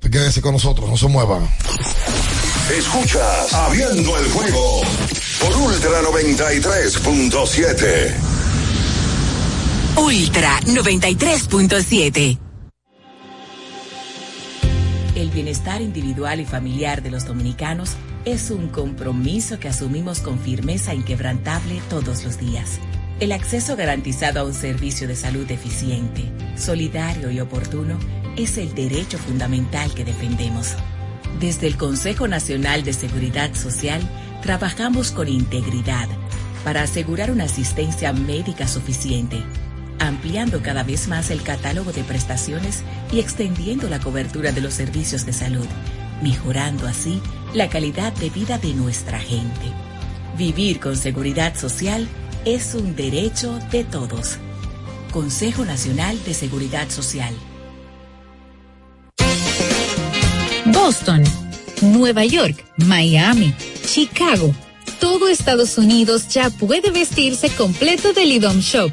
[0.00, 1.40] Quédese con nosotros, no se mueva.
[2.70, 4.82] Escuchas Abriendo el juego
[5.40, 8.35] por Ultra 93.7.
[9.96, 12.38] Ultra 93.7.
[15.14, 17.96] El bienestar individual y familiar de los dominicanos
[18.26, 22.78] es un compromiso que asumimos con firmeza inquebrantable todos los días.
[23.20, 27.98] El acceso garantizado a un servicio de salud eficiente, solidario y oportuno
[28.36, 30.74] es el derecho fundamental que defendemos.
[31.40, 34.02] Desde el Consejo Nacional de Seguridad Social
[34.42, 36.08] trabajamos con integridad
[36.64, 39.42] para asegurar una asistencia médica suficiente,
[40.06, 45.26] ampliando cada vez más el catálogo de prestaciones y extendiendo la cobertura de los servicios
[45.26, 45.66] de salud,
[46.22, 47.20] mejorando así
[47.54, 49.72] la calidad de vida de nuestra gente.
[50.38, 52.06] Vivir con seguridad social
[52.44, 54.38] es un derecho de todos.
[55.10, 57.34] Consejo Nacional de Seguridad Social.
[60.66, 61.24] Boston,
[61.80, 63.54] Nueva York, Miami,
[63.84, 64.54] Chicago.
[65.00, 68.92] Todo Estados Unidos ya puede vestirse completo del IDOM Shop.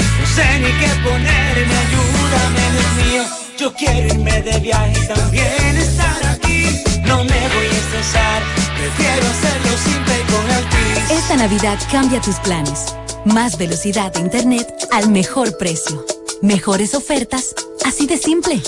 [0.31, 3.23] No sé ni qué ponerme, ayúdame, Dios mío.
[3.59, 6.83] Yo quiero irme de viaje y también estar aquí.
[7.03, 8.41] No me voy a estresar,
[8.77, 11.11] prefiero hacerlo simple y con Altis.
[11.11, 12.95] Esta Navidad cambia tus planes.
[13.25, 16.05] Más velocidad de internet al mejor precio.
[16.41, 17.53] Mejores ofertas,
[17.85, 18.63] así de simple.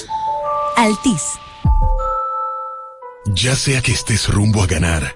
[0.75, 1.21] Altis.
[3.27, 5.15] Ya sea que estés rumbo a ganar,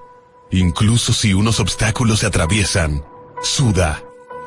[0.50, 3.04] incluso si unos obstáculos se atraviesan,
[3.44, 4.07] suda,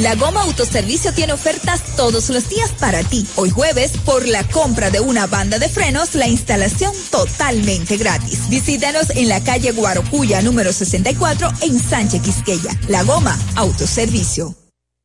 [0.00, 3.28] La Goma Autoservicio tiene ofertas todos los días para ti.
[3.36, 8.48] Hoy jueves, por la compra de una banda de frenos, la instalación totalmente gratis.
[8.48, 12.74] Visítanos en la calle Guarocuya número 64 en Sánchez Quisqueya.
[12.88, 14.56] La Goma Autoservicio.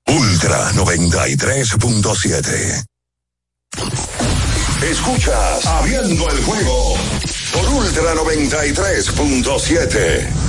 [0.07, 2.85] Ultra 93.7.
[4.81, 6.95] Escuchas Abriendo el juego
[7.52, 10.45] por Ultra 93.7.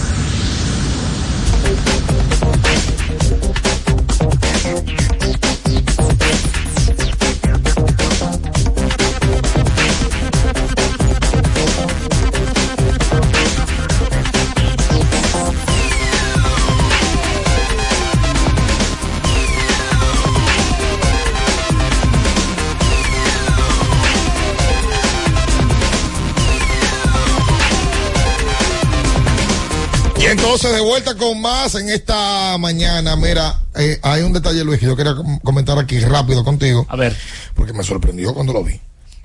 [30.56, 33.14] entonces de vuelta con más en esta mañana.
[33.14, 36.86] Mira, eh, hay un detalle, Luis, que yo quería com- comentar aquí rápido contigo.
[36.88, 37.14] A ver.
[37.54, 38.80] Porque me sorprendió cuando lo vi.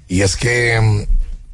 [0.09, 1.03] Y es que mm,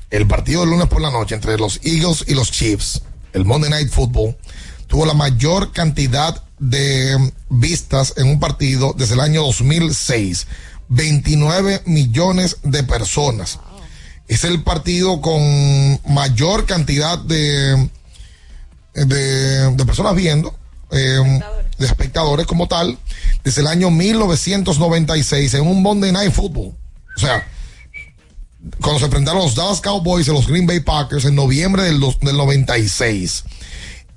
[0.09, 3.69] el partido del lunes por la noche entre los Eagles y los Chiefs, el Monday
[3.69, 4.35] Night Football,
[4.87, 10.47] tuvo la mayor cantidad de mm, vistas en un partido desde el año 2006.
[10.89, 13.59] 29 millones de personas.
[14.27, 17.89] Es el partido con mayor cantidad de,
[19.05, 20.53] de, de personas viendo,
[20.91, 21.41] eh,
[21.77, 22.97] de espectadores como tal,
[23.43, 26.73] desde el año 1996 en un Monday Night Football.
[27.15, 27.47] O sea,
[28.81, 32.37] cuando se enfrentaron los Dallas Cowboys y los Green Bay Packers en noviembre del, del
[32.37, 33.43] 96.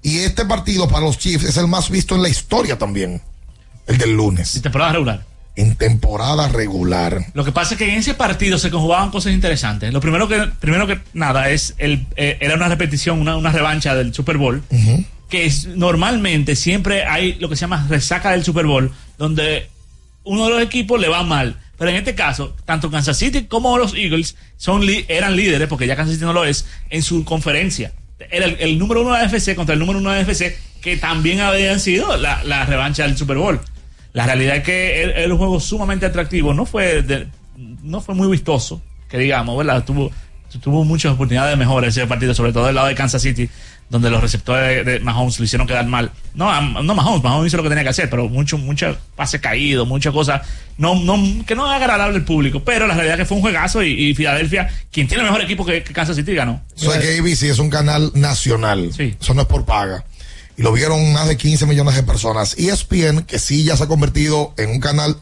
[0.02, 3.22] Y este partido para los Chiefs es el más visto en la historia también,
[3.86, 4.60] el del lunes.
[4.62, 5.29] temporada regular.
[5.56, 7.26] En temporada regular.
[7.34, 9.92] Lo que pasa es que en ese partido se conjugaban cosas interesantes.
[9.92, 13.94] Lo primero que, primero que nada es el, eh, era una repetición, una, una revancha
[13.94, 14.62] del Super Bowl.
[15.28, 19.68] Que es, normalmente siempre hay lo que se llama resaca del Super Bowl, donde
[20.24, 21.56] uno de los equipos le va mal.
[21.76, 25.96] Pero en este caso, tanto Kansas City como los Eagles son eran líderes, porque ya
[25.96, 27.92] Kansas City no lo es, en su conferencia.
[28.30, 31.40] Era el, el número uno de AFC contra el número uno de AFC, que también
[31.40, 33.60] habían sido la, la revancha del Super Bowl.
[34.12, 36.52] La realidad es que era un juego sumamente atractivo.
[36.54, 39.84] No fue, de- no fue muy vistoso, que digamos, ¿verdad?
[39.84, 40.10] Tuvo,
[40.60, 43.48] tuvo muchas oportunidades de mejora ese partido, sobre todo del lado de Kansas City,
[43.88, 46.10] donde los receptores de, Mahomes lo hicieron quedar mal.
[46.34, 49.84] No, no Mahomes, Mahomes hizo lo que tenía que hacer, pero mucho, mucho pase caído,
[49.84, 50.42] muchas cosas
[50.78, 52.62] no, no, que no es agradable al público.
[52.64, 55.64] Pero la realidad es que fue un juegazo y, y Filadelfia, quien tiene mejor equipo
[55.66, 56.62] que, que Kansas City, ganó.
[56.74, 58.90] Soy que ABC es un canal nacional.
[59.20, 60.04] Eso no es por paga.
[60.56, 62.54] Y lo vieron más de 15 millones de personas.
[62.58, 65.16] ESPN, que sí ya se ha convertido en un canal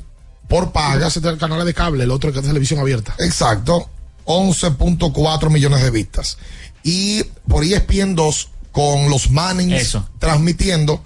[0.49, 1.07] por paga.
[1.09, 3.15] Es el canal de cable, el otro que es televisión abierta.
[3.19, 3.89] Exacto.
[4.25, 6.39] 11.4 millones de vistas.
[6.83, 10.09] Y por ESPN 2, con los Mannings Eso.
[10.19, 11.03] transmitiendo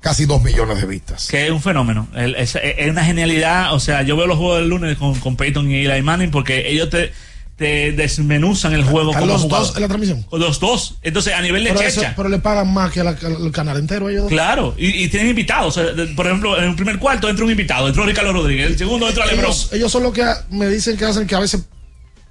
[0.00, 1.28] casi 2 millones de vistas.
[1.28, 2.08] Que es un fenómeno.
[2.14, 2.58] Es
[2.88, 3.74] una genialidad.
[3.74, 6.68] O sea, yo veo los juegos del lunes con, con Peyton y Eli Manning porque
[6.68, 7.12] ellos te,
[7.56, 10.26] te desmenuzan el juego ¿Están como los dos en la transmisión?
[10.32, 10.96] Los dos.
[11.02, 12.14] Entonces, a nivel de Pero, eso- checha.
[12.16, 13.16] pero le pagan más que al
[13.52, 14.26] canal entero ellos.
[14.28, 15.76] Claro, y, y tienen invitados.
[15.76, 18.66] O sea, de- por ejemplo, en el primer cuarto entra un invitado, entró Ricardo Rodríguez,
[18.68, 19.44] el segundo entra Lebron.
[19.44, 21.64] ellos, ellos son los que me dicen que hacen que a veces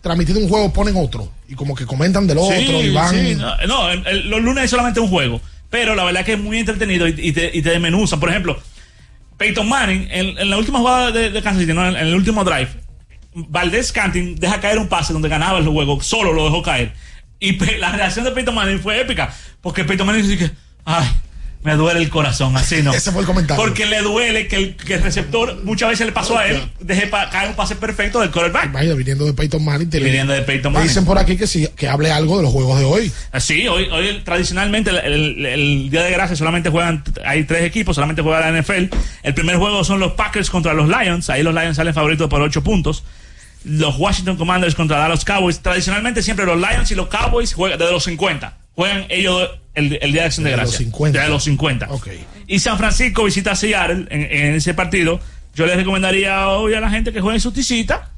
[0.02, 3.56] transmitiendo un juego ponen otro y como que comentan del otro y van sí, no,
[3.68, 5.40] no, el- el- los lunes es solamente un juego.
[5.70, 8.20] Pero la verdad que es muy entretenido y, y te, y te desmenuzan.
[8.20, 8.60] Por ejemplo,
[9.38, 11.88] Peyton Manning, en, en la última jugada de, de Kansas City, ¿no?
[11.88, 12.68] en, en el último drive,
[13.34, 16.94] Valdés Canting deja caer un pase donde ganaba el juego, solo lo dejó caer.
[17.40, 20.52] Y la reacción de Peyton Manning fue épica, porque Peyton Manning dice que,
[20.86, 21.08] ay,
[21.64, 22.92] me duele el corazón, así no.
[22.94, 23.64] Ese fue el comentario.
[23.64, 27.06] Porque le duele que el, que el receptor muchas veces le pasó a él, deje
[27.08, 28.66] pa- caer un pase perfecto del quarterback.
[28.66, 29.90] Imagina, viniendo de Peyton Manning.
[29.90, 30.88] te- Viniendo de Peyton Manning.
[30.90, 33.12] dicen por aquí que sí, que hable algo de los juegos de hoy.
[33.40, 37.96] Sí, hoy, hoy tradicionalmente el, el- el Día de Gracia solamente juegan, hay tres equipos,
[37.96, 38.90] solamente juega la NFL.
[39.24, 42.42] El primer juego son los Packers contra los Lions, ahí los Lions salen favoritos por
[42.42, 43.04] 8 puntos.
[43.64, 45.60] Los Washington Commanders contra Dallas Cowboys.
[45.60, 48.58] Tradicionalmente siempre los Lions y los Cowboys juegan de los 50.
[48.74, 50.86] Juegan ellos el, el Día de Acción de, De los Gracia.
[50.86, 51.22] 50.
[51.24, 51.88] De los 50.
[52.48, 55.20] Y San Francisco visita a Seattle en, en ese partido.
[55.54, 58.11] Yo les recomendaría hoy a la gente que juegue su tisita,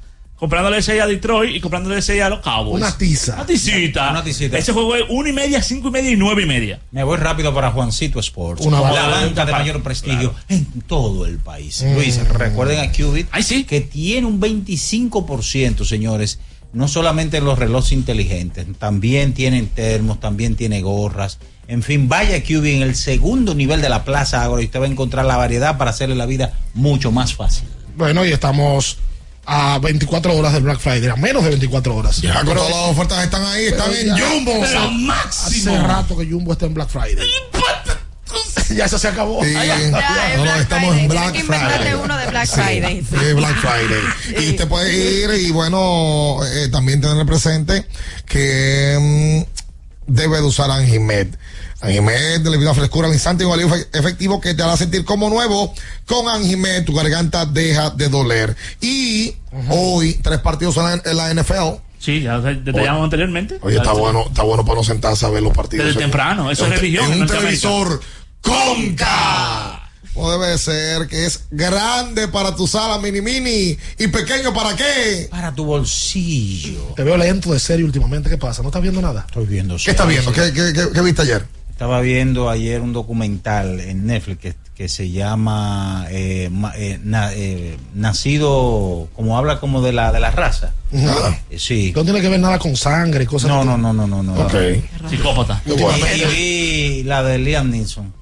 [0.44, 2.84] comprándole 6 a Detroit y comprándole 6 a los Cowboys.
[2.84, 3.36] Una tiza.
[3.36, 4.12] Una tisita.
[4.12, 4.58] Una tisita.
[4.58, 6.82] Ese juego es 1 y media, 5 y media y 9 y media.
[6.92, 8.66] Me voy rápido para Juancito Sports.
[8.66, 11.82] Una la banca de mayor prestigio en todo el país.
[11.82, 11.94] Mm.
[11.94, 13.30] Luis, recuerden a Qubit
[13.66, 16.40] que tiene un 25%, señores.
[16.74, 21.40] No solamente en los relojes inteligentes, también tienen termos, también tiene gorras.
[21.70, 24.82] En fin, vaya a Qubit en el segundo nivel de la plaza ahora y usted
[24.82, 27.70] va a encontrar la variedad para hacerle la vida mucho más fácil.
[27.96, 28.98] Bueno, y estamos
[29.46, 32.22] a 24 horas del Black Friday, a menos de 24 horas.
[32.22, 34.54] Ya, con todas las ofertas están ahí, están Pero en ya- Jumbo.
[34.62, 35.74] pero máximo.
[35.76, 37.28] Hace rato que Jumbo está en Black Friday.
[38.76, 39.44] ya eso se acabó.
[39.44, 39.54] Sí.
[39.56, 40.38] Ay, ya.
[40.38, 41.94] No, no, estamos en Black que Friday.
[41.94, 43.04] uno de Black Sí, Friday.
[43.08, 44.44] sí, Black Friday.
[44.46, 47.86] Y usted puede ir y bueno, eh, también tener presente
[48.26, 49.63] que mm,
[50.08, 51.28] debe de usar Anjimed.
[51.82, 55.04] Anjimed le da frescura al instante y un alivio efe- efectivo que te hará sentir
[55.06, 55.74] como nuevo.
[56.06, 58.56] Con Anjimed tu garganta deja de doler.
[58.82, 59.36] Y
[59.70, 61.82] hoy tres partidos en la, NFL.
[62.00, 63.58] Sí, ya detallamos anteriormente.
[63.62, 65.86] Oye, está bueno, está bueno para no sentarse a ver los partidos.
[65.88, 68.00] Desde temprano, eso es religión En un televisor
[68.42, 69.73] Conca.
[70.16, 75.28] Debe ser, que es grande para tu sala mini mini y pequeño para qué?
[75.30, 76.94] Para tu bolsillo.
[76.96, 78.30] Te veo lento de serie últimamente.
[78.30, 78.62] ¿Qué pasa?
[78.62, 79.26] ¿No estás viendo nada?
[79.28, 79.76] Estoy viendo.
[79.84, 80.32] ¿Qué estás viendo?
[80.32, 81.46] ¿Qué, qué, qué- qué viste ayer?
[81.72, 87.34] Estaba viendo ayer un documental en Netflix que, que se llama eh, ma- eh, na-
[87.34, 90.74] eh, nacido como habla como de la de la raza.
[90.92, 91.42] Nada.
[91.50, 91.92] Eh, sí.
[91.96, 93.68] No tiene que ver nada con sangre y cosas No, así.
[93.68, 94.34] no, no, no, no, no.
[94.44, 94.54] Ok.
[95.10, 95.62] Psicópata.
[95.66, 96.06] Bueno.
[96.16, 98.14] Y, y la de Liam Neeson.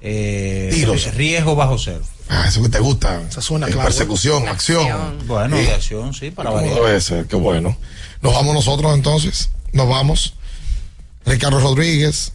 [0.00, 1.14] Eh, Tiros.
[1.14, 2.00] Riesgo bajo cero.
[2.28, 3.20] Ah, eso que te gusta.
[3.28, 3.88] Esa suena Eh, claro.
[3.88, 5.18] Persecución, acción.
[5.26, 5.64] Bueno, Sí.
[5.64, 6.82] de acción, sí, para ¿Cómo variar.
[6.84, 7.26] debe ser?
[7.26, 7.76] Qué bueno.
[8.22, 9.50] Nos vamos nosotros entonces.
[9.72, 10.34] Nos vamos.
[11.26, 12.32] Ricardo Rodríguez,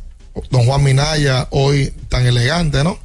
[0.52, 3.00] don Juan Minaya, hoy tan elegante, ¿no?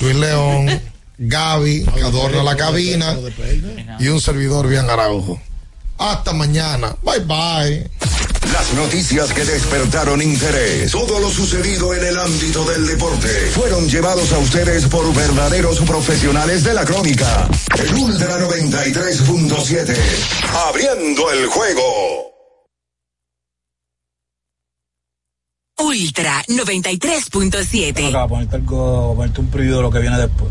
[0.00, 0.80] Luis León,
[1.18, 3.16] Gaby, que adorna la cabina,
[4.00, 5.40] y un servidor bien Araujo.
[5.98, 6.94] Hasta mañana.
[7.02, 7.90] Bye bye.
[8.52, 14.32] Las noticias que despertaron interés, todo lo sucedido en el ámbito del deporte, fueron llevados
[14.32, 17.48] a ustedes por verdaderos profesionales de la crónica.
[17.78, 19.96] El Ultra 93.7,
[20.68, 22.34] abriendo el juego.
[25.78, 28.08] Ultra 93.7.
[28.08, 30.50] Acá, ponerte algo, ponerte un preview de lo que viene después.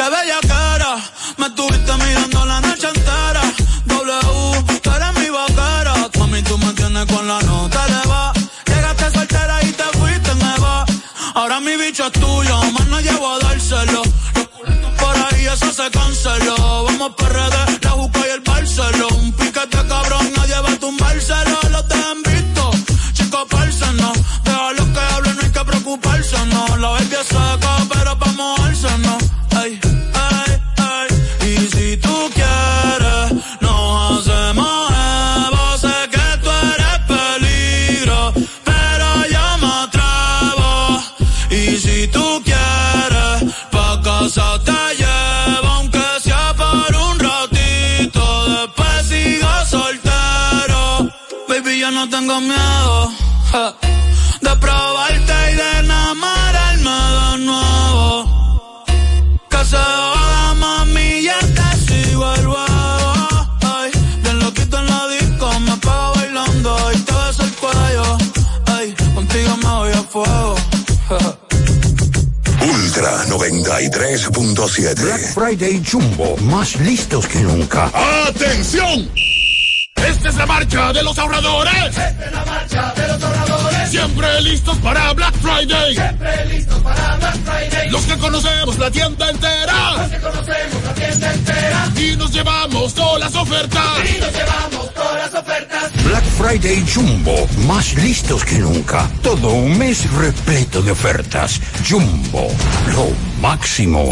[0.00, 0.96] qué bella cara.
[1.36, 3.42] Me estuviste mirando la noche entera.
[3.86, 5.94] W, tú eres mi vaquera.
[6.18, 8.32] Mami, tú me tienes con la nota elevada.
[8.66, 10.86] Llegaste soltera y te fuiste, me va.
[11.34, 14.02] Ahora mi bicho es tuyo, más no llevo a dárselo.
[14.34, 16.84] Los culitos por ahí, eso se canceló.
[16.84, 19.08] Vamos PRD, la Juca y el Barceló.
[19.08, 21.58] Un piquete cabrón, nadie va a tumbárselo.
[21.70, 22.70] Los dejan visto,
[23.12, 23.46] chicos,
[24.02, 24.12] no.
[24.44, 26.76] Deja los que hablen, no hay que preocuparse, no.
[26.78, 27.16] La baby
[51.90, 53.12] yo no tengo miedo
[53.50, 53.74] ja,
[54.40, 58.84] de probarte y de enamorarme de nuevo.
[59.48, 63.48] Que se joda, mami, ya te sigo el huevo.
[63.62, 63.90] Ay,
[64.22, 68.18] bien loquito en la disco, me pego bailando y te beso el cuello.
[68.66, 70.56] Ay, contigo me voy a fuego.
[71.08, 71.38] ja.
[72.72, 75.02] Ultra 93.7.
[75.02, 77.90] Black Friday Jumbo, más listos que nunca.
[78.28, 79.29] ¡Atención!
[80.08, 81.74] Esta es la marcha de los ahorradores.
[81.86, 83.90] Esta es la marcha de los ahorradores.
[83.90, 85.94] Siempre listos para Black Friday.
[85.94, 87.90] Siempre listos para Black Friday.
[87.90, 89.96] Los que conocemos la tienda entera.
[89.96, 91.92] Los que conocemos la tienda entera.
[91.96, 93.98] Y nos llevamos todas las ofertas.
[94.04, 96.04] Y nos llevamos todas las ofertas.
[96.04, 99.08] Black Friday Jumbo, más listos que nunca.
[99.22, 101.60] Todo un mes repleto de ofertas.
[101.88, 102.48] Jumbo,
[102.94, 103.08] lo
[103.40, 104.08] máximo.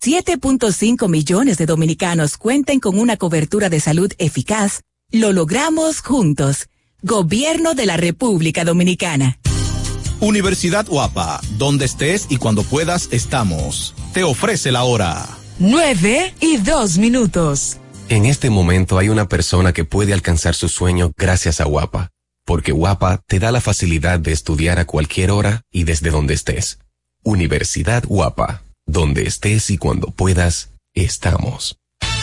[0.00, 4.82] 7.5 millones de dominicanos cuenten con una cobertura de salud eficaz.
[5.12, 6.66] Lo logramos juntos.
[7.00, 9.38] Gobierno de la República Dominicana.
[10.18, 13.94] Universidad Guapa, donde estés y cuando puedas estamos.
[14.12, 15.24] Te ofrece la hora.
[15.60, 17.76] 9 y 2 minutos.
[18.08, 22.10] En este momento hay una persona que puede alcanzar su sueño gracias a Guapa,
[22.44, 26.80] porque Guapa te da la facilidad de estudiar a cualquier hora y desde donde estés.
[27.22, 31.78] Universidad Guapa, donde estés y cuando puedas, estamos.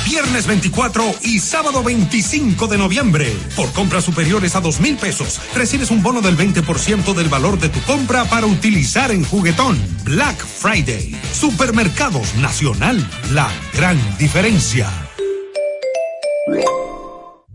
[0.06, 3.36] Viernes 24 y sábado 25 de noviembre.
[3.56, 7.70] Por compras superiores a dos mil pesos, recibes un bono del 20% del valor de
[7.70, 9.80] tu compra para utilizar en juguetón.
[10.04, 11.16] Black Friday.
[11.32, 13.06] Supermercados Nacional.
[13.32, 14.90] La gran diferencia.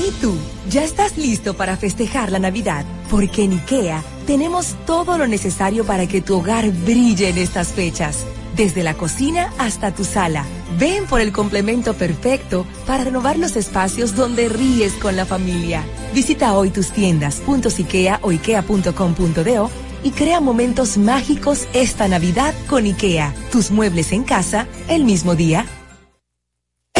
[0.00, 0.34] ¿Y tú?
[0.70, 2.86] ¿Ya estás listo para festejar la Navidad?
[3.10, 8.24] Porque en IKEA tenemos todo lo necesario para que tu hogar brille en estas fechas.
[8.56, 10.44] Desde la cocina hasta tu sala.
[10.78, 15.84] Ven por el complemento perfecto para renovar los espacios donde ríes con la familia.
[16.14, 19.70] Visita hoy tus tiendas o ikea.com.do
[20.02, 23.34] y crea momentos mágicos esta Navidad con IKEA.
[23.52, 25.66] Tus muebles en casa el mismo día.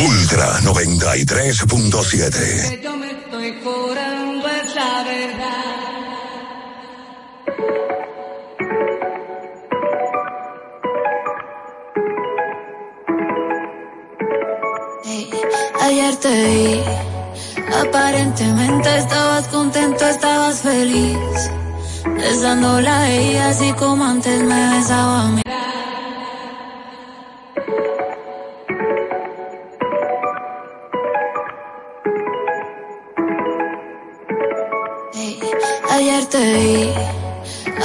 [0.03, 2.81] Ultra 93.7.
[2.81, 5.77] Yo me estoy curando es la verdad.
[15.83, 16.83] Ayer te vi,
[17.79, 21.19] aparentemente estabas contento, estabas feliz,
[22.17, 25.43] besándola a ella así como antes me besaba a mí.
[36.01, 36.95] Ayer te vi,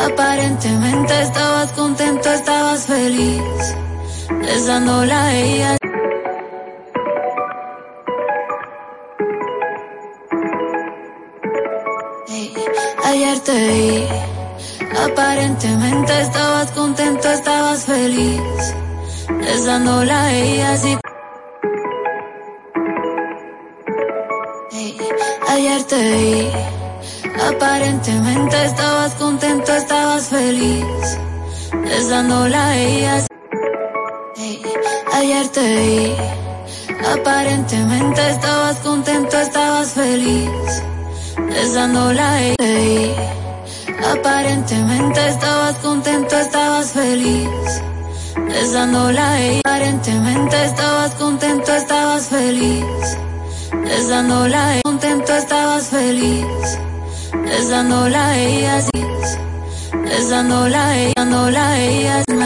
[0.08, 3.76] aparentemente estabas contento, estabas feliz,
[4.42, 5.78] besándola a ella.
[12.30, 12.54] Ey,
[13.04, 14.08] ayer te vi,
[15.06, 18.42] aparentemente estabas contento, estabas feliz,
[19.42, 20.98] besándola a ella así.
[24.72, 24.98] Ey,
[25.50, 26.85] ayer te vi,
[27.42, 31.20] aparentemente estabas contento, estabas feliz,
[31.72, 33.16] besándola a ella.
[33.16, 33.28] así.
[34.38, 34.62] Ey,
[35.14, 36.16] ayer te vi,
[37.14, 40.84] aparentemente estabas contento, estabas feliz,
[41.38, 42.56] besándola a ella.
[42.60, 43.16] Vi,
[44.12, 47.82] aparentemente estabas contento, estabas feliz,
[48.36, 49.62] besándola a ella.
[49.66, 53.18] Aparentemente estabas contento, estabas feliz,
[53.72, 54.82] besándola a ella.
[54.84, 56.80] Contento, estabas feliz,
[57.44, 58.76] besándola ella.
[58.78, 58.92] así.
[60.04, 62.46] Besándola ella, besándola ella.